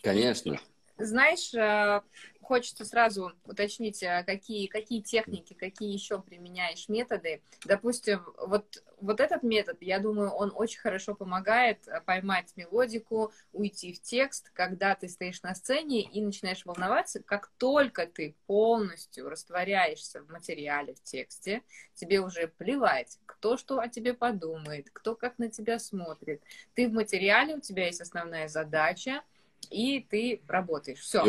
Конечно. 0.01 0.59
Знаешь, 0.97 1.53
э, 1.53 2.01
хочется 2.47 2.85
сразу 2.85 3.33
уточнить, 3.43 4.01
а 4.03 4.23
какие, 4.23 4.67
какие 4.67 5.01
техники, 5.01 5.53
какие 5.53 5.91
еще 5.91 6.21
применяешь 6.21 6.87
методы. 6.87 7.41
Допустим, 7.65 8.21
вот, 8.37 8.81
вот 9.01 9.19
этот 9.19 9.43
метод, 9.43 9.77
я 9.81 9.99
думаю, 9.99 10.29
он 10.29 10.53
очень 10.55 10.79
хорошо 10.79 11.13
помогает 11.13 11.85
э, 11.87 11.99
поймать 11.99 12.53
мелодику, 12.55 13.33
уйти 13.51 13.91
в 13.91 14.01
текст, 14.01 14.49
когда 14.53 14.95
ты 14.95 15.09
стоишь 15.09 15.41
на 15.41 15.55
сцене 15.55 16.03
и 16.03 16.21
начинаешь 16.21 16.65
волноваться, 16.65 17.21
как 17.21 17.51
только 17.57 18.07
ты 18.07 18.33
полностью 18.45 19.27
растворяешься 19.27 20.21
в 20.21 20.29
материале, 20.29 20.93
в 20.93 21.03
тексте, 21.03 21.63
тебе 21.95 22.21
уже 22.21 22.47
плевать, 22.47 23.19
кто 23.25 23.57
что 23.57 23.79
о 23.79 23.89
тебе 23.89 24.13
подумает, 24.13 24.89
кто 24.93 25.15
как 25.15 25.37
на 25.37 25.49
тебя 25.49 25.79
смотрит. 25.79 26.41
Ты 26.75 26.87
в 26.87 26.93
материале, 26.93 27.57
у 27.57 27.59
тебя 27.59 27.87
есть 27.87 27.99
основная 27.99 28.47
задача— 28.47 29.21
и 29.69 30.05
ты 30.09 30.41
работаешь. 30.47 30.99
Все. 30.99 31.23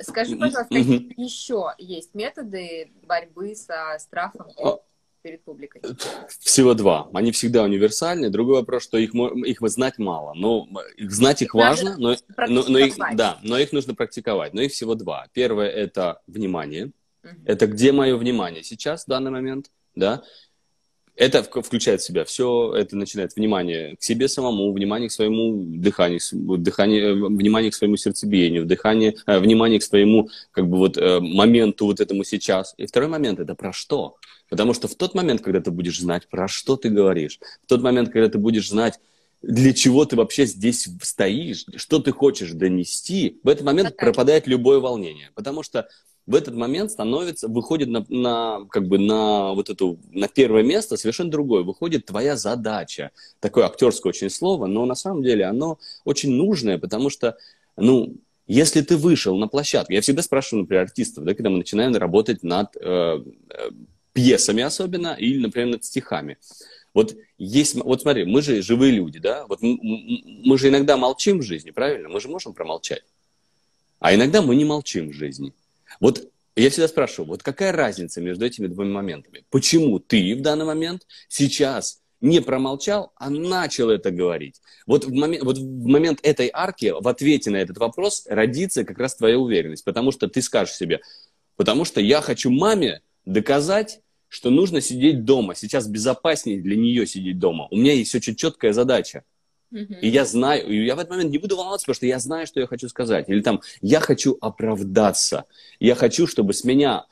Скажи, 0.00 0.36
пожалуйста, 0.36 0.74
какие 0.74 0.98
угу. 0.98 1.14
еще 1.16 1.72
есть 1.78 2.14
методы 2.14 2.92
борьбы 3.02 3.54
со 3.54 3.96
страхом 3.98 4.48
а... 4.62 4.78
перед 5.22 5.42
публикой? 5.44 5.82
Всего 6.40 6.74
два. 6.74 7.08
Они 7.14 7.32
всегда 7.32 7.62
универсальны. 7.62 8.30
Другой 8.30 8.56
вопрос, 8.56 8.84
что 8.84 8.98
их, 8.98 9.14
их 9.14 9.58
знать 9.68 9.98
мало. 9.98 10.34
Но 10.34 10.68
их 10.96 11.10
знать 11.10 11.42
их 11.42 11.54
важно, 11.54 11.96
но, 11.96 12.16
но, 12.48 12.64
но 12.68 12.78
их, 12.78 12.94
да, 13.14 13.38
но 13.42 13.58
их 13.58 13.72
нужно 13.72 13.94
практиковать. 13.94 14.54
Но 14.54 14.62
их 14.62 14.72
всего 14.72 14.94
два. 14.94 15.26
Первое– 15.32 15.68
это 15.70 16.20
внимание. 16.26 16.92
Угу. 17.24 17.32
Это 17.46 17.66
где 17.66 17.92
мое 17.92 18.16
внимание 18.16 18.62
сейчас, 18.62 19.04
в 19.04 19.08
данный 19.08 19.30
момент, 19.30 19.70
да. 19.94 20.22
Это 21.14 21.42
включает 21.42 22.00
в 22.00 22.04
себя 22.04 22.24
все, 22.24 22.74
это 22.74 22.96
начинает 22.96 23.36
внимание 23.36 23.96
к 23.96 24.02
себе 24.02 24.28
самому, 24.28 24.72
внимание 24.72 25.10
к 25.10 25.12
своему 25.12 25.62
дыханию, 25.62 26.20
дыхание, 26.32 27.02
э, 27.02 27.14
внимание 27.14 27.70
к 27.70 27.74
своему 27.74 27.96
сердцебиению, 27.96 28.64
дыхание, 28.64 29.16
э, 29.26 29.38
внимание 29.38 29.78
к 29.78 29.82
своему 29.82 30.30
как 30.52 30.68
бы 30.68 30.78
вот 30.78 30.96
э, 30.96 31.20
моменту 31.20 31.84
вот 31.84 32.00
этому 32.00 32.24
сейчас. 32.24 32.74
И 32.78 32.86
второй 32.86 33.10
момент 33.10 33.40
это 33.40 33.54
про 33.54 33.74
что? 33.74 34.16
Потому 34.48 34.72
что 34.72 34.88
в 34.88 34.94
тот 34.94 35.14
момент, 35.14 35.42
когда 35.42 35.60
ты 35.60 35.70
будешь 35.70 36.00
знать, 36.00 36.28
про 36.28 36.48
что 36.48 36.76
ты 36.76 36.88
говоришь, 36.88 37.38
в 37.64 37.68
тот 37.68 37.82
момент, 37.82 38.10
когда 38.10 38.28
ты 38.28 38.38
будешь 38.38 38.68
знать, 38.68 38.98
для 39.42 39.74
чего 39.74 40.04
ты 40.04 40.16
вообще 40.16 40.46
здесь 40.46 40.88
стоишь, 41.02 41.66
что 41.76 41.98
ты 41.98 42.12
хочешь 42.12 42.52
донести, 42.52 43.40
в 43.42 43.48
этот 43.48 43.64
момент 43.64 43.96
пропадает 43.96 44.46
любое 44.46 44.78
волнение. 44.78 45.30
Потому 45.34 45.62
что 45.62 45.88
в 46.26 46.34
этот 46.34 46.54
момент 46.54 46.90
становится, 46.90 47.48
выходит 47.48 47.88
на, 47.88 48.04
на, 48.08 48.64
как 48.70 48.86
бы 48.86 48.98
на 48.98 49.54
вот 49.54 49.70
эту, 49.70 49.98
на 50.10 50.28
первое 50.28 50.62
место 50.62 50.96
совершенно 50.96 51.30
другое. 51.30 51.62
Выходит 51.62 52.06
твоя 52.06 52.36
задача. 52.36 53.10
Такое 53.40 53.66
актерское 53.66 54.10
очень 54.10 54.30
слово, 54.30 54.66
но 54.66 54.86
на 54.86 54.94
самом 54.94 55.22
деле 55.22 55.44
оно 55.44 55.78
очень 56.04 56.30
нужное, 56.30 56.78
потому 56.78 57.10
что, 57.10 57.36
ну, 57.76 58.16
если 58.46 58.82
ты 58.82 58.96
вышел 58.96 59.36
на 59.36 59.48
площадку, 59.48 59.92
я 59.92 60.00
всегда 60.00 60.22
спрашиваю, 60.22 60.62
например, 60.62 60.84
артистов, 60.84 61.24
да, 61.24 61.34
когда 61.34 61.50
мы 61.50 61.58
начинаем 61.58 61.94
работать 61.96 62.42
над 62.42 62.76
э, 62.76 62.80
э, 63.50 63.70
пьесами 64.12 64.62
особенно, 64.62 65.14
или, 65.18 65.38
например, 65.38 65.68
над 65.70 65.84
стихами. 65.84 66.38
Вот 66.94 67.16
есть, 67.38 67.74
вот 67.74 68.02
смотри, 68.02 68.24
мы 68.24 68.42
же 68.42 68.62
живые 68.62 68.92
люди, 68.92 69.18
да, 69.18 69.46
вот 69.46 69.62
мы, 69.62 69.78
мы 69.82 70.58
же 70.58 70.68
иногда 70.68 70.96
молчим 70.96 71.38
в 71.38 71.42
жизни, 71.42 71.70
правильно? 71.70 72.08
Мы 72.08 72.20
же 72.20 72.28
можем 72.28 72.52
промолчать. 72.52 73.02
А 73.98 74.14
иногда 74.14 74.42
мы 74.42 74.54
не 74.54 74.64
молчим 74.64 75.10
в 75.10 75.12
жизни. 75.14 75.52
Вот 76.02 76.28
я 76.56 76.68
всегда 76.68 76.88
спрашиваю, 76.88 77.28
вот 77.28 77.44
какая 77.44 77.70
разница 77.70 78.20
между 78.20 78.44
этими 78.44 78.66
двумя 78.66 78.90
моментами? 78.90 79.44
Почему 79.50 80.00
ты 80.00 80.34
в 80.34 80.42
данный 80.42 80.64
момент 80.64 81.06
сейчас 81.28 82.00
не 82.20 82.42
промолчал, 82.42 83.12
а 83.14 83.30
начал 83.30 83.88
это 83.88 84.10
говорить? 84.10 84.60
Вот 84.84 85.04
в 85.04 85.14
момент, 85.14 85.44
вот 85.44 85.58
в 85.58 85.86
момент 85.86 86.18
этой 86.24 86.50
арки, 86.52 86.92
в 86.92 87.06
ответе 87.06 87.50
на 87.50 87.58
этот 87.58 87.78
вопрос, 87.78 88.26
родится 88.28 88.84
как 88.84 88.98
раз 88.98 89.14
твоя 89.14 89.38
уверенность. 89.38 89.84
Потому 89.84 90.10
что 90.10 90.26
ты 90.26 90.42
скажешь 90.42 90.74
себе, 90.74 91.02
потому 91.54 91.84
что 91.84 92.00
я 92.00 92.20
хочу 92.20 92.50
маме 92.50 93.02
доказать, 93.24 94.00
что 94.26 94.50
нужно 94.50 94.80
сидеть 94.80 95.24
дома. 95.24 95.54
Сейчас 95.54 95.86
безопаснее 95.86 96.60
для 96.60 96.74
нее 96.74 97.06
сидеть 97.06 97.38
дома. 97.38 97.68
У 97.70 97.76
меня 97.76 97.92
есть 97.92 98.12
очень 98.12 98.34
четкая 98.34 98.72
задача. 98.72 99.22
И 99.72 100.08
я 100.08 100.24
знаю, 100.24 100.68
и 100.68 100.84
я 100.84 100.94
в 100.94 100.98
этот 100.98 101.10
момент 101.10 101.30
не 101.30 101.38
буду 101.38 101.56
волноваться, 101.56 101.84
потому 101.84 101.96
что 101.96 102.06
я 102.06 102.18
знаю, 102.18 102.46
что 102.46 102.60
я 102.60 102.66
хочу 102.66 102.88
сказать. 102.88 103.28
Или 103.28 103.40
там, 103.40 103.60
я 103.80 104.00
хочу 104.00 104.36
оправдаться. 104.40 105.44
Я 105.80 105.94
хочу, 105.94 106.26
чтобы 106.26 106.52
с 106.52 106.64
меня 106.64 107.06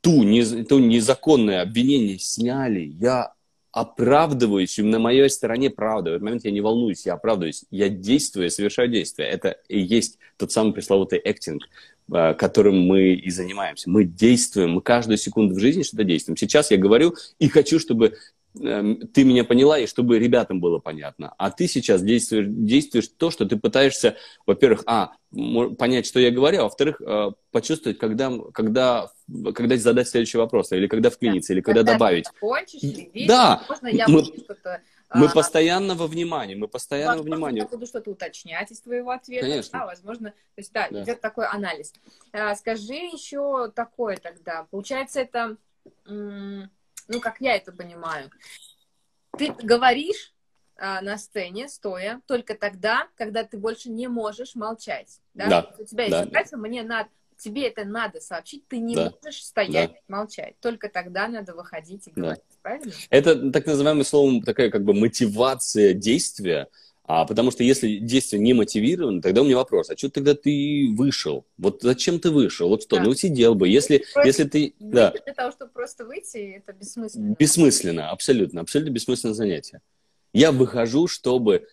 ту, 0.00 0.22
не, 0.22 0.44
ту 0.64 0.78
незаконное 0.78 1.62
обвинение 1.62 2.18
сняли. 2.18 2.92
Я 3.00 3.32
оправдываюсь, 3.70 4.78
и 4.78 4.82
на 4.82 4.98
моей 4.98 5.28
стороне 5.30 5.70
правда. 5.70 6.10
В 6.10 6.14
этот 6.14 6.24
момент 6.24 6.44
я 6.44 6.50
не 6.50 6.60
волнуюсь, 6.60 7.06
я 7.06 7.14
оправдываюсь. 7.14 7.64
Я 7.70 7.88
действую, 7.88 8.44
я 8.44 8.50
совершаю 8.50 8.88
действия. 8.88 9.26
Это 9.26 9.58
и 9.68 9.78
есть 9.78 10.18
тот 10.36 10.50
самый 10.50 10.72
пресловутый 10.72 11.18
актинг, 11.18 11.62
э, 12.12 12.34
которым 12.34 12.80
мы 12.80 13.12
и 13.12 13.30
занимаемся. 13.30 13.90
Мы 13.90 14.04
действуем, 14.04 14.72
мы 14.72 14.80
каждую 14.80 15.18
секунду 15.18 15.54
в 15.54 15.60
жизни 15.60 15.82
что-то 15.82 16.04
действуем. 16.04 16.36
Сейчас 16.36 16.70
я 16.70 16.76
говорю 16.76 17.14
и 17.38 17.48
хочу, 17.48 17.78
чтобы 17.78 18.16
ты 18.54 19.24
меня 19.24 19.44
поняла, 19.44 19.78
и 19.78 19.86
чтобы 19.86 20.18
ребятам 20.18 20.60
было 20.60 20.78
понятно. 20.78 21.34
А 21.38 21.50
ты 21.50 21.68
сейчас 21.68 22.02
действуешь, 22.02 22.46
действуешь 22.48 23.08
то, 23.08 23.30
что 23.30 23.44
ты 23.44 23.56
пытаешься, 23.56 24.16
во-первых, 24.46 24.82
а, 24.86 25.12
понять, 25.78 26.06
что 26.06 26.18
я 26.18 26.30
говорю, 26.30 26.60
а 26.60 26.62
во-вторых, 26.64 27.00
э, 27.00 27.30
почувствовать, 27.50 27.98
когда, 27.98 28.32
когда, 28.52 29.10
когда 29.54 29.76
задать 29.76 30.08
следующий 30.08 30.38
вопрос, 30.38 30.72
или 30.72 30.86
когда 30.86 31.10
вклиниться, 31.10 31.48
да. 31.48 31.54
или 31.54 31.60
когда, 31.60 31.80
когда 31.80 31.92
добавить. 31.92 32.26
Видишь, 32.82 33.28
да, 33.28 33.62
можно 33.68 33.88
я 33.88 34.08
мы. 34.08 34.24
Мы 35.14 35.26
а, 35.26 35.30
постоянно 35.30 35.94
во 35.94 36.06
внимании, 36.06 36.54
мы 36.54 36.68
постоянно 36.68 37.18
во 37.18 37.22
внимании. 37.22 37.60
Я 37.60 37.66
буду 37.66 37.86
что-то 37.86 38.10
уточнять 38.10 38.70
из 38.70 38.80
твоего 38.80 39.10
ответа. 39.10 39.46
Конечно. 39.46 39.78
Да, 39.78 39.86
возможно, 39.86 40.30
то 40.30 40.58
есть, 40.58 40.72
да, 40.72 40.88
да. 40.90 41.02
идет 41.02 41.22
такой 41.22 41.46
анализ. 41.46 41.94
А, 42.32 42.54
скажи 42.56 42.94
еще 42.94 43.70
такое 43.74 44.18
тогда. 44.18 44.66
Получается, 44.70 45.20
это 45.20 45.56
ну, 47.08 47.20
как 47.20 47.40
я 47.40 47.56
это 47.56 47.72
понимаю. 47.72 48.30
Ты 49.36 49.52
говоришь, 49.52 50.34
а, 50.80 51.00
на 51.00 51.18
сцене, 51.18 51.68
стоя, 51.68 52.20
только 52.26 52.54
тогда, 52.54 53.08
когда 53.16 53.42
ты 53.42 53.58
больше 53.58 53.90
не 53.90 54.06
можешь 54.06 54.54
молчать. 54.54 55.20
Да? 55.34 55.48
да. 55.48 55.74
У 55.76 55.84
тебя 55.84 56.04
есть 56.04 56.16
да. 56.16 56.24
задача, 56.24 56.56
мне 56.56 56.84
надо, 56.84 57.10
тебе 57.36 57.66
это 57.66 57.84
надо 57.84 58.20
сообщить, 58.20 58.68
ты 58.68 58.78
не 58.78 58.94
да. 58.94 59.12
можешь 59.22 59.42
стоять, 59.42 59.90
да. 59.90 60.16
молчать. 60.16 60.54
Только 60.60 60.88
тогда 60.88 61.26
надо 61.26 61.54
выходить 61.54 62.06
и 62.06 62.12
говорить. 62.12 62.44
Да. 62.48 62.56
Правильно? 62.62 62.92
Это 63.10 63.50
так 63.50 63.66
называемый 63.66 64.04
словом 64.04 64.42
такая 64.42 64.70
как 64.70 64.84
бы 64.84 64.94
мотивация 64.94 65.94
действия. 65.94 66.68
А 67.08 67.24
потому 67.24 67.50
что 67.50 67.64
если 67.64 67.96
действие 67.96 68.38
не 68.38 68.52
мотивировано, 68.52 69.22
тогда 69.22 69.40
у 69.40 69.44
меня 69.46 69.56
вопрос, 69.56 69.88
а 69.88 69.96
что 69.96 70.10
тогда 70.10 70.34
ты 70.34 70.88
вышел? 70.94 71.46
Вот 71.56 71.80
зачем 71.80 72.20
ты 72.20 72.30
вышел? 72.30 72.68
Вот 72.68 72.82
что, 72.82 72.96
да. 72.96 73.02
ну 73.02 73.14
сидел 73.14 73.54
бы. 73.54 73.66
Если, 73.66 74.04
просто 74.12 74.26
если 74.26 74.44
ты... 74.44 74.74
Да. 74.78 75.14
Для 75.24 75.32
того, 75.32 75.50
чтобы 75.50 75.72
просто 75.72 76.04
выйти, 76.04 76.58
это 76.58 76.74
бессмысленно. 76.74 77.34
Бессмысленно, 77.38 78.10
абсолютно, 78.10 78.60
абсолютно 78.60 78.92
бессмысленное 78.92 79.32
занятие. 79.32 79.80
Я 80.34 80.52
выхожу, 80.52 81.06
чтобы 81.06 81.66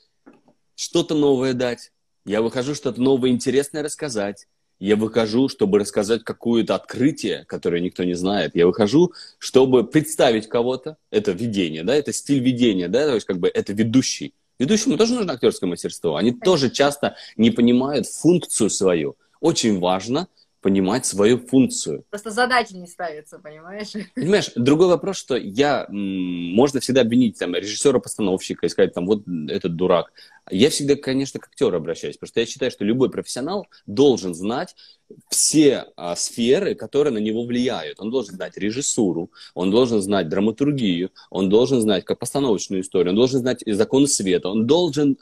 что-то 0.76 1.16
новое 1.16 1.52
дать. 1.52 1.92
Я 2.24 2.42
выхожу, 2.42 2.74
что-то 2.74 3.02
новое 3.02 3.32
интересное 3.32 3.84
рассказать. 3.84 4.48
Я 4.80 4.96
выхожу, 4.96 5.50
чтобы 5.50 5.80
рассказать 5.80 6.24
какое-то 6.24 6.76
открытие, 6.76 7.44
которое 7.44 7.82
никто 7.82 8.06
не 8.06 8.14
знает. 8.14 8.56
Я 8.56 8.68
выхожу, 8.68 9.12
чтобы 9.40 9.86
представить 9.86 10.48
кого-то. 10.48 10.96
Это 11.12 11.34
видение, 11.34 11.84
да, 11.84 11.94
это 11.94 12.14
стиль 12.14 12.40
видения, 12.40 12.88
да, 12.88 13.06
то 13.06 13.16
есть 13.16 13.28
как 13.28 13.40
бы 13.40 13.50
это 13.50 13.74
ведущий. 13.74 14.34
Ведущему 14.58 14.98
тоже 14.98 15.14
нужно 15.14 15.34
актерское 15.34 15.70
мастерство. 15.70 16.16
Они 16.16 16.32
тоже 16.32 16.70
часто 16.70 17.16
не 17.36 17.52
понимают 17.52 18.08
функцию 18.08 18.70
свою. 18.70 19.18
Очень 19.42 19.80
важно 19.80 20.28
понимать 20.66 21.06
свою 21.06 21.38
функцию. 21.38 22.06
Просто 22.10 22.32
задачи 22.32 22.74
не 22.74 22.88
ставятся, 22.88 23.38
понимаешь? 23.38 23.94
Понимаешь, 24.16 24.50
другой 24.56 24.88
вопрос, 24.88 25.16
что 25.16 25.38
я, 25.38 25.86
можно 25.92 26.80
всегда 26.80 27.02
обвинить 27.02 27.38
там 27.38 27.54
режиссера-постановщика 27.54 28.66
и 28.66 28.70
сказать, 28.70 28.92
там, 28.92 29.06
вот 29.06 29.22
этот 29.48 29.76
дурак. 29.76 30.12
Я 30.50 30.72
всегда, 30.72 30.96
конечно, 30.96 31.40
к 31.40 31.46
актеру 31.46 31.78
обращаюсь, 31.78 32.18
потому 32.18 32.30
что 32.30 32.40
я 32.40 32.48
считаю, 32.48 32.72
что 32.72 32.84
любой 32.84 33.12
профессионал 33.12 33.68
должен 33.86 34.34
знать 34.34 34.76
все 35.30 35.86
а, 35.98 36.16
сферы, 36.16 36.74
которые 36.74 37.14
на 37.14 37.20
него 37.20 37.46
влияют. 37.46 38.00
Он 38.00 38.10
должен 38.10 38.34
знать 38.34 38.58
режиссуру, 38.58 39.30
он 39.54 39.70
должен 39.70 40.02
знать 40.02 40.30
драматургию, 40.30 41.12
он 41.30 41.48
должен 41.48 41.80
знать 41.80 42.06
как 42.06 42.18
постановочную 42.18 42.82
историю, 42.82 43.12
он 43.12 43.18
должен 43.18 43.40
знать 43.40 43.62
законы 43.68 44.08
света, 44.08 44.50
он 44.50 44.66
должен 44.66 45.18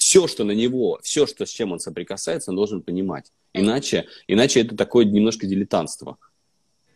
все, 0.00 0.26
что 0.26 0.44
на 0.44 0.52
него, 0.52 0.98
все, 1.02 1.26
что, 1.26 1.44
с 1.44 1.50
чем 1.50 1.72
он 1.72 1.78
соприкасается, 1.78 2.50
он 2.50 2.56
должен 2.56 2.80
понимать. 2.80 3.32
Иначе, 3.52 4.06
иначе 4.26 4.62
это 4.62 4.74
такое 4.74 5.04
немножко 5.04 5.46
дилетантство. 5.46 6.16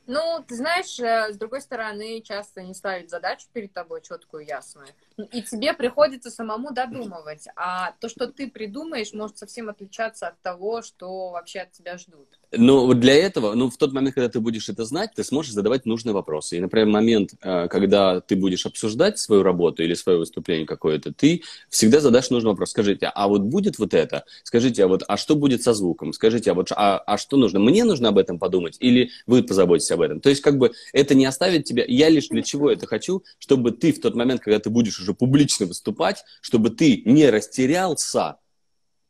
Ну, 0.07 0.45
ты 0.47 0.57
знаешь, 0.57 0.99
э, 1.01 1.33
с 1.33 1.37
другой 1.37 1.63
стороны, 1.63 2.21
часто 2.21 2.63
не 2.63 2.75
ставят 2.75 3.09
задачу 3.09 3.47
перед 3.53 3.73
тобой 3.73 4.03
четкую, 4.03 4.47
ясную. 4.47 4.89
И 5.33 5.43
тебе 5.43 5.73
приходится 5.73 6.31
самому 6.31 6.73
додумывать. 6.73 7.47
А 7.57 7.93
то, 8.01 8.09
что 8.09 8.27
ты 8.27 8.51
придумаешь, 8.51 9.13
может 9.13 9.39
совсем 9.39 9.69
отличаться 9.69 10.29
от 10.29 10.41
того, 10.43 10.83
что 10.83 11.31
вообще 11.31 11.61
от 11.61 11.73
тебя 11.73 11.97
ждут. 11.97 12.29
Ну, 12.57 12.93
для 12.95 13.15
этого, 13.15 13.55
ну, 13.55 13.71
в 13.71 13.77
тот 13.77 13.93
момент, 13.93 14.15
когда 14.15 14.29
ты 14.29 14.41
будешь 14.41 14.69
это 14.69 14.85
знать, 14.85 15.11
ты 15.15 15.25
сможешь 15.25 15.53
задавать 15.53 15.87
нужные 15.87 16.13
вопросы. 16.13 16.57
И, 16.57 16.61
например, 16.61 16.89
момент, 16.89 17.35
э, 17.41 17.69
когда 17.69 18.21
ты 18.21 18.37
будешь 18.37 18.67
обсуждать 18.67 19.19
свою 19.19 19.43
работу 19.43 19.83
или 19.83 19.95
свое 19.95 20.19
выступление 20.19 20.67
какое-то, 20.67 21.13
ты 21.13 21.43
всегда 21.69 22.01
задашь 22.01 22.31
нужный 22.31 22.51
вопрос. 22.51 22.71
Скажите, 22.71 23.11
а 23.13 23.29
вот 23.29 23.43
будет 23.43 23.79
вот 23.79 23.95
это? 23.95 24.25
Скажите, 24.43 24.85
а 24.85 24.89
вот, 24.89 25.03
а 25.09 25.17
что 25.17 25.35
будет 25.35 25.63
со 25.63 25.73
звуком? 25.73 26.13
Скажите, 26.13 26.51
а 26.51 26.55
вот, 26.55 26.71
а, 26.73 26.99
а 26.99 27.19
что 27.19 27.37
нужно? 27.37 27.59
Мне 27.59 27.85
нужно 27.85 28.11
об 28.11 28.19
этом 28.19 28.39
подумать? 28.39 28.77
Или 28.81 29.11
вы 29.27 29.43
позаботитесь 29.43 29.93
об 29.95 30.03
этом? 30.03 30.20
То 30.20 30.28
есть, 30.28 30.42
как 30.42 30.59
бы, 30.59 30.72
это 30.92 31.14
не 31.14 31.24
оставит 31.24 31.64
тебя... 31.64 31.84
Я 31.86 32.09
лишь 32.09 32.28
для 32.28 32.42
чего 32.42 32.70
это 32.70 32.86
хочу? 32.86 33.24
Чтобы 33.38 33.72
ты 33.72 33.92
в 33.92 34.01
тот 34.01 34.14
момент, 34.14 34.42
когда 34.42 34.59
ты 34.59 34.70
будешь 34.70 35.01
уже 35.01 35.14
публично 35.14 35.66
выступать, 35.66 36.24
чтобы 36.40 36.70
ты 36.70 37.03
не 37.05 37.30
растерялся, 37.30 38.36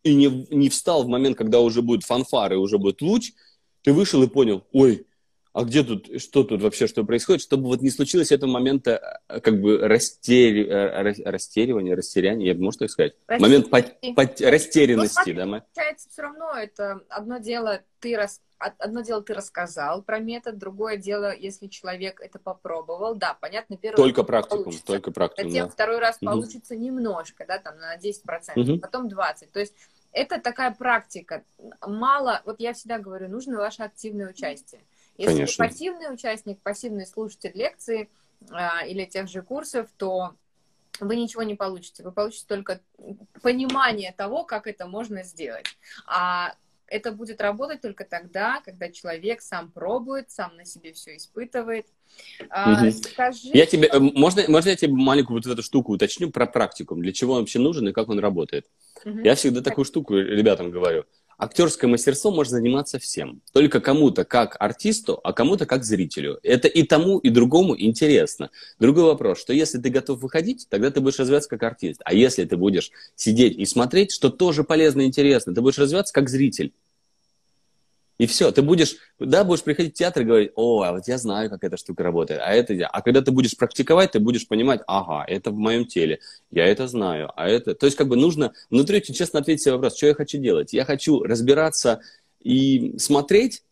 и 0.05 0.15
не, 0.15 0.47
не 0.51 0.69
встал 0.69 1.03
в 1.03 1.09
момент, 1.09 1.37
когда 1.37 1.61
уже 1.61 1.83
будет 1.83 2.05
фанфар 2.05 2.53
и 2.53 2.57
уже 2.57 2.79
будет 2.79 3.03
луч, 3.03 3.33
ты 3.83 3.93
вышел 3.93 4.23
и 4.23 4.29
понял, 4.29 4.65
ой, 4.73 5.07
а 5.55 5.63
где 5.63 5.85
тут, 5.85 6.21
что 6.21 6.43
тут 6.43 6.63
вообще, 6.63 6.89
что 6.89 7.05
происходит, 7.05 7.41
чтобы 7.41 7.69
вот 7.69 7.81
не 7.81 7.91
случилось 7.91 8.33
этого 8.33 8.51
момента 8.51 9.21
э, 9.29 9.41
как 9.41 9.61
бы 9.61 9.79
растери, 9.79 10.67
э, 10.67 11.31
растеривания, 11.31 11.95
растеряния, 11.95 12.49
я 12.49 12.55
бы 12.55 12.63
можно 12.63 12.81
так 12.81 12.91
сказать? 12.91 13.15
Растерянности. 13.29 13.71
Момент 13.71 14.15
по, 14.15 14.25
по, 14.25 14.51
растерянности, 14.51 15.31
ну, 15.31 15.37
да? 15.37 15.47
Мы... 15.47 15.61
Получается, 15.61 16.09
все 16.11 16.23
равно 16.23 16.55
это 16.59 17.01
одно 17.09 17.39
дело, 17.39 17.83
ты 18.01 18.17
рас, 18.17 18.41
одно 18.79 19.01
дело 19.03 19.23
ты 19.23 19.35
рассказал 19.35 20.03
про 20.03 20.19
метод, 20.19 20.59
другое 20.59 20.97
дело, 20.97 21.35
если 21.35 21.67
человек 21.67 22.21
это 22.21 22.39
попробовал, 22.39 23.15
да, 23.15 23.35
понятно, 23.35 23.77
первый 23.77 23.97
Только 23.97 24.21
раз 24.23 24.27
практикум, 24.27 24.65
получится. 24.65 24.87
только 24.87 25.11
практикум, 25.11 25.51
Затем 25.51 25.67
да. 25.67 25.73
второй 25.73 25.99
раз 25.99 26.17
угу. 26.17 26.27
получится 26.27 26.77
немножко, 26.77 27.45
да, 27.47 27.59
там 27.59 27.79
на 27.79 27.97
10%, 27.97 28.21
угу. 28.57 28.81
потом 28.81 29.09
20%, 29.09 29.49
то 29.53 29.61
есть 29.61 29.75
это 30.13 30.41
такая 30.41 30.71
практика. 30.71 31.45
Мало, 31.85 32.41
вот 32.45 32.61
я 32.61 32.73
всегда 32.73 32.99
говорю, 32.99 33.29
нужно 33.29 33.59
ваше 33.59 33.83
активное 33.83 34.31
участие. 34.31 34.81
Если 35.17 35.33
Конечно. 35.33 35.65
вы 35.65 35.69
пассивный 35.69 36.15
участник, 36.15 36.61
пассивный 36.63 37.07
слушатель 37.07 37.53
лекции 37.55 38.09
а, 38.51 38.85
или 38.87 39.05
тех 39.05 39.29
же 39.29 39.43
курсов, 39.43 39.89
то 39.97 40.35
вы 41.01 41.17
ничего 41.17 41.43
не 41.43 41.55
получите. 41.55 42.03
Вы 42.03 42.13
получите 42.13 42.47
только 42.47 42.81
понимание 43.43 44.13
того, 44.13 44.45
как 44.45 44.67
это 44.67 44.87
можно 44.87 45.25
сделать. 45.25 45.67
А 46.07 46.55
это 46.87 47.13
будет 47.13 47.41
работать 47.41 47.81
только 47.81 48.05
тогда, 48.05 48.61
когда 48.65 48.91
человек 48.91 49.41
сам 49.41 49.71
пробует, 49.71 50.31
сам 50.31 50.57
на 50.57 50.65
себе 50.65 50.93
все 50.93 51.17
испытывает. 51.17 51.87
А, 52.51 52.91
скажи, 52.91 53.51
я 53.53 53.67
тебе, 53.67 53.89
что... 53.89 53.97
Э, 53.97 54.01
можно, 54.01 54.45
можно 54.49 54.71
я 54.71 54.77
тебе 54.77 54.93
маленькую 54.93 55.37
вот 55.43 55.47
эту 55.47 55.63
штуку 55.63 55.93
уточню 55.93 56.31
про 56.31 56.47
практикум? 56.47 57.03
Для 57.03 57.13
чего 57.13 57.35
он 57.35 57.41
вообще 57.41 57.59
нужен 57.59 57.89
и 57.89 57.93
как 57.93 58.09
он 58.09 58.19
работает? 58.19 58.67
Угу. 59.05 59.21
Я 59.21 59.35
всегда 59.35 59.63
такую 59.63 59.85
штуку 59.85 60.17
ребятам 60.17 60.71
говорю. 60.71 61.05
Актерское 61.39 61.91
мастерство 61.91 62.31
может 62.31 62.53
заниматься 62.53 62.99
всем. 62.99 63.41
Только 63.53 63.81
кому-то 63.81 64.25
как 64.25 64.57
артисту, 64.61 65.21
а 65.23 65.33
кому-то 65.33 65.67
как 65.67 65.85
зрителю. 65.85 66.39
Это 66.43 66.69
и 66.69 66.83
тому, 66.83 67.19
и 67.19 67.31
другому 67.31 67.75
интересно. 67.79 68.51
Другой 68.79 69.05
вопрос, 69.05 69.41
что 69.41 69.53
если 69.53 69.79
ты 69.79 69.91
готов 69.91 70.21
выходить, 70.21 70.67
тогда 70.69 70.91
ты 70.91 71.01
будешь 71.01 71.19
развиваться 71.19 71.51
как 71.51 71.63
артист. 71.63 72.01
А 72.05 72.15
если 72.15 72.45
ты 72.45 72.57
будешь 72.57 72.91
сидеть 73.17 73.57
и 73.57 73.65
смотреть, 73.65 74.13
что 74.13 74.31
тоже 74.31 74.65
полезно 74.65 75.03
и 75.03 75.07
интересно, 75.07 75.55
ты 75.55 75.61
будешь 75.61 75.79
развиваться 75.79 76.15
как 76.15 76.29
зритель. 76.29 76.73
И 78.19 78.27
все, 78.27 78.53
ты 78.53 78.63
будешь, 78.63 78.97
да, 79.19 79.43
будешь 79.43 79.63
приходить 79.63 79.95
в 79.95 79.99
театр 79.99 80.23
и 80.23 80.25
говорить, 80.25 80.53
о, 80.55 80.83
а 80.83 80.93
вот 80.93 81.09
я 81.09 81.19
знаю, 81.19 81.51
как 81.51 81.65
эта 81.65 81.77
штука 81.77 82.05
работает, 82.05 82.41
а 82.45 82.53
это 82.53 82.73
я. 82.73 82.87
А 82.87 83.03
когда 83.03 83.23
ты 83.23 83.33
будешь 83.33 83.57
практиковать, 83.57 84.13
ты 84.13 84.21
будешь 84.21 84.47
понимать, 84.47 84.83
ага, 84.87 85.25
это 85.27 85.51
в 85.51 85.57
моем 85.57 85.85
теле, 85.85 86.21
я 86.51 86.67
это 86.67 86.87
знаю, 86.87 87.33
а 87.35 87.49
это... 87.49 87.75
То 87.75 87.87
есть 87.87 87.97
как 87.97 88.09
бы 88.09 88.17
нужно 88.17 88.53
внутри 88.71 88.99
очень 88.99 89.15
честно 89.15 89.41
ответить 89.41 89.65
себе 89.65 89.75
вопрос, 89.75 89.97
что 89.97 90.07
я 90.07 90.15
хочу 90.15 90.39
делать. 90.39 90.73
Я 90.73 90.85
хочу 90.85 91.25
разбираться 91.25 92.01
и 92.41 92.95
смотреть, 92.99 93.65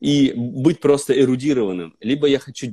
и 0.00 0.32
быть 0.36 0.80
просто 0.80 1.18
эрудированным, 1.18 1.96
либо 2.00 2.28
я 2.28 2.38
хочу 2.38 2.68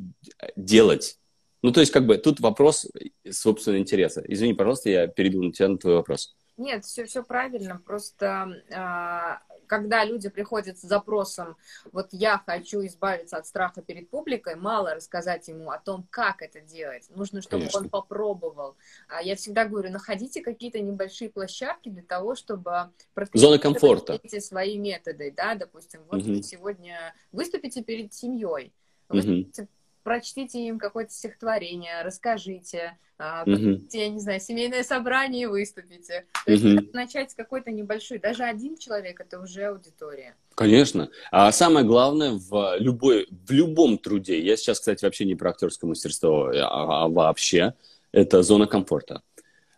делать. 0.56 1.18
Ну, 1.64 1.72
то 1.72 1.80
есть, 1.80 1.92
как 1.92 2.06
бы, 2.06 2.18
тут 2.18 2.40
вопрос 2.40 2.88
собственного 3.28 3.82
интереса. 3.82 4.24
Извини, 4.28 4.54
пожалуйста, 4.54 4.92
я 4.92 5.08
перейду 5.08 5.42
на 5.42 5.52
тебя 5.52 5.70
на 5.70 5.80
твой 5.80 5.96
вопрос. 5.96 6.36
Нет, 6.58 6.86
все, 6.86 7.06
все 7.06 7.24
правильно. 7.24 7.82
Просто 7.84 8.62
э, 8.70 9.55
когда 9.68 10.04
люди 10.06 10.30
приходят 10.30 10.78
с 10.78 10.82
запросом, 10.82 11.58
вот 11.92 12.10
я 12.12 12.42
хочу 12.46 12.86
избавиться 12.86 13.38
от 13.38 13.48
страха 13.48 13.82
перед 13.82 14.10
публикой, 14.10 14.56
мало 14.56 14.96
рассказать 14.96 15.48
ему 15.48 15.72
о 15.72 15.80
том, 15.80 16.08
как 16.10 16.42
это 16.42 16.62
делать. 16.62 17.08
Нужно, 17.10 17.42
чтобы 17.42 17.64
Конечно. 17.64 17.82
он 17.82 17.90
попробовал. 17.90 18.76
А 19.08 19.22
я 19.22 19.36
всегда 19.36 19.66
говорю, 19.66 19.92
находите 19.92 20.42
какие-то 20.42 20.80
небольшие 20.80 21.30
площадки 21.30 21.90
для 21.90 22.04
того, 22.04 22.36
чтобы 22.36 22.92
зона 23.34 23.60
комфорта 23.60 24.20
свои 24.40 24.78
методы, 24.78 25.34
да, 25.36 25.56
допустим, 25.56 26.02
вот 26.10 26.22
угу. 26.22 26.34
вы 26.34 26.44
сегодня 26.44 27.14
выступите 27.32 27.84
перед 27.84 28.14
семьей, 28.14 28.74
выступите 29.10 29.64
угу 29.64 29.70
прочтите 30.06 30.60
им 30.60 30.78
какое-то 30.78 31.12
стихотворение, 31.12 32.04
расскажите, 32.04 32.96
uh-huh. 33.18 33.82
я 33.92 34.08
не 34.08 34.20
знаю, 34.20 34.40
семейное 34.40 34.84
собрание 34.84 35.44
и 35.44 35.48
выступите. 35.48 36.26
То 36.46 36.52
есть 36.52 36.64
uh-huh. 36.64 36.90
начать 36.94 37.32
с 37.32 37.34
какой-то 37.34 37.72
небольшой, 37.72 38.20
даже 38.20 38.44
один 38.44 38.78
человек 38.78 39.20
это 39.20 39.40
уже 39.40 39.66
аудитория. 39.66 40.36
Конечно. 40.54 41.10
А 41.32 41.52
самое 41.52 41.86
главное 41.86 42.34
в 42.34 42.78
любой, 42.78 43.28
в 43.32 43.52
любом 43.52 43.98
труде, 43.98 44.40
я 44.40 44.56
сейчас, 44.56 44.80
кстати, 44.80 45.04
вообще 45.04 45.26
не 45.26 45.34
про 45.34 45.50
актерское 45.50 45.90
мастерство, 45.90 46.52
а, 46.54 47.06
а 47.06 47.08
вообще, 47.08 47.74
это 48.12 48.44
зона 48.44 48.68
комфорта. 48.68 49.24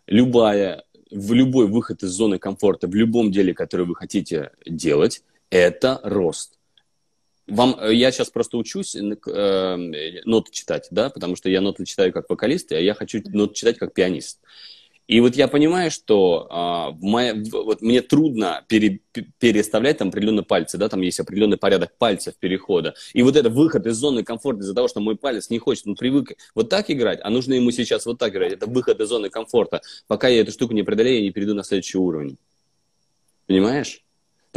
Любая, 0.06 0.84
в 1.10 1.32
любой 1.32 1.68
выход 1.68 2.02
из 2.02 2.10
зоны 2.10 2.38
комфорта, 2.38 2.86
в 2.86 2.94
любом 2.94 3.32
деле, 3.32 3.54
которое 3.54 3.84
вы 3.84 3.96
хотите 3.96 4.52
делать, 4.66 5.22
это 5.48 6.00
рост 6.04 6.57
вам, 7.48 7.76
э, 7.80 7.94
я 7.94 8.10
сейчас 8.12 8.30
просто 8.30 8.56
учусь 8.56 8.94
э, 8.94 10.20
ноты 10.24 10.52
читать, 10.52 10.88
да, 10.90 11.10
потому 11.10 11.36
что 11.36 11.48
я 11.50 11.60
ноты 11.60 11.84
читаю 11.84 12.12
как 12.12 12.28
вокалист, 12.28 12.72
а 12.72 12.80
я 12.80 12.94
хочу 12.94 13.22
ноты 13.26 13.54
читать 13.54 13.78
как 13.78 13.94
пианист. 13.94 14.40
И 15.06 15.20
вот 15.20 15.36
я 15.36 15.48
понимаю, 15.48 15.90
что 15.90 16.94
в 17.00 17.02
моя, 17.02 17.34
вот 17.50 17.80
мне 17.80 18.02
трудно 18.02 18.62
пере, 18.68 19.00
переставлять 19.38 19.96
там 19.96 20.08
определенные 20.08 20.44
пальцы, 20.44 20.76
да, 20.76 20.90
там 20.90 21.00
есть 21.00 21.18
определенный 21.18 21.56
порядок 21.56 21.96
пальцев 21.96 22.34
перехода. 22.36 22.94
И 23.14 23.22
вот 23.22 23.34
это 23.34 23.48
выход 23.48 23.86
из 23.86 23.96
зоны 23.96 24.22
комфорта 24.22 24.60
из-за 24.60 24.74
того, 24.74 24.86
что 24.86 25.00
мой 25.00 25.16
палец 25.16 25.48
не 25.48 25.58
хочет, 25.58 25.86
он 25.86 25.94
привык 25.94 26.32
вот 26.54 26.68
так 26.68 26.90
играть, 26.90 27.20
а 27.22 27.30
нужно 27.30 27.54
ему 27.54 27.70
сейчас 27.70 28.04
вот 28.04 28.18
так 28.18 28.32
играть. 28.32 28.52
Это 28.52 28.66
выход 28.66 29.00
из 29.00 29.08
зоны 29.08 29.30
комфорта, 29.30 29.80
пока 30.08 30.28
я 30.28 30.42
эту 30.42 30.52
штуку 30.52 30.74
не 30.74 30.82
преодолею 30.82 31.20
и 31.20 31.22
не 31.22 31.30
перейду 31.30 31.54
на 31.54 31.64
следующий 31.64 31.96
уровень. 31.96 32.36
Понимаешь? 33.46 34.04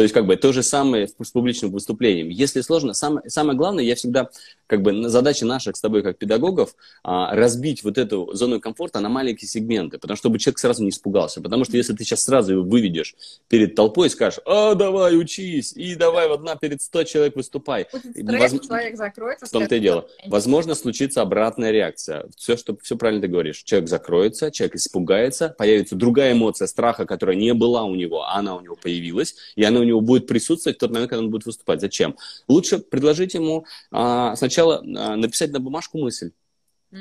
То 0.02 0.04
есть, 0.04 0.16
как 0.16 0.26
бы, 0.26 0.36
то 0.36 0.52
же 0.52 0.64
самое 0.64 1.08
с 1.08 1.32
публичным 1.32 1.70
выступлением. 1.70 2.30
Если 2.30 2.62
сложно, 2.62 2.96
самое, 2.96 3.30
самое 3.30 3.56
главное, 3.56 3.84
я 3.84 3.94
всегда, 3.94 4.32
как 4.66 4.82
бы, 4.82 5.08
задача 5.10 5.46
наша 5.46 5.72
с 5.76 5.80
тобой, 5.80 6.02
как 6.02 6.18
педагогов, 6.18 6.76
а, 7.04 7.36
разбить 7.36 7.84
вот 7.84 8.00
эту 8.00 8.34
зону 8.34 8.60
комфорта 8.60 9.00
на 9.00 9.10
маленькие 9.10 9.48
сегменты, 9.48 10.00
потому 10.00 10.18
что, 10.18 10.24
чтобы 10.24 10.40
человек 10.40 10.58
сразу 10.58 10.82
не 10.82 10.90
испугался. 10.90 11.40
Потому 11.40 11.66
что 11.66 11.78
если 11.78 11.94
ты 11.94 12.04
сейчас 12.04 12.24
сразу 12.24 12.54
его 12.54 12.64
выведешь 12.64 13.16
перед 13.48 13.76
толпой 13.76 14.08
и 14.08 14.10
скажешь, 14.10 14.40
а, 14.48 14.74
давай, 14.74 15.16
учись, 15.16 15.74
и 15.74 15.94
давай 15.94 16.28
вот 16.28 16.42
на 16.42 16.56
перед 16.56 16.82
100 16.82 17.04
человек 17.04 17.36
выступай. 17.36 17.86
Воз... 17.94 18.68
человек 18.68 18.98
закроется. 18.98 19.46
В 19.46 19.52
том-то 19.52 19.76
и 19.76 19.80
дело. 19.80 20.08
Возможно, 20.26 20.74
случится 20.74 21.22
обратная 21.22 21.70
реакция. 21.70 22.26
Все, 22.36 22.58
что, 22.58 22.76
все 22.82 22.98
правильно 22.98 23.22
ты 23.22 23.28
говоришь. 23.28 23.62
Человек 23.62 23.88
закроется, 23.88 24.50
человек 24.50 24.78
испугается, 24.78 25.54
появится 25.56 25.96
другая 25.96 26.32
эмоция 26.32 26.66
страха, 26.66 27.06
которая 27.06 27.36
не 27.36 27.54
была 27.54 27.84
у 27.84 27.94
него, 27.94 28.24
а 28.24 28.38
она 28.38 28.56
у 28.56 28.62
него 28.62 28.76
появилась, 28.76 29.36
и 29.56 29.64
она 29.64 29.80
у 29.80 29.84
него 29.84 29.91
будет 30.00 30.28
присутствовать 30.28 30.78
в 30.78 30.80
тот 30.80 30.92
момент, 30.92 31.10
когда 31.10 31.24
он 31.24 31.32
будет 31.32 31.46
выступать. 31.46 31.82
Зачем? 31.82 32.16
Лучше 32.48 32.80
предложить 32.80 33.34
ему 33.34 33.66
а, 33.92 34.36
сначала 34.36 34.78
а, 34.78 35.16
написать 35.16 35.52
на 35.52 35.60
бумажку 35.60 35.98
мысль, 35.98 36.32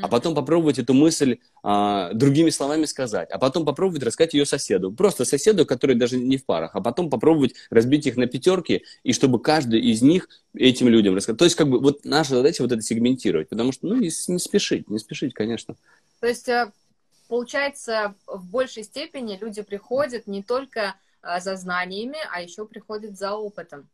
а 0.02 0.08
потом 0.08 0.36
попробовать 0.36 0.78
эту 0.78 0.94
мысль 0.94 1.38
а, 1.64 2.12
другими 2.12 2.50
словами 2.50 2.84
сказать, 2.84 3.28
а 3.30 3.38
потом 3.38 3.64
попробовать 3.64 4.04
рассказать 4.04 4.34
ее 4.34 4.46
соседу. 4.46 4.92
Просто 4.92 5.24
соседу, 5.24 5.66
который 5.66 5.96
даже 5.96 6.16
не 6.16 6.36
в 6.36 6.44
парах, 6.44 6.70
а 6.74 6.80
потом 6.80 7.10
попробовать 7.10 7.54
разбить 7.70 8.06
их 8.06 8.16
на 8.16 8.26
пятерки, 8.26 8.84
и 9.02 9.12
чтобы 9.12 9.40
каждый 9.40 9.80
из 9.80 10.00
них 10.00 10.28
этим 10.54 10.88
людям 10.88 11.16
рассказал. 11.16 11.38
То 11.38 11.44
есть, 11.44 11.56
как 11.56 11.68
бы, 11.68 11.80
вот 11.80 12.04
наша 12.04 12.36
задача 12.36 12.62
вот 12.62 12.70
это 12.70 12.82
сегментировать, 12.82 13.48
потому 13.48 13.72
что, 13.72 13.88
ну, 13.88 13.96
не, 13.96 14.10
не 14.28 14.38
спешить, 14.38 14.88
не 14.88 14.98
спешить, 15.00 15.34
конечно. 15.34 15.74
То 16.20 16.28
есть, 16.28 16.48
э, 16.48 16.70
получается, 17.28 18.14
в 18.28 18.44
большей 18.48 18.84
степени 18.84 19.38
люди 19.40 19.62
приходят 19.62 20.28
не 20.28 20.44
только 20.44 20.94
за 21.22 21.56
знаниями, 21.56 22.18
а 22.32 22.42
еще 22.42 22.66
приходит 22.66 23.18
за 23.18 23.34
опытом. 23.34 23.88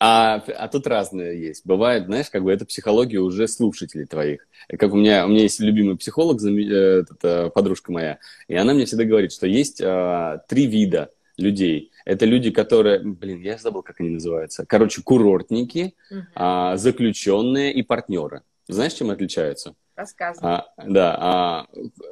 А, 0.00 0.42
а 0.56 0.68
тут 0.68 0.86
разное 0.86 1.32
есть. 1.32 1.64
Бывает, 1.64 2.06
знаешь, 2.06 2.28
как 2.28 2.42
бы 2.42 2.52
это 2.52 2.66
психология 2.66 3.18
уже 3.18 3.48
слушателей 3.48 4.06
твоих. 4.06 4.46
Как 4.68 4.92
у 4.92 4.96
меня, 4.96 5.24
у 5.24 5.28
меня 5.28 5.42
есть 5.42 5.60
любимый 5.60 5.96
психолог, 5.96 6.42
э, 6.42 7.04
это 7.10 7.50
подружка 7.54 7.92
моя, 7.92 8.18
и 8.48 8.54
она 8.54 8.74
мне 8.74 8.86
всегда 8.86 9.04
говорит, 9.04 9.32
что 9.32 9.46
есть 9.46 9.80
а, 9.80 10.38
три 10.48 10.66
вида 10.66 11.10
людей. 11.36 11.92
Это 12.04 12.26
люди, 12.26 12.50
которые, 12.50 13.00
блин, 13.00 13.40
я 13.40 13.56
забыл, 13.56 13.82
как 13.82 14.00
они 14.00 14.10
называются. 14.10 14.66
Короче, 14.66 15.02
курортники, 15.02 15.94
угу. 16.10 16.20
а, 16.34 16.76
заключенные 16.76 17.72
и 17.72 17.82
партнеры. 17.82 18.42
Знаешь, 18.68 18.94
чем 18.94 19.10
отличаются? 19.10 19.74
Рассказывай. 19.96 20.50
А, 20.50 20.66
да, 20.84 21.16
а, 21.18 21.66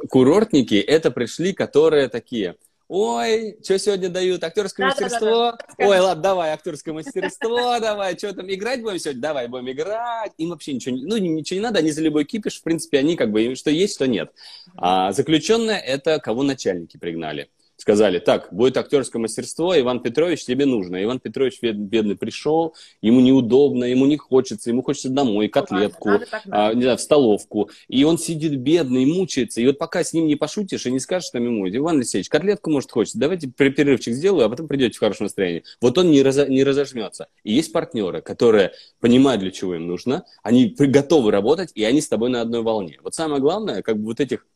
курортники 0.09 0.76
это 0.76 1.11
пришли, 1.11 1.53
которые 1.53 2.09
такие– 2.09 2.57
Ой, 2.95 3.57
что 3.64 3.78
сегодня 3.78 4.11
дают? 4.11 4.45
Актерское 4.45 4.86
да, 4.86 4.90
мастерство? 4.90 5.53
Да, 5.53 5.59
да. 5.78 5.88
Ой, 5.88 5.99
ладно, 5.99 6.22
давай, 6.22 6.51
актерское 6.51 6.93
мастерство, 6.93 7.78
давай, 7.80 8.18
что 8.18 8.34
там, 8.34 8.53
играть 8.53 8.82
будем 8.82 8.99
сегодня? 8.99 9.22
Давай, 9.22 9.49
будем 9.49 9.70
играть. 9.70 10.32
Им 10.36 10.51
вообще 10.51 10.74
ничего, 10.74 10.99
ну, 10.99 11.16
ничего 11.16 11.57
не 11.57 11.62
надо, 11.62 11.78
они 11.78 11.90
за 11.90 12.03
любой 12.03 12.26
кипиш, 12.26 12.61
в 12.61 12.62
принципе, 12.62 12.99
они 12.99 13.16
как 13.16 13.30
бы, 13.32 13.55
что 13.55 13.70
есть, 13.70 13.95
что 13.95 14.07
нет. 14.07 14.30
А 14.76 15.11
заключенное– 15.12 15.78
это 15.78 16.20
кого 16.20 16.43
начальники 16.43 16.99
пригнали 16.99 17.49
сказали, 17.76 18.18
так, 18.18 18.48
будет 18.52 18.76
актерское 18.76 19.20
мастерство, 19.20 19.78
Иван 19.78 20.00
Петрович, 20.00 20.44
тебе 20.44 20.66
нужно. 20.66 21.02
Иван 21.02 21.20
Петрович 21.20 21.60
бедный 21.60 22.16
пришел, 22.16 22.74
ему 23.00 23.20
неудобно, 23.20 23.84
ему 23.84 24.06
не 24.06 24.16
хочется, 24.16 24.70
ему 24.70 24.82
хочется 24.82 25.08
домой, 25.08 25.48
котлетку, 25.48 26.10
надо, 26.10 26.26
надо, 26.30 26.46
а, 26.50 26.74
не 26.74 26.82
знаю, 26.82 26.98
в 26.98 27.00
столовку. 27.00 27.70
И 27.88 28.04
он 28.04 28.18
сидит 28.18 28.56
бедный, 28.58 29.04
мучается. 29.04 29.60
И 29.60 29.66
вот 29.66 29.78
пока 29.78 30.04
с 30.04 30.12
ним 30.12 30.26
не 30.26 30.36
пошутишь 30.36 30.86
и 30.86 30.90
не 30.90 31.00
скажешь 31.00 31.30
там 31.30 31.44
ему, 31.44 31.68
Иван 31.68 31.96
Алексеевич, 31.96 32.28
котлетку, 32.28 32.70
может, 32.70 32.90
хочется, 32.90 33.18
давайте 33.18 33.48
перерывчик 33.48 34.14
сделаю, 34.14 34.46
а 34.46 34.48
потом 34.48 34.68
придете 34.68 34.96
в 34.96 35.00
хорошее 35.00 35.26
настроение. 35.26 35.64
Вот 35.80 35.98
он 35.98 36.10
не, 36.10 36.22
раз, 36.22 36.48
не 36.48 36.64
разожмется. 36.64 37.28
И 37.42 37.52
есть 37.52 37.72
партнеры, 37.72 38.22
которые 38.22 38.72
понимают, 39.00 39.40
для 39.40 39.50
чего 39.50 39.74
им 39.74 39.86
нужно, 39.86 40.24
они 40.42 40.74
готовы 40.78 41.30
работать, 41.30 41.70
и 41.74 41.84
они 41.84 42.00
с 42.00 42.08
тобой 42.08 42.30
на 42.30 42.40
одной 42.40 42.62
волне. 42.62 42.98
Вот 43.02 43.14
самое 43.14 43.40
главное, 43.40 43.82
как 43.82 43.98
бы 43.98 44.04
вот 44.04 44.20
этих 44.20 44.46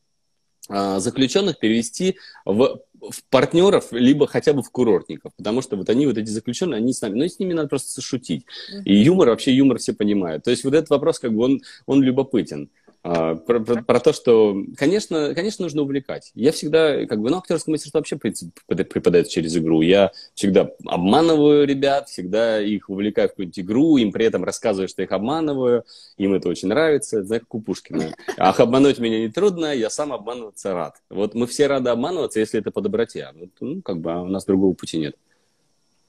заключенных 0.69 1.59
перевести 1.59 2.17
в 2.45 2.81
в 2.99 3.23
партнеров, 3.29 3.87
либо 3.91 4.27
хотя 4.27 4.53
бы 4.53 4.63
в 4.63 4.69
курортников, 4.69 5.31
потому 5.35 5.61
что 5.61 5.75
вот 5.75 5.89
они, 5.89 6.07
вот 6.07 6.17
эти 6.17 6.29
заключенные, 6.29 6.77
они 6.77 6.93
с 6.93 7.01
нами, 7.01 7.13
но 7.13 7.23
ну, 7.23 7.29
с 7.29 7.39
ними 7.39 7.53
надо 7.53 7.69
просто 7.69 8.01
шутить. 8.01 8.45
И 8.85 8.95
юмор, 8.95 9.29
вообще 9.29 9.53
юмор 9.53 9.77
все 9.77 9.93
понимают. 9.93 10.43
То 10.43 10.51
есть 10.51 10.63
вот 10.63 10.73
этот 10.73 10.89
вопрос, 10.89 11.19
как 11.19 11.33
бы, 11.33 11.43
он, 11.43 11.61
он 11.85 12.01
любопытен. 12.01 12.69
А, 13.09 13.35
про, 13.35 13.61
про, 13.61 13.81
про 13.83 13.99
то, 14.01 14.11
что, 14.11 14.65
конечно, 14.75 15.33
конечно, 15.33 15.63
нужно 15.63 15.83
увлекать. 15.83 16.31
Я 16.35 16.51
всегда, 16.51 17.05
как 17.05 17.21
бы, 17.21 17.29
ну, 17.29 17.37
актерское 17.37 17.71
мастерство 17.71 17.99
вообще 17.99 18.17
преподается 18.17 19.31
через 19.31 19.55
игру. 19.55 19.81
Я 19.81 20.11
всегда 20.33 20.71
обманываю 20.85 21.65
ребят, 21.65 22.09
всегда 22.09 22.61
их 22.61 22.89
увлекаю 22.89 23.29
в 23.29 23.31
какую-нибудь 23.31 23.59
игру, 23.59 23.95
им 23.95 24.11
при 24.11 24.25
этом 24.25 24.43
рассказываю, 24.43 24.89
что 24.89 25.03
их 25.03 25.13
обманываю, 25.13 25.85
им 26.17 26.33
это 26.33 26.49
очень 26.49 26.67
нравится, 26.67 27.23
знаешь, 27.23 27.43
как 27.43 27.55
у 27.55 27.61
Пушкина. 27.61 28.13
Ах, 28.37 28.59
обмануть 28.59 28.99
меня 28.99 29.19
не 29.19 29.29
трудно, 29.29 29.73
я 29.73 29.89
сам 29.89 30.11
обманываться 30.11 30.73
рад. 30.73 31.01
Вот 31.09 31.33
мы 31.33 31.47
все 31.47 31.67
рады 31.67 31.89
обманываться, 31.89 32.41
если 32.41 32.59
это 32.59 32.71
по 32.71 32.81
доброте. 32.81 33.23
А 33.23 33.31
вот, 33.31 33.51
ну, 33.61 33.81
как 33.81 33.99
бы, 33.99 34.11
а 34.11 34.21
у 34.21 34.27
нас 34.27 34.43
другого 34.43 34.73
пути 34.73 34.97
нет. 34.97 35.15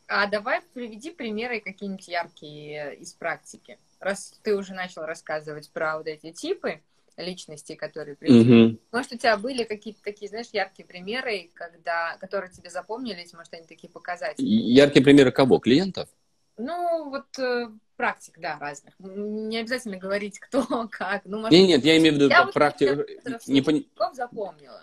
А 0.09 0.27
давай 0.27 0.63
приведи 0.75 1.11
примеры 1.11 1.61
какие-нибудь 1.61 2.09
яркие 2.09 2.97
из 2.97 3.13
практики 3.13 3.79
раз 4.01 4.39
ты 4.43 4.57
уже 4.57 4.75
начал 4.75 5.03
рассказывать 5.03 5.71
про 5.71 5.99
вот 5.99 6.07
эти 6.07 6.33
типы 6.33 6.81
личностей, 7.19 7.77
которые 7.77 8.17
пришли, 8.17 8.45
mm-hmm. 8.45 8.81
может, 8.93 9.13
у 9.13 9.19
тебя 9.19 9.37
были 9.37 9.65
какие-то 9.65 10.01
такие, 10.03 10.29
знаешь, 10.29 10.49
яркие 10.53 10.87
примеры, 10.87 11.51
когда, 11.55 12.17
которые 12.21 12.51
тебе 12.51 12.71
запомнились, 12.71 13.33
может, 13.33 13.53
они 13.55 13.67
такие 13.67 13.91
показательные? 13.91 14.75
Яркие 14.75 15.05
примеры 15.05 15.33
кого? 15.33 15.59
Клиентов? 15.59 16.09
Ну, 16.57 17.11
вот 17.11 17.39
э, 17.39 17.69
практик, 17.97 18.39
да, 18.39 18.59
разных. 18.59 18.95
Не 18.99 19.59
обязательно 19.59 19.97
говорить, 19.97 20.39
кто, 20.39 20.89
как. 20.91 21.23
Ну, 21.25 21.39
может, 21.39 21.53
нет, 21.53 21.69
нет, 21.69 21.85
я 21.85 21.99
имею 21.99 22.15
в 22.15 22.17
виду 22.17 22.29
я 22.29 22.47
практику. 22.47 23.03
Вот 23.25 23.47
не 23.47 23.63
пон... 23.63 23.85
запомнила. 24.15 24.83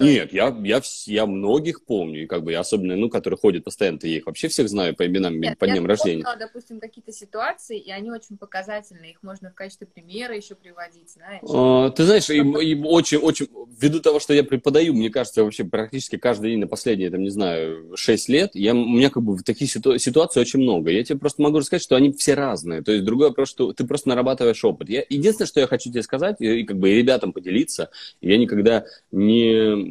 Нет, 0.00 0.32
я, 0.32 0.54
я, 0.64 0.82
я 1.06 1.26
многих 1.26 1.84
помню, 1.84 2.24
и 2.24 2.26
как 2.26 2.42
бы 2.42 2.52
я 2.52 2.60
особенно, 2.60 2.96
ну, 2.96 3.08
которые 3.08 3.38
ходят 3.38 3.64
постоянно, 3.64 3.98
я 4.02 4.16
их 4.16 4.26
вообще 4.26 4.48
всех 4.48 4.68
знаю 4.68 4.96
по 4.96 5.06
именам, 5.06 5.40
Нет, 5.40 5.58
по 5.58 5.66
дням 5.66 5.86
рождения. 5.86 6.24
Помнила, 6.24 6.46
допустим, 6.46 6.80
какие-то 6.80 7.12
ситуации, 7.12 7.78
и 7.78 7.90
они 7.90 8.10
очень 8.10 8.36
показательные, 8.36 9.12
их 9.12 9.22
можно 9.22 9.50
в 9.50 9.54
качестве 9.54 9.86
примера 9.86 10.34
еще 10.34 10.56
приводить, 10.56 11.10
знаешь. 11.10 11.42
А, 11.48 11.90
ты 11.90 12.04
знаешь, 12.04 12.28
и, 12.28 12.38
и 12.38 12.82
очень, 12.82 13.18
очень, 13.18 13.48
ввиду 13.78 14.00
того, 14.00 14.18
что 14.18 14.34
я 14.34 14.42
преподаю, 14.42 14.94
мне 14.94 15.10
кажется, 15.10 15.44
вообще 15.44 15.64
практически 15.64 16.16
каждый 16.16 16.50
день 16.50 16.60
на 16.60 16.66
последние, 16.66 17.10
там, 17.10 17.22
не 17.22 17.30
знаю, 17.30 17.92
6 17.94 18.28
лет, 18.28 18.50
я, 18.54 18.72
у 18.72 18.88
меня 18.88 19.10
как 19.10 19.22
бы 19.22 19.40
таких 19.42 19.70
ситу, 19.70 19.98
ситуаций 19.98 20.42
очень 20.42 20.60
много. 20.60 20.90
Я 20.90 21.04
тебе 21.04 21.18
просто 21.18 21.42
могу 21.42 21.60
сказать, 21.62 21.82
что 21.82 21.94
они 21.94 22.12
все 22.12 22.34
разные. 22.34 22.82
То 22.82 22.92
есть 22.92 23.04
другой 23.04 23.28
вопрос, 23.28 23.48
что 23.48 23.72
ты 23.72 23.86
просто 23.86 24.08
нарабатываешь 24.08 24.64
опыт. 24.64 24.88
Я, 24.88 25.04
единственное, 25.08 25.46
что 25.46 25.60
я 25.60 25.66
хочу 25.66 25.90
тебе 25.90 26.02
сказать, 26.02 26.36
и, 26.40 26.60
и 26.60 26.64
как 26.64 26.78
бы 26.78 26.90
и 26.90 26.94
ребятам 26.94 27.32
поделиться, 27.32 27.90
я 28.20 28.36
никогда 28.38 28.84
не 29.12 29.83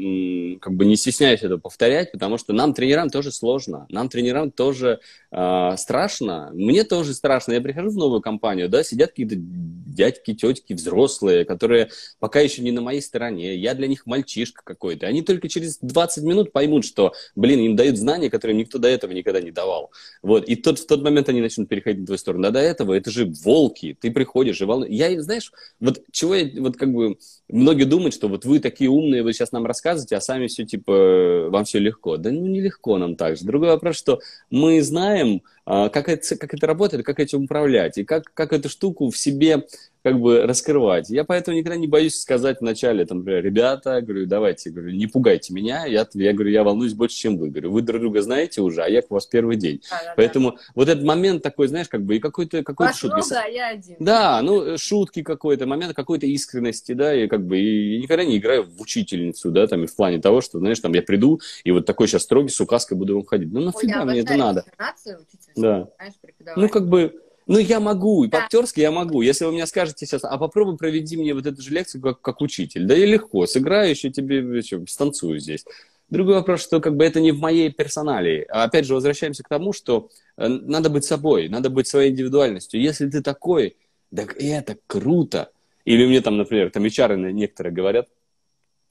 как 0.60 0.74
бы 0.74 0.86
не 0.86 0.96
стесняюсь 0.96 1.42
это 1.44 1.58
повторять, 1.58 2.12
потому 2.12 2.38
что 2.38 2.54
нам, 2.54 2.74
тренерам, 2.74 3.10
тоже 3.10 3.32
сложно. 3.32 3.86
Нам, 3.90 4.10
тренерам, 4.10 4.52
тоже 4.52 5.00
э, 5.32 5.76
страшно. 5.78 6.52
Мне 6.54 6.84
тоже 6.84 7.14
страшно. 7.14 7.54
Я 7.54 7.62
прихожу 7.62 7.90
в 7.90 7.98
новую 7.98 8.22
компанию, 8.22 8.70
да, 8.70 8.84
сидят 8.84 9.12
какие-то 9.12 9.36
дядьки, 9.38 10.34
тетки, 10.34 10.74
взрослые, 10.74 11.46
которые 11.46 11.90
пока 12.20 12.40
еще 12.40 12.62
не 12.62 12.72
на 12.72 12.82
моей 12.82 13.02
стороне. 13.02 13.56
Я 13.56 13.74
для 13.74 13.88
них 13.88 14.06
мальчишка 14.06 14.62
какой-то. 14.64 15.08
Они 15.08 15.22
только 15.22 15.48
через 15.50 15.78
20 15.80 16.24
минут 16.24 16.52
поймут, 16.52 16.86
что, 16.86 17.14
блин, 17.36 17.60
им 17.60 17.76
дают 17.76 17.98
знания, 17.98 18.30
которые 18.30 18.58
никто 18.58 18.80
до 18.80 18.88
этого 18.88 19.12
никогда 19.12 19.42
не 19.42 19.52
давал. 19.52 19.92
Вот. 20.22 20.48
И 20.48 20.56
тот, 20.56 20.80
в 20.80 20.88
тот 20.88 21.02
момент 21.04 21.30
они 21.30 21.42
начнут 21.42 21.70
переходить 21.70 22.02
на 22.02 22.06
твою 22.06 22.18
сторону. 22.18 22.48
А 22.48 22.52
до 22.52 22.60
этого 22.60 22.94
это 22.94 23.12
же 23.12 23.26
волки. 23.44 23.98
Ты 24.00 24.12
приходишь 24.12 24.62
и 24.62 24.66
волны. 24.66 24.88
Я, 24.90 25.22
знаешь, 25.22 25.52
вот 25.80 26.02
чего 26.12 26.36
я, 26.36 26.50
вот 26.62 26.78
как 26.78 26.92
бы, 26.92 27.18
многие 27.48 27.86
думают, 27.86 28.14
что 28.14 28.28
вот 28.28 28.46
вы 28.46 28.60
такие 28.60 28.90
умные, 28.90 29.24
вы 29.24 29.34
сейчас 29.34 29.52
нам 29.52 29.66
рассказываете, 29.66 29.83
а 29.86 30.22
сами 30.22 30.48
все, 30.48 30.66
типа, 30.66 31.50
вам 31.50 31.66
все 31.66 31.80
легко. 31.80 32.18
Да 32.18 32.32
ну, 32.32 32.48
нелегко 32.48 32.98
нам 32.98 33.16
так 33.16 33.38
же. 33.38 33.46
Другой 33.46 33.70
вопрос, 33.70 33.98
что 33.98 34.20
мы 34.50 34.82
знаем, 34.82 35.42
как 35.66 36.10
это, 36.10 36.36
как 36.36 36.54
это 36.54 36.68
работает, 36.68 37.06
как 37.06 37.20
этим 37.20 37.44
управлять, 37.44 37.98
и 37.98 38.04
как, 38.04 38.34
как 38.34 38.54
эту 38.54 38.70
штуку 38.70 39.10
в 39.10 39.18
себе 39.18 39.64
как 40.04 40.20
бы 40.20 40.42
раскрывать. 40.42 41.10
Я 41.10 41.24
поэтому 41.24 41.58
никогда 41.58 41.78
не 41.78 41.88
боюсь 41.88 42.20
сказать 42.20 42.58
вначале, 42.60 43.06
там, 43.06 43.20
например, 43.20 43.44
ребята, 43.44 44.02
говорю, 44.02 44.26
давайте, 44.26 44.70
говорю, 44.70 44.92
не 44.92 45.08
пугайте 45.08 45.54
меня, 45.54 45.86
я, 45.86 46.06
я 46.14 46.34
говорю, 46.34 46.52
я 46.52 46.64
волнуюсь 46.64 46.94
больше, 46.94 47.16
чем 47.16 47.38
вы. 47.38 47.50
Говорю, 47.50 47.72
вы 47.72 47.82
друг 47.82 48.02
друга 48.02 48.22
знаете 48.22 48.62
уже, 48.62 48.84
а 48.84 48.90
я 48.90 49.02
к 49.02 49.10
вас 49.10 49.26
первый 49.26 49.56
день. 49.56 49.82
Да, 49.90 50.02
да, 50.04 50.14
поэтому 50.18 50.52
да. 50.52 50.58
вот 50.76 50.90
этот 50.90 51.06
момент 51.06 51.42
такой, 51.42 51.68
знаешь, 51.68 51.88
как 51.88 52.04
бы 52.04 52.18
и 52.18 52.20
какой-то 52.20 52.64
какой 52.64 52.88
Вас 52.88 52.98
шутки. 52.98 53.16
Много, 53.16 53.42
а 53.46 53.48
я 53.48 53.68
один. 53.70 53.96
Да, 54.00 54.42
ну, 54.42 54.78
шутки 54.78 55.24
какой-то, 55.24 55.66
момент 55.66 55.96
какой-то 55.96 56.26
искренности, 56.26 56.92
да, 56.92 57.16
и 57.16 57.28
как 57.28 57.46
бы 57.46 57.58
и, 57.58 57.96
и 57.96 58.02
никогда 58.02 58.26
не 58.26 58.38
играю 58.38 58.64
в 58.64 58.82
учительницу, 58.82 59.52
да, 59.52 59.68
там, 59.68 59.86
и 59.86 59.88
в 59.88 59.96
плане 59.96 60.20
того, 60.20 60.42
что, 60.42 60.60
знаешь, 60.60 60.82
там, 60.82 60.94
я 60.94 61.02
приду, 61.02 61.40
и 61.64 61.72
вот 61.72 61.86
такой 61.86 62.10
сейчас 62.10 62.24
строгий 62.24 62.50
с 62.50 62.60
указкой 62.60 62.98
буду 62.98 63.16
вам 63.16 63.26
ходить. 63.26 63.54
Ну, 63.54 63.62
нафига 63.62 64.02
Ой, 64.02 64.06
мне 64.06 64.20
это 64.20 64.36
надо? 64.36 64.66
Да. 65.56 65.90
Ну, 66.56 66.70
как 66.70 66.88
бы, 66.88 67.22
ну, 67.48 67.58
я 67.58 67.80
могу, 67.80 68.24
и 68.24 68.30
по-актерски 68.30 68.80
я 68.80 68.92
могу. 68.92 69.22
Если 69.22 69.46
вы 69.46 69.52
мне 69.52 69.66
скажете 69.68 70.06
сейчас, 70.06 70.24
а 70.24 70.38
попробуй 70.38 70.78
проведи 70.78 71.18
мне 71.18 71.34
вот 71.34 71.46
эту 71.46 71.62
же 71.62 71.72
лекцию 71.72 72.02
как, 72.02 72.22
как 72.22 72.42
учитель. 72.42 72.86
Да 72.86 72.96
и 72.96 73.06
легко, 73.06 73.46
сыграю 73.46 73.90
еще 73.90 74.10
тебе, 74.10 74.38
еще, 74.38 74.84
станцую 74.88 75.40
здесь. 75.40 75.66
Другой 76.10 76.36
вопрос, 76.36 76.62
что 76.62 76.80
как 76.80 76.96
бы 76.96 77.06
это 77.06 77.20
не 77.20 77.32
в 77.32 77.40
моей 77.40 77.72
персоналии. 77.72 78.46
А 78.50 78.64
опять 78.64 78.86
же, 78.86 78.94
возвращаемся 78.94 79.44
к 79.44 79.50
тому, 79.50 79.74
что 79.74 80.10
э, 80.38 80.48
надо 80.48 80.90
быть 80.90 81.06
собой, 81.06 81.50
надо 81.50 81.70
быть 81.70 81.88
своей 81.88 82.12
индивидуальностью. 82.12 82.80
Если 82.80 83.10
ты 83.10 83.22
такой, 83.22 83.78
так 84.16 84.36
это 84.38 84.78
круто. 84.88 85.50
Или 85.86 86.06
мне 86.06 86.22
там, 86.22 86.38
например, 86.38 86.70
там 86.70 86.84
HR 86.84 87.32
некоторые 87.32 87.74
говорят, 87.74 88.08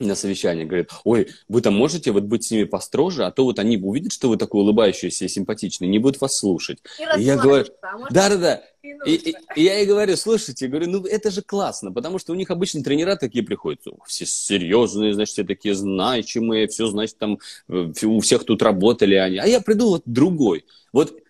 на 0.06 0.14
совещании, 0.14 0.64
говорит, 0.64 0.90
ой, 1.04 1.28
вы 1.48 1.60
там 1.60 1.74
можете 1.74 2.10
вот 2.12 2.24
быть 2.24 2.44
с 2.44 2.50
ними 2.50 2.64
построже, 2.64 3.24
а 3.24 3.30
то 3.30 3.44
вот 3.44 3.58
они 3.58 3.76
увидят, 3.76 4.12
что 4.12 4.28
вы 4.28 4.36
такой 4.36 4.62
улыбающийся 4.62 5.24
и 5.24 5.28
симпатичный, 5.28 5.88
не 5.88 5.98
будут 5.98 6.20
вас 6.20 6.36
слушать. 6.36 6.78
И, 6.98 7.20
и 7.20 7.24
я 7.24 7.36
говорю, 7.36 7.66
да-да-да, 8.10 8.62
и, 8.82 9.14
и, 9.14 9.34
и 9.54 9.62
я 9.62 9.78
ей 9.78 9.86
говорю, 9.86 10.16
слушайте, 10.16 10.66
говорю, 10.66 10.90
ну 10.90 11.06
это 11.06 11.30
же 11.30 11.42
классно, 11.42 11.92
потому 11.92 12.18
что 12.18 12.32
у 12.32 12.34
них 12.36 12.50
обычно 12.50 12.82
тренера 12.82 13.16
такие 13.16 13.44
приходят, 13.44 13.80
все 14.06 14.26
серьезные, 14.26 15.14
значит, 15.14 15.34
все 15.34 15.44
такие 15.44 15.74
значимые, 15.74 16.66
все, 16.66 16.88
значит, 16.88 17.16
там 17.18 17.38
э, 17.68 17.92
у 18.02 18.20
всех 18.20 18.44
тут 18.44 18.62
работали 18.62 19.14
они, 19.14 19.38
а 19.38 19.46
я 19.46 19.60
приду 19.60 19.90
вот 19.90 20.02
другой. 20.04 20.64
Вот 20.92 21.21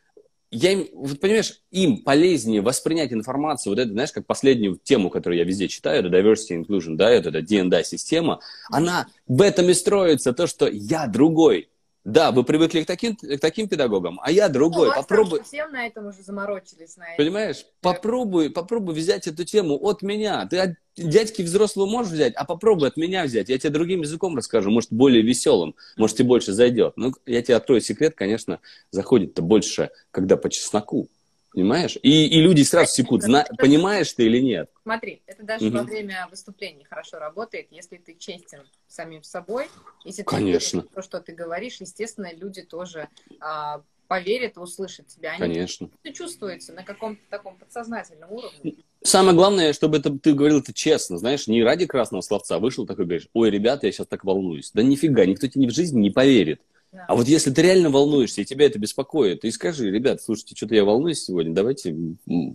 я 0.52 0.78
вот 0.92 1.18
понимаешь, 1.18 1.62
им 1.70 2.02
полезнее 2.02 2.60
воспринять 2.60 3.12
информацию, 3.12 3.72
вот 3.72 3.80
это, 3.80 3.90
знаешь, 3.90 4.12
как 4.12 4.26
последнюю 4.26 4.78
тему, 4.82 5.08
которую 5.08 5.38
я 5.38 5.44
везде 5.44 5.66
читаю, 5.66 6.00
это 6.00 6.08
diversity 6.08 6.62
inclusion, 6.62 6.96
да, 6.96 7.10
это, 7.10 7.30
это 7.30 7.40
D&D-система, 7.40 8.40
она 8.70 9.06
в 9.26 9.40
этом 9.40 9.70
и 9.70 9.74
строится, 9.74 10.34
то, 10.34 10.46
что 10.46 10.68
я 10.68 11.06
другой, 11.06 11.70
да, 12.04 12.32
вы 12.32 12.42
привыкли 12.42 12.82
к 12.82 12.86
таким, 12.86 13.14
к 13.14 13.38
таким 13.38 13.68
педагогам, 13.68 14.18
а 14.22 14.32
я 14.32 14.48
другой. 14.48 14.88
Ну, 14.88 14.94
попробуй. 14.94 15.42
Всем 15.44 15.70
на 15.70 15.86
этом 15.86 16.08
уже 16.08 16.22
заморочились. 16.22 16.96
На 16.96 17.06
Понимаешь? 17.16 17.64
Да. 17.80 17.92
Попробуй, 17.92 18.50
попробуй 18.50 18.94
взять 18.94 19.28
эту 19.28 19.44
тему 19.44 19.78
от 19.80 20.02
меня. 20.02 20.44
Ты 20.46 20.58
от 20.58 20.70
дядьки 20.96 21.42
взрослого 21.42 21.86
можешь 21.86 22.12
взять, 22.12 22.34
а 22.34 22.44
попробуй 22.44 22.88
от 22.88 22.96
меня 22.96 23.24
взять. 23.24 23.48
Я 23.48 23.58
тебе 23.58 23.70
другим 23.70 24.02
языком 24.02 24.36
расскажу, 24.36 24.70
может, 24.70 24.92
более 24.92 25.22
веселым, 25.22 25.76
может, 25.96 26.16
тебе 26.16 26.28
больше 26.28 26.52
зайдет. 26.52 26.94
Ну, 26.96 27.12
я 27.24 27.40
тебе 27.40 27.54
открою 27.54 27.80
секрет, 27.80 28.14
конечно, 28.16 28.58
заходит-то 28.90 29.40
больше, 29.40 29.90
когда 30.10 30.36
по 30.36 30.50
чесноку. 30.50 31.08
Понимаешь? 31.52 31.98
И, 32.02 32.26
и 32.26 32.40
люди 32.40 32.62
сразу 32.62 32.92
секут, 32.92 33.22
зна... 33.22 33.44
понимаешь 33.58 34.12
ты 34.12 34.24
или 34.24 34.38
нет. 34.38 34.70
Смотри, 34.82 35.22
это 35.26 35.42
даже 35.42 35.66
угу. 35.66 35.78
во 35.78 35.82
время 35.82 36.26
выступлений 36.30 36.84
хорошо 36.84 37.18
работает, 37.18 37.68
если 37.70 37.98
ты 37.98 38.14
честен 38.14 38.60
самим 38.88 39.22
собой, 39.22 39.66
если 40.04 40.22
Конечно. 40.22 40.82
ты 40.82 40.88
то, 40.88 41.02
что 41.02 41.20
ты 41.20 41.32
говоришь, 41.32 41.76
естественно, 41.80 42.32
люди 42.32 42.62
тоже 42.62 43.08
а, 43.40 43.82
поверят 44.08 44.56
и 44.56 44.60
услышат 44.60 45.06
тебя. 45.08 45.32
Они 45.32 45.40
Конечно. 45.40 45.90
Это 46.02 46.14
чувствуется 46.14 46.72
на 46.72 46.84
каком-то 46.84 47.22
таком 47.28 47.56
подсознательном 47.56 48.30
уровне. 48.30 48.74
Самое 49.02 49.34
главное, 49.34 49.72
чтобы 49.72 49.98
это, 49.98 50.18
ты 50.18 50.32
говорил 50.32 50.60
это 50.60 50.72
честно, 50.72 51.18
знаешь, 51.18 51.46
не 51.48 51.62
ради 51.62 51.86
красного 51.86 52.22
словца 52.22 52.58
вышел 52.58 52.86
такой 52.86 53.04
говоришь, 53.04 53.28
ой, 53.32 53.50
ребята, 53.50 53.86
я 53.86 53.92
сейчас 53.92 54.06
так 54.06 54.24
волнуюсь. 54.24 54.70
Да 54.72 54.82
нифига, 54.82 55.26
никто 55.26 55.48
тебе 55.48 55.66
в 55.66 55.74
жизни 55.74 56.00
не 56.00 56.10
поверит. 56.10 56.60
А 57.08 57.14
вот 57.14 57.26
если 57.26 57.50
ты 57.50 57.62
реально 57.62 57.88
волнуешься, 57.88 58.42
и 58.42 58.44
тебя 58.44 58.66
это 58.66 58.78
беспокоит, 58.78 59.40
ты 59.40 59.50
скажи, 59.50 59.90
ребят, 59.90 60.20
слушайте, 60.20 60.54
что-то 60.54 60.74
я 60.74 60.84
волнуюсь 60.84 61.24
сегодня, 61.24 61.54
давайте 61.54 61.96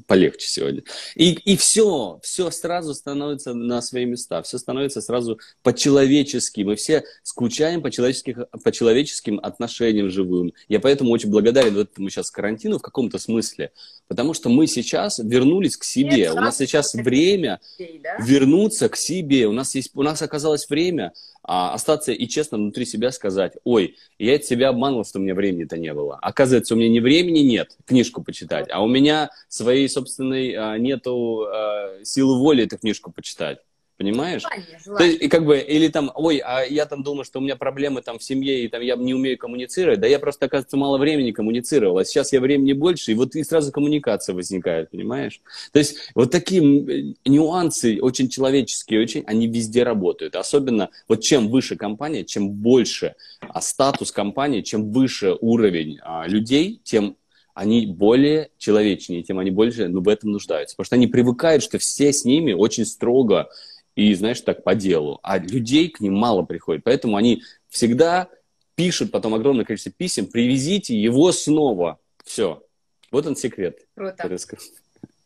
полегче 0.05 0.47
сегодня. 0.47 0.83
И, 1.15 1.31
и 1.31 1.57
все, 1.57 2.19
все 2.21 2.51
сразу 2.51 2.93
становится 2.93 3.55
на 3.55 3.81
свои 3.81 4.05
места, 4.05 4.43
все 4.43 4.59
становится 4.59 5.01
сразу 5.01 5.39
по-человечески. 5.63 6.61
Мы 6.61 6.75
все 6.75 7.03
скучаем 7.23 7.81
по, 7.81 7.89
человеческих, 7.89 8.38
по 8.63 8.71
человеческим 8.71 9.39
отношениям 9.41 10.11
живым. 10.11 10.53
Я 10.67 10.79
поэтому 10.79 11.11
очень 11.11 11.31
благодарен 11.31 11.73
вот 11.73 11.89
этому 11.91 12.09
сейчас 12.09 12.29
карантину 12.29 12.77
в 12.77 12.83
каком-то 12.83 13.17
смысле, 13.17 13.71
потому 14.07 14.35
что 14.35 14.49
мы 14.49 14.67
сейчас 14.67 15.17
вернулись 15.17 15.77
к 15.77 15.83
себе. 15.83 16.09
Нет, 16.09 16.33
у 16.33 16.41
нас 16.41 16.57
сейчас 16.57 16.93
время 16.93 17.59
вернуться 18.19 18.88
к 18.88 18.95
себе. 18.97 19.47
У 19.47 19.51
нас, 19.51 19.73
есть, 19.73 19.89
у 19.95 20.03
нас 20.03 20.21
оказалось 20.21 20.69
время 20.69 21.13
а, 21.47 21.73
остаться 21.73 22.11
и 22.11 22.27
честно 22.27 22.57
внутри 22.57 22.85
себя 22.85 23.11
сказать, 23.11 23.53
ой, 23.63 23.95
я 24.19 24.35
от 24.35 24.43
себя 24.43 24.69
обманул, 24.69 25.05
что 25.05 25.17
у 25.17 25.21
меня 25.21 25.33
времени-то 25.33 25.77
не 25.77 25.93
было. 25.93 26.17
Оказывается, 26.21 26.75
у 26.75 26.77
меня 26.77 26.89
не 26.89 26.99
времени 26.99 27.39
нет 27.39 27.77
книжку 27.85 28.21
почитать, 28.21 28.67
а 28.69 28.83
у 28.83 28.87
меня 28.87 29.29
своей 29.47 29.87
собственной 29.87 30.53
а, 30.53 30.77
нету 30.77 31.45
а, 31.47 32.03
силы 32.03 32.37
воли 32.37 32.65
эту 32.65 32.77
книжку 32.77 33.11
почитать. 33.11 33.59
Понимаешь? 33.97 34.43
Желание, 34.43 34.79
желание. 34.83 35.09
Есть, 35.09 35.23
и 35.23 35.27
как 35.27 35.43
бы, 35.43 35.57
или 35.57 35.87
там, 35.87 36.11
ой, 36.13 36.37
а 36.37 36.63
я 36.63 36.85
там 36.85 37.01
думаю, 37.01 37.25
что 37.25 37.39
у 37.39 37.41
меня 37.41 37.55
проблемы 37.55 38.03
там 38.03 38.19
в 38.19 38.23
семье, 38.23 38.63
и 38.63 38.67
там 38.67 38.81
я 38.81 38.95
не 38.95 39.15
умею 39.15 39.39
коммуницировать. 39.39 39.99
Да 39.99 40.05
я 40.05 40.19
просто, 40.19 40.45
оказывается, 40.45 40.77
мало 40.77 40.99
времени 40.99 41.31
коммуницировал. 41.31 41.97
А 41.97 42.05
сейчас 42.05 42.31
я 42.31 42.39
времени 42.39 42.73
больше, 42.73 43.11
и 43.11 43.15
вот 43.15 43.35
и 43.35 43.43
сразу 43.43 43.71
коммуникация 43.71 44.35
возникает, 44.35 44.91
понимаешь? 44.91 45.41
То 45.71 45.79
есть 45.79 45.97
вот 46.13 46.31
такие 46.31 47.15
нюансы 47.25 47.99
очень 47.99 48.29
человеческие, 48.29 49.01
очень, 49.01 49.23
они 49.25 49.47
везде 49.47 49.81
работают. 49.81 50.35
Особенно 50.35 50.89
вот 51.07 51.21
чем 51.21 51.47
выше 51.49 51.75
компания, 51.75 52.23
чем 52.23 52.49
больше 52.49 53.15
а, 53.41 53.61
статус 53.61 54.11
компании, 54.11 54.61
чем 54.61 54.91
выше 54.91 55.35
уровень 55.41 55.97
а, 56.03 56.27
людей, 56.27 56.79
тем 56.83 57.17
они 57.57 57.87
более 57.87 58.51
человечнее, 58.59 59.23
тем 59.23 59.39
они 59.39 59.49
больше 59.49 59.87
ну, 59.87 60.01
в 60.01 60.09
этом 60.09 60.31
нуждаются. 60.31 60.75
Потому 60.75 60.85
что 60.85 60.95
они 60.95 61.07
привыкают, 61.07 61.63
что 61.63 61.79
все 61.79 62.13
с 62.13 62.23
ними 62.23 62.53
очень 62.53 62.85
строго 62.85 63.49
и, 63.97 64.13
знаешь, 64.13 64.41
так 64.41 64.63
по 64.63 64.75
делу. 64.75 65.19
А 65.23 65.39
людей 65.39 65.89
к 65.89 65.99
ним 66.01 66.13
мало 66.13 66.43
приходит. 66.43 66.83
Поэтому 66.83 67.17
они 67.17 67.41
всегда 67.67 68.29
пишут 68.75 69.11
потом 69.11 69.33
огромное 69.33 69.65
количество 69.65 69.91
писем, 69.91 70.27
привезите 70.27 70.95
его 70.95 71.31
снова. 71.31 71.99
Все. 72.23 72.63
Вот 73.09 73.25
он 73.25 73.35
секрет. 73.35 73.79
Круто. 73.95 74.37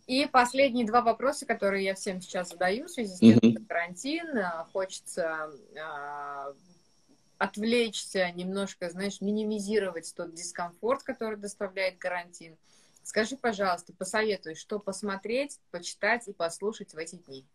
И 0.08 0.26
последние 0.26 0.88
два 0.88 1.02
вопроса, 1.02 1.46
которые 1.46 1.84
я 1.84 1.96
всем 1.96 2.22
сейчас 2.22 2.50
задаю 2.50 2.86
в 2.86 2.92
связи 2.92 3.14
с 3.14 3.20
тем, 3.20 3.40
mm-hmm. 3.40 3.66
карантин, 3.68 4.38
а, 4.38 4.68
хочется 4.72 5.50
э, 5.76 6.54
отвлечься, 7.38 8.32
немножко, 8.32 8.90
знаешь, 8.90 9.20
минимизировать 9.20 10.14
тот 10.16 10.34
дискомфорт, 10.34 11.04
который 11.04 11.38
доставляет 11.38 11.98
карантин. 11.98 12.56
Скажи, 13.04 13.36
пожалуйста, 13.36 13.92
посоветуй, 13.98 14.56
что 14.56 14.80
посмотреть, 14.80 15.60
почитать 15.72 16.30
и 16.30 16.34
послушать 16.34 16.94
в 16.94 16.98
эти 16.98 17.16
дни. 17.16 17.46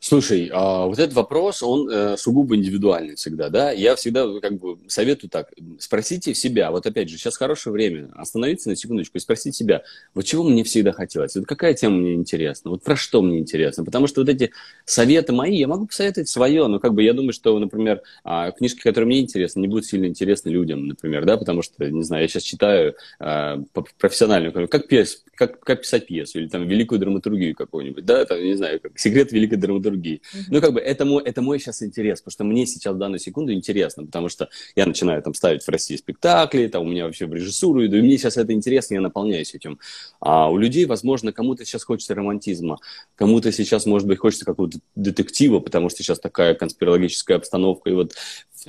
Слушай, 0.00 0.48
а 0.52 0.86
вот 0.86 1.00
этот 1.00 1.14
вопрос, 1.14 1.60
он 1.60 1.90
э, 1.90 2.16
сугубо 2.16 2.54
индивидуальный 2.54 3.16
всегда, 3.16 3.48
да? 3.48 3.72
Я 3.72 3.96
всегда 3.96 4.26
как 4.40 4.56
бы 4.56 4.78
советую 4.86 5.28
так, 5.28 5.50
спросите 5.80 6.34
себя, 6.34 6.70
вот 6.70 6.86
опять 6.86 7.08
же, 7.08 7.18
сейчас 7.18 7.36
хорошее 7.36 7.72
время, 7.72 8.08
остановиться 8.14 8.68
на 8.68 8.76
секундочку 8.76 9.18
и 9.18 9.20
спросить 9.20 9.56
себя, 9.56 9.82
вот 10.14 10.24
чего 10.24 10.44
мне 10.44 10.62
всегда 10.62 10.92
хотелось, 10.92 11.34
вот 11.34 11.46
какая 11.46 11.74
тема 11.74 11.96
мне 11.96 12.14
интересна, 12.14 12.70
вот 12.70 12.84
про 12.84 12.94
что 12.94 13.22
мне 13.22 13.40
интересно, 13.40 13.84
потому 13.84 14.06
что 14.06 14.20
вот 14.20 14.28
эти 14.28 14.52
советы 14.84 15.32
мои, 15.32 15.56
я 15.56 15.66
могу 15.66 15.88
посоветовать 15.88 16.28
свое, 16.28 16.68
но 16.68 16.78
как 16.78 16.94
бы 16.94 17.02
я 17.02 17.12
думаю, 17.12 17.32
что, 17.32 17.58
например, 17.58 18.02
а, 18.22 18.52
книжки, 18.52 18.82
которые 18.82 19.08
мне 19.08 19.20
интересны, 19.20 19.60
не 19.60 19.68
будут 19.68 19.86
сильно 19.86 20.06
интересны 20.06 20.50
людям, 20.50 20.86
например, 20.86 21.24
да, 21.24 21.36
потому 21.36 21.62
что, 21.62 21.90
не 21.90 22.04
знаю, 22.04 22.22
я 22.22 22.28
сейчас 22.28 22.44
читаю 22.44 22.94
а, 23.18 23.60
профессиональную, 23.98 24.68
как, 24.68 24.86
пьес, 24.86 25.24
как, 25.34 25.58
как 25.58 25.80
писать 25.82 26.06
пьесу 26.06 26.38
или 26.38 26.46
там 26.46 26.68
великую 26.68 27.00
драматургию 27.00 27.56
какую-нибудь, 27.56 28.04
да, 28.04 28.24
там, 28.24 28.40
не 28.40 28.54
знаю, 28.54 28.78
как, 28.80 28.96
секрет 28.96 29.32
великой 29.32 29.56
драматургии, 29.56 29.87
другие. 29.90 30.16
Mm-hmm. 30.16 30.44
Ну, 30.50 30.60
как 30.60 30.72
бы 30.72 30.80
это 30.80 31.04
мой, 31.04 31.22
это 31.22 31.42
мой 31.42 31.58
сейчас 31.58 31.82
интерес, 31.82 32.20
потому 32.20 32.32
что 32.32 32.44
мне 32.44 32.66
сейчас 32.66 32.94
в 32.94 32.98
данную 32.98 33.18
секунду 33.18 33.52
интересно, 33.52 34.04
потому 34.04 34.28
что 34.28 34.48
я 34.76 34.86
начинаю 34.86 35.22
там 35.22 35.34
ставить 35.34 35.62
в 35.62 35.68
России 35.68 35.96
спектакли, 35.96 36.66
там 36.68 36.82
у 36.86 36.88
меня 36.88 37.04
вообще 37.04 37.26
в 37.26 37.34
режиссуру 37.34 37.84
иду, 37.84 37.96
и 37.96 38.02
мне 38.02 38.18
сейчас 38.18 38.36
это 38.36 38.52
интересно, 38.52 38.94
я 38.94 39.00
наполняюсь 39.00 39.54
этим. 39.54 39.78
А 40.20 40.50
у 40.50 40.56
людей, 40.56 40.86
возможно, 40.86 41.32
кому-то 41.32 41.64
сейчас 41.64 41.84
хочется 41.84 42.14
романтизма, 42.14 42.78
кому-то 43.16 43.52
сейчас, 43.52 43.86
может 43.86 44.06
быть, 44.06 44.18
хочется 44.18 44.44
какого-то 44.44 44.78
детектива, 44.94 45.60
потому 45.60 45.88
что 45.88 46.02
сейчас 46.02 46.20
такая 46.20 46.54
конспирологическая 46.54 47.36
обстановка, 47.36 47.90
и 47.90 47.94
вот 47.94 48.14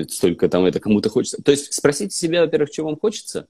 столько 0.09 0.49
там 0.49 0.65
это 0.65 0.79
кому-то 0.79 1.09
хочется. 1.09 1.41
То 1.41 1.51
есть 1.51 1.73
спросите 1.73 2.15
себя, 2.15 2.41
во-первых, 2.41 2.71
чего 2.71 2.87
вам 2.87 2.99
хочется, 2.99 3.47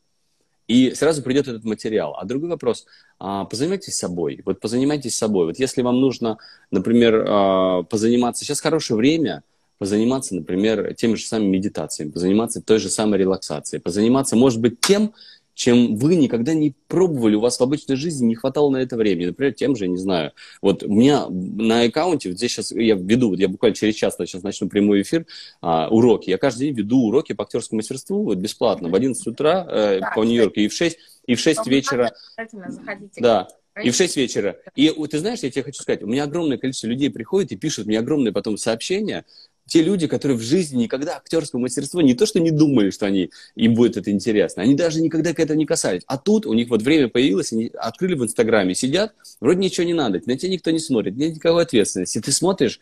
и 0.70 0.94
сразу 0.94 1.24
придет 1.24 1.48
этот 1.48 1.66
материал. 1.66 2.16
А 2.16 2.26
другой 2.26 2.50
вопрос, 2.50 2.86
а, 3.18 3.46
позанимайтесь 3.46 3.98
собой. 3.98 4.42
Вот 4.46 4.60
позанимайтесь 4.60 5.18
собой. 5.18 5.48
Вот 5.48 5.58
если 5.58 5.82
вам 5.82 6.00
нужно, 6.00 6.38
например, 6.70 7.26
а, 7.28 7.84
позаниматься, 7.84 8.46
сейчас 8.46 8.62
хорошее 8.62 8.96
время, 8.96 9.42
позаниматься, 9.80 10.36
например, 10.36 10.94
теми 10.94 11.16
же 11.16 11.26
самыми 11.26 11.50
медитациями, 11.50 12.12
позаниматься 12.12 12.62
той 12.62 12.78
же 12.78 12.90
самой 12.90 13.18
релаксацией, 13.18 13.82
позаниматься, 13.82 14.36
может 14.36 14.62
быть, 14.62 14.80
тем, 14.80 15.14
чем 15.60 15.98
вы 15.98 16.16
никогда 16.16 16.54
не 16.54 16.74
пробовали, 16.88 17.36
у 17.36 17.42
вас 17.42 17.60
в 17.60 17.62
обычной 17.62 17.98
жизни 17.98 18.28
не 18.28 18.36
хватало 18.36 18.70
на 18.70 18.78
это 18.78 18.96
времени. 18.96 19.26
Например, 19.26 19.54
тем 19.54 19.76
же, 19.76 19.90
не 19.90 19.98
знаю, 19.98 20.32
вот 20.62 20.84
у 20.84 20.94
меня 20.94 21.28
на 21.28 21.82
аккаунте, 21.82 22.30
вот 22.30 22.38
здесь 22.38 22.54
сейчас 22.54 22.72
я 22.72 22.96
веду, 22.96 23.32
вот 23.32 23.40
я 23.40 23.50
буквально 23.50 23.76
через 23.76 23.96
час 23.96 24.16
сейчас 24.18 24.42
начну 24.42 24.70
прямой 24.70 25.02
эфир, 25.02 25.26
а, 25.62 25.90
уроки. 25.90 26.30
Я 26.30 26.38
каждый 26.38 26.68
день 26.68 26.76
веду 26.76 27.08
уроки 27.08 27.34
по 27.34 27.44
актерскому 27.44 27.80
мастерству 27.80 28.24
вот, 28.24 28.38
бесплатно 28.38 28.88
в 28.88 28.96
11 28.96 29.28
утра 29.28 29.68
э, 29.70 30.00
да, 30.00 30.12
по 30.16 30.24
Нью-Йорку 30.24 30.62
и 30.62 30.70
в 30.70 30.74
6, 30.74 30.98
и 31.26 31.36
в 31.36 31.40
6 31.42 31.68
вечера. 31.68 32.14
Заходите. 32.38 33.20
Да, 33.20 33.50
и 33.84 33.90
в 33.90 33.96
6 33.96 34.16
вечера. 34.16 34.56
И 34.76 34.90
ты 35.10 35.20
знаешь, 35.20 35.40
я 35.40 35.52
тебе 35.52 35.64
хочу 35.64 35.82
сказать, 35.82 36.02
у 36.04 36.08
меня 36.08 36.24
огромное 36.24 36.58
количество 36.58 36.88
людей 36.88 37.10
приходит 37.10 37.52
и 37.52 37.58
пишут 37.58 37.86
мне 37.86 38.00
огромные 38.00 38.32
потом 38.32 38.56
сообщения, 38.56 39.26
те 39.70 39.82
люди, 39.82 40.08
которые 40.08 40.38
в 40.38 40.42
жизни 40.42 40.84
никогда 40.84 41.18
актерского 41.18 41.60
мастерства 41.60 42.02
не 42.02 42.14
то 42.14 42.26
что 42.26 42.40
не 42.40 42.52
думали, 42.52 42.90
что 42.90 43.06
они, 43.06 43.32
им 43.56 43.76
будет 43.76 43.96
это 43.96 44.12
интересно, 44.12 44.64
они 44.64 44.76
даже 44.76 45.02
никогда 45.02 45.34
к 45.34 45.40
этому 45.40 45.60
не 45.60 45.66
касались. 45.66 46.02
А 46.08 46.18
тут 46.18 46.46
у 46.46 46.54
них 46.54 46.70
вот 46.70 46.82
время 46.82 47.08
появилось, 47.08 47.54
они 47.54 47.72
открыли 47.74 48.16
в 48.16 48.24
Инстаграме, 48.24 48.76
сидят, 48.76 49.14
вроде 49.40 49.60
ничего 49.60 49.86
не 49.86 49.94
надо, 49.94 50.22
на 50.26 50.38
тебя 50.38 50.52
никто 50.52 50.72
не 50.72 50.80
смотрит, 50.80 51.16
нет 51.16 51.36
никакой 51.36 51.64
ответственности. 51.64 52.20
Ты 52.20 52.32
смотришь, 52.32 52.80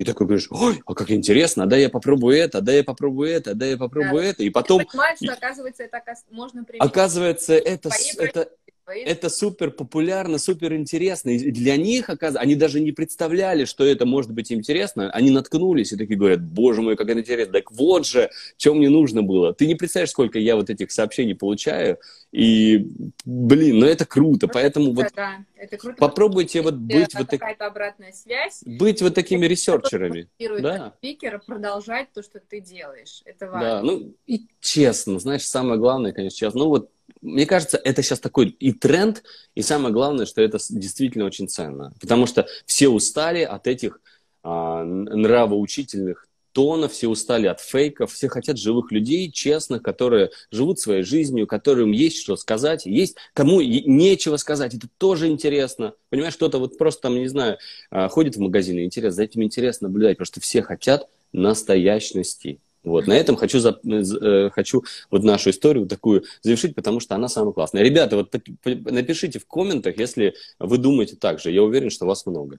и 0.00 0.04
такой 0.04 0.26
говоришь, 0.26 0.48
ой, 0.50 0.82
а 0.86 0.94
как 0.94 1.10
интересно, 1.10 1.66
да 1.66 1.76
я 1.76 1.90
попробую 1.90 2.34
это, 2.34 2.62
да 2.62 2.72
я 2.72 2.82
попробую 2.82 3.28
это, 3.28 3.54
да 3.54 3.66
я 3.66 3.76
попробую 3.76 4.22
да. 4.22 4.28
это. 4.28 4.42
И 4.42 4.48
потом... 4.48 4.80
Ты 4.80 4.86
понимаешь, 4.86 5.18
что 5.22 5.32
оказывается 5.34 5.82
это 5.82 6.02
можно 6.30 6.64
применить. 6.64 6.90
Оказывается, 6.90 7.52
это, 7.52 7.90
это, 8.16 8.48
это 8.86 9.28
супер 9.28 9.70
популярно, 9.70 10.38
супер 10.38 10.74
интересно. 10.74 11.30
И 11.30 11.50
для 11.50 11.76
них, 11.76 12.08
оказывается, 12.08 12.40
они 12.40 12.54
даже 12.54 12.80
не 12.80 12.92
представляли, 12.92 13.64
что 13.64 13.84
это 13.84 14.06
может 14.06 14.32
быть 14.32 14.50
интересно. 14.52 15.10
Они 15.10 15.30
наткнулись 15.30 15.92
и 15.92 15.96
такие 15.96 16.18
говорят, 16.18 16.42
боже 16.42 16.82
мой, 16.82 16.96
как 16.96 17.08
это 17.08 17.20
интересно. 17.20 17.52
Так 17.54 17.70
вот 17.72 18.06
же, 18.06 18.30
что 18.56 18.74
мне 18.74 18.88
нужно 18.88 19.22
было. 19.22 19.54
Ты 19.54 19.66
не 19.66 19.74
представляешь, 19.74 20.10
сколько 20.10 20.38
я 20.38 20.56
вот 20.56 20.70
этих 20.70 20.90
сообщений 20.90 21.34
получаю. 21.34 21.98
И, 22.32 22.86
блин, 23.24 23.80
ну 23.80 23.86
это 23.86 24.06
круто. 24.06 24.46
Ну, 24.46 24.52
Поэтому 24.52 24.92
это, 24.92 24.94
вот 24.94 25.06
да, 25.16 25.44
это 25.56 25.76
круто, 25.76 25.96
попробуйте 25.98 26.62
вот 26.62 26.74
быть 26.74 27.14
вот 27.14 27.28
так... 27.28 27.42
обратная 27.60 28.12
связь. 28.12 28.62
Быть 28.64 29.02
вот 29.02 29.14
такими 29.14 29.46
ресерчерами. 29.46 30.28
Да. 30.60 30.94
спикера 30.98 31.38
продолжать 31.38 32.12
то, 32.12 32.22
что 32.22 32.40
ты 32.40 32.60
делаешь. 32.60 33.22
Это 33.24 33.46
важно. 33.46 33.60
Да, 33.60 33.82
ну 33.82 34.14
и 34.26 34.46
честно, 34.60 35.18
знаешь, 35.18 35.42
самое 35.42 35.78
главное, 35.78 36.12
конечно, 36.12 36.36
честно. 36.36 36.60
Ну 36.60 36.68
вот 36.68 36.90
мне 37.22 37.46
кажется, 37.46 37.80
это 37.82 38.02
сейчас 38.02 38.20
такой 38.20 38.48
и 38.48 38.72
тренд, 38.72 39.22
и 39.54 39.62
самое 39.62 39.92
главное, 39.92 40.26
что 40.26 40.40
это 40.42 40.58
действительно 40.70 41.24
очень 41.24 41.48
ценно. 41.48 41.92
Потому 42.00 42.26
что 42.26 42.46
все 42.66 42.88
устали 42.88 43.42
от 43.42 43.66
этих 43.66 44.00
а, 44.42 44.84
нравоучительных 44.84 46.26
тонов, 46.52 46.92
все 46.92 47.08
устали 47.08 47.46
от 47.46 47.60
фейков, 47.60 48.12
все 48.12 48.28
хотят 48.28 48.58
живых 48.58 48.90
людей, 48.90 49.30
честных, 49.30 49.82
которые 49.82 50.30
живут 50.50 50.80
своей 50.80 51.02
жизнью, 51.02 51.46
которым 51.46 51.92
есть 51.92 52.18
что 52.18 52.36
сказать, 52.36 52.86
есть 52.86 53.16
кому 53.34 53.60
нечего 53.60 54.36
сказать, 54.36 54.74
это 54.74 54.88
тоже 54.98 55.28
интересно. 55.28 55.94
Понимаешь, 56.08 56.34
кто-то 56.34 56.58
вот 56.58 56.76
просто 56.76 57.02
там, 57.02 57.14
не 57.14 57.28
знаю, 57.28 57.58
а, 57.90 58.08
ходит 58.08 58.36
в 58.36 58.40
магазин, 58.40 58.80
интересно, 58.80 59.16
за 59.16 59.22
этим 59.24 59.42
интересно 59.42 59.88
наблюдать, 59.88 60.16
потому 60.16 60.26
что 60.26 60.40
все 60.40 60.62
хотят 60.62 61.08
настоящности. 61.32 62.60
Вот, 62.82 63.06
на 63.06 63.12
этом 63.12 63.36
хочу, 63.36 63.58
за, 63.58 63.78
э, 63.84 64.50
хочу 64.50 64.84
вот 65.10 65.22
нашу 65.22 65.50
историю 65.50 65.86
такую 65.86 66.24
завершить, 66.40 66.74
потому 66.74 67.00
что 67.00 67.14
она 67.14 67.28
самая 67.28 67.52
классная. 67.52 67.82
Ребята, 67.82 68.16
вот 68.16 68.34
напишите 68.64 69.38
в 69.38 69.46
комментах, 69.46 69.98
если 69.98 70.34
вы 70.58 70.78
думаете 70.78 71.16
так 71.16 71.40
же. 71.40 71.50
Я 71.50 71.62
уверен, 71.62 71.90
что 71.90 72.06
вас 72.06 72.24
много. 72.24 72.58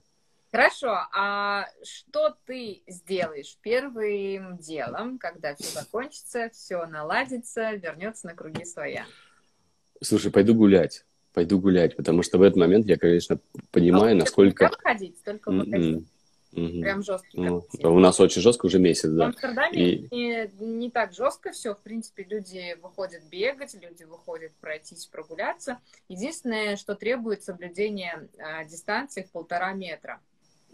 Хорошо, 0.52 0.98
а 1.14 1.66
что 1.82 2.36
ты 2.44 2.82
сделаешь 2.86 3.56
первым 3.62 4.58
делом, 4.58 5.18
когда 5.18 5.54
все 5.54 5.80
закончится, 5.80 6.50
все 6.52 6.84
наладится, 6.84 7.72
вернется 7.72 8.26
на 8.26 8.34
круги 8.34 8.64
своя? 8.64 9.06
Слушай, 10.02 10.30
пойду 10.30 10.54
гулять. 10.54 11.04
Пойду 11.32 11.58
гулять, 11.58 11.96
потому 11.96 12.22
что 12.22 12.36
в 12.36 12.42
этот 12.42 12.58
момент 12.58 12.86
я, 12.86 12.98
конечно, 12.98 13.38
понимаю, 13.70 14.12
а 14.12 14.18
насколько... 14.18 14.70
ходить, 14.82 15.16
только 15.24 15.50
выходить. 15.50 16.06
Угу. 16.52 16.80
Прям 16.80 17.02
жестко. 17.02 17.28
Ну, 17.32 17.64
у 17.82 17.98
нас 17.98 18.20
очень 18.20 18.42
жестко 18.42 18.66
уже 18.66 18.78
месяц, 18.78 19.08
да. 19.08 19.24
В 19.24 19.26
Амстердаме 19.28 19.78
и... 19.78 20.08
не, 20.14 20.50
не 20.58 20.90
так 20.90 21.14
жестко 21.14 21.50
все. 21.52 21.74
В 21.74 21.80
принципе, 21.80 22.24
люди 22.24 22.76
выходят 22.82 23.22
бегать, 23.24 23.74
люди 23.74 24.04
выходят 24.04 24.52
пройтись, 24.60 25.06
прогуляться. 25.06 25.78
Единственное, 26.08 26.76
что 26.76 26.94
требует 26.94 27.42
соблюдение 27.42 28.28
а, 28.38 28.64
дистанции 28.64 29.22
в 29.22 29.30
полтора 29.30 29.72
метра. 29.72 30.20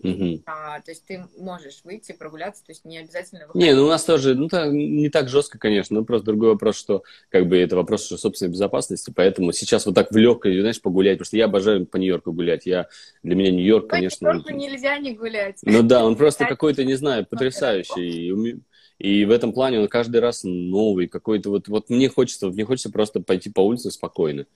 Угу. 0.02 0.42
А, 0.46 0.80
то 0.80 0.92
есть 0.92 1.04
ты 1.06 1.26
можешь 1.36 1.80
выйти, 1.82 2.12
прогуляться, 2.12 2.64
то 2.64 2.70
есть 2.70 2.84
не 2.84 2.98
обязательно 2.98 3.46
выходить. 3.46 3.66
Не, 3.66 3.74
ну 3.74 3.86
у 3.86 3.88
нас 3.88 4.04
тоже, 4.04 4.36
ну 4.36 4.48
так, 4.48 4.70
не 4.72 5.10
так 5.10 5.28
жестко, 5.28 5.58
конечно, 5.58 5.96
но 5.98 6.04
просто 6.04 6.26
другой 6.26 6.50
вопрос, 6.50 6.76
что 6.76 7.02
как 7.30 7.48
бы 7.48 7.58
это 7.58 7.74
вопрос 7.74 8.06
что 8.06 8.16
собственной 8.16 8.52
безопасности, 8.52 9.12
поэтому 9.14 9.52
сейчас 9.52 9.86
вот 9.86 9.96
так 9.96 10.12
в 10.12 10.16
легкой, 10.16 10.58
знаешь, 10.60 10.80
погулять, 10.80 11.18
потому 11.18 11.26
что 11.26 11.36
я 11.36 11.46
обожаю 11.46 11.84
по 11.84 11.96
Нью-Йорку 11.96 12.32
гулять, 12.32 12.64
я, 12.64 12.88
для 13.24 13.34
меня 13.34 13.50
Нью-Йорк, 13.50 13.88
конечно... 13.88 14.28
По 14.28 14.34
Нью-Йорку 14.34 14.54
нельзя 14.54 14.98
не 14.98 15.14
гулять. 15.14 15.58
Ну 15.62 15.82
да, 15.82 16.04
он 16.04 16.14
просто 16.14 16.44
какой-то, 16.44 16.84
не 16.84 16.94
знаю, 16.94 17.26
потрясающий, 17.26 18.30
и, 18.30 18.56
и 18.98 19.24
в 19.24 19.32
этом 19.32 19.52
плане 19.52 19.80
он 19.80 19.88
каждый 19.88 20.20
раз 20.20 20.44
новый, 20.44 21.08
какой-то 21.08 21.50
вот, 21.50 21.66
вот 21.66 21.90
мне 21.90 22.08
хочется, 22.08 22.48
мне 22.48 22.64
хочется 22.64 22.90
просто 22.90 23.20
пойти 23.20 23.50
по 23.50 23.60
улице 23.62 23.90
спокойно. 23.90 24.46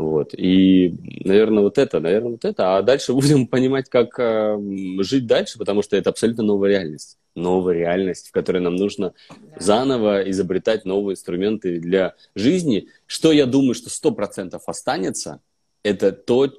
Вот. 0.00 0.32
И, 0.34 0.94
наверное, 1.24 1.62
вот 1.62 1.76
это, 1.76 2.00
наверное, 2.00 2.32
вот 2.32 2.44
это. 2.46 2.76
А 2.76 2.82
дальше 2.82 3.12
будем 3.14 3.46
понимать, 3.46 3.90
как 3.90 4.18
э, 4.18 4.58
жить 5.00 5.26
дальше, 5.26 5.58
потому 5.58 5.82
что 5.82 5.96
это 5.96 6.10
абсолютно 6.10 6.42
новая 6.42 6.70
реальность. 6.70 7.18
Новая 7.34 7.74
реальность, 7.74 8.28
в 8.28 8.32
которой 8.32 8.58
нам 8.58 8.76
нужно 8.76 9.12
да. 9.28 9.36
заново 9.58 10.28
изобретать 10.30 10.86
новые 10.86 11.14
инструменты 11.14 11.78
для 11.78 12.14
жизни. 12.34 12.88
Что 13.06 13.30
я 13.30 13.44
думаю, 13.44 13.74
что 13.74 13.90
сто 13.90 14.10
процентов 14.10 14.62
останется, 14.66 15.40
это 15.82 16.12
то, 16.12 16.50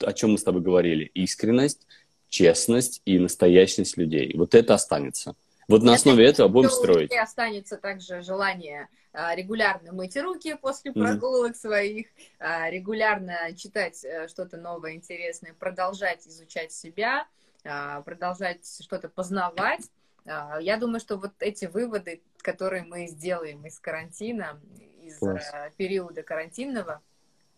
о 0.00 0.12
чем 0.12 0.32
мы 0.32 0.38
с 0.38 0.44
тобой 0.44 0.62
говорили. 0.62 1.10
Искренность, 1.14 1.86
честность 2.28 3.02
и 3.04 3.18
настоящность 3.18 3.96
людей. 3.96 4.32
Вот 4.36 4.54
это 4.54 4.74
останется. 4.74 5.34
Вот 5.68 5.82
на 5.82 5.94
основе 5.94 6.26
этого 6.26 6.48
будем 6.48 6.70
строить. 6.70 7.12
И 7.12 7.16
останется 7.16 7.76
также 7.76 8.22
желание 8.22 8.88
а, 9.12 9.34
регулярно 9.34 9.92
мыть 9.92 10.16
руки 10.16 10.54
после 10.54 10.92
прогулок 10.92 11.52
mm-hmm. 11.52 11.54
своих, 11.54 12.06
а, 12.38 12.68
регулярно 12.70 13.54
читать 13.56 14.04
э, 14.04 14.28
что-то 14.28 14.56
новое, 14.56 14.92
интересное, 14.92 15.54
продолжать 15.54 16.26
изучать 16.26 16.72
себя, 16.72 17.26
а, 17.64 18.02
продолжать 18.02 18.66
что-то 18.82 19.08
познавать. 19.08 19.82
Я 20.26 20.78
думаю, 20.78 21.00
что 21.00 21.18
вот 21.18 21.32
эти 21.40 21.66
выводы, 21.66 22.22
которые 22.38 22.82
мы 22.82 23.08
сделаем 23.08 23.66
из 23.66 23.78
карантина, 23.78 24.58
из 25.04 25.18
Класс. 25.18 25.50
Э, 25.52 25.70
периода 25.76 26.22
карантинного, 26.22 27.02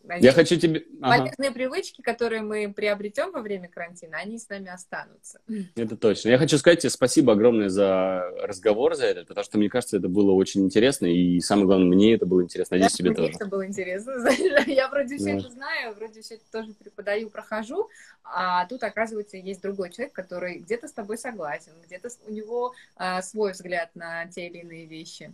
они, 0.09 0.25
я 0.25 0.33
хочу 0.33 0.57
тебе... 0.57 0.81
Полезные 1.01 1.49
ага. 1.49 1.53
привычки, 1.53 2.01
которые 2.01 2.43
мы 2.43 2.73
приобретем 2.73 3.33
во 3.33 3.41
время 3.41 3.69
карантина, 3.69 4.19
они 4.19 4.39
с 4.39 4.49
нами 4.49 4.69
останутся. 4.69 5.41
Это 5.75 5.97
точно. 5.97 6.31
Я 6.31 6.39
хочу 6.39 6.59
сказать 6.59 6.81
тебе 6.81 6.91
спасибо 6.91 7.33
огромное 7.33 7.69
за 7.69 8.31
разговор, 8.43 8.95
за 8.95 9.07
это, 9.07 9.25
потому 9.25 9.45
что, 9.45 9.59
мне 9.59 9.69
кажется, 9.69 9.97
это 9.97 10.09
было 10.09 10.33
очень 10.33 10.65
интересно, 10.65 11.07
и 11.07 11.41
самое 11.41 11.67
главное, 11.67 11.87
мне 11.87 12.15
это 12.15 12.27
было 12.27 12.43
интересно. 12.43 12.77
Надеюсь, 12.77 12.93
тебе 12.93 13.15
тоже. 13.15 13.33
это 13.33 13.47
было 13.47 13.67
интересно. 13.67 14.13
Я 14.67 14.89
вроде 14.89 15.17
все 15.17 15.39
это 15.39 15.51
знаю, 15.51 15.95
вроде 15.95 16.23
все 16.23 16.35
это 16.35 16.45
тоже 16.51 16.73
преподаю, 16.73 17.31
прохожу, 17.31 17.89
а 18.25 18.67
тут, 18.67 18.83
оказывается, 18.83 19.37
есть 19.37 19.63
другой 19.63 19.91
человек, 19.91 20.13
который 20.13 20.59
где-то 20.59 20.89
с 20.89 20.93
тобой 20.93 21.19
согласен, 21.19 21.73
где-то 21.85 22.09
у 22.27 22.33
него 22.33 22.75
а, 22.97 23.23
свой 23.23 23.53
взгляд 23.53 23.91
на 23.95 24.27
те 24.27 24.47
или 24.49 24.59
иные 24.59 24.87
вещи. 24.87 25.33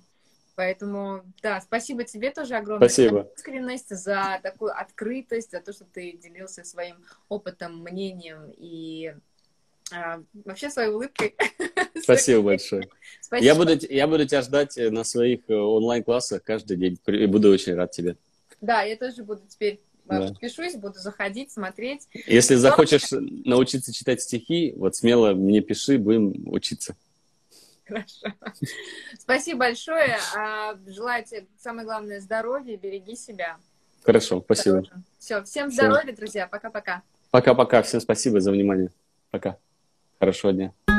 Поэтому, 0.55 1.22
да, 1.42 1.61
спасибо 1.61 2.05
тебе 2.05 2.30
тоже 2.30 2.57
огромное 2.57 2.88
спасибо. 2.88 3.22
за 3.22 3.34
искренность, 3.36 3.96
за 3.96 4.40
такую 4.42 4.78
открытость, 4.78 5.50
за 5.50 5.61
то, 5.61 5.72
что 5.72 5.84
ты 5.84 6.12
делился 6.12 6.62
своим 6.64 6.96
опытом, 7.28 7.82
мнением 7.82 8.53
и 8.57 9.14
а, 9.92 10.22
вообще 10.44 10.70
своей 10.70 10.90
улыбкой. 10.90 11.34
Спасибо 12.03 12.42
большое. 12.42 12.88
Спасибо. 13.20 13.46
Я, 13.46 13.55
буду, 13.55 13.86
я 13.88 14.07
буду 14.07 14.26
тебя 14.26 14.42
ждать 14.42 14.76
э, 14.78 14.90
на 14.90 15.05
своих 15.05 15.40
э, 15.48 15.55
онлайн-классах 15.55 16.42
каждый 16.42 16.76
день. 16.76 16.98
И 17.07 17.26
буду 17.26 17.50
очень 17.50 17.74
рад 17.74 17.90
тебе. 17.90 18.16
Да, 18.61 18.82
я 18.82 18.96
тоже 18.96 19.22
буду 19.22 19.42
теперь 19.46 19.74
э, 19.74 19.78
да. 20.07 20.28
подпишусь, 20.28 20.74
буду 20.74 20.98
заходить, 20.98 21.53
смотреть. 21.53 22.09
Если 22.26 22.55
захочешь 22.55 23.09
научиться 23.11 23.92
читать 23.92 24.22
стихи, 24.22 24.72
вот 24.76 24.96
смело 24.96 25.32
мне 25.32 25.61
пиши, 25.61 25.98
будем 25.98 26.32
учиться. 26.46 26.96
Хорошо. 27.93 28.36
Спасибо 29.18 29.61
большое. 29.61 30.16
А, 30.36 30.76
желаю 30.86 31.24
тебе, 31.24 31.47
самое 31.59 31.84
главное, 31.84 32.20
здоровья, 32.20 32.76
береги 32.76 33.16
себя. 33.16 33.57
Хорошо, 34.05 34.40
спасибо. 34.40 34.82
Все, 35.18 35.43
всем 35.45 35.70
здоровья, 35.70 36.12
друзья. 36.14 36.47
Пока-пока. 36.47 37.03
Пока-пока. 37.30 37.82
Всем 37.82 38.01
спасибо 38.01 38.40
за 38.40 38.51
внимание. 38.51 38.90
Пока. 39.30 39.57
Хорошего 40.18 40.53
дня. 40.53 40.91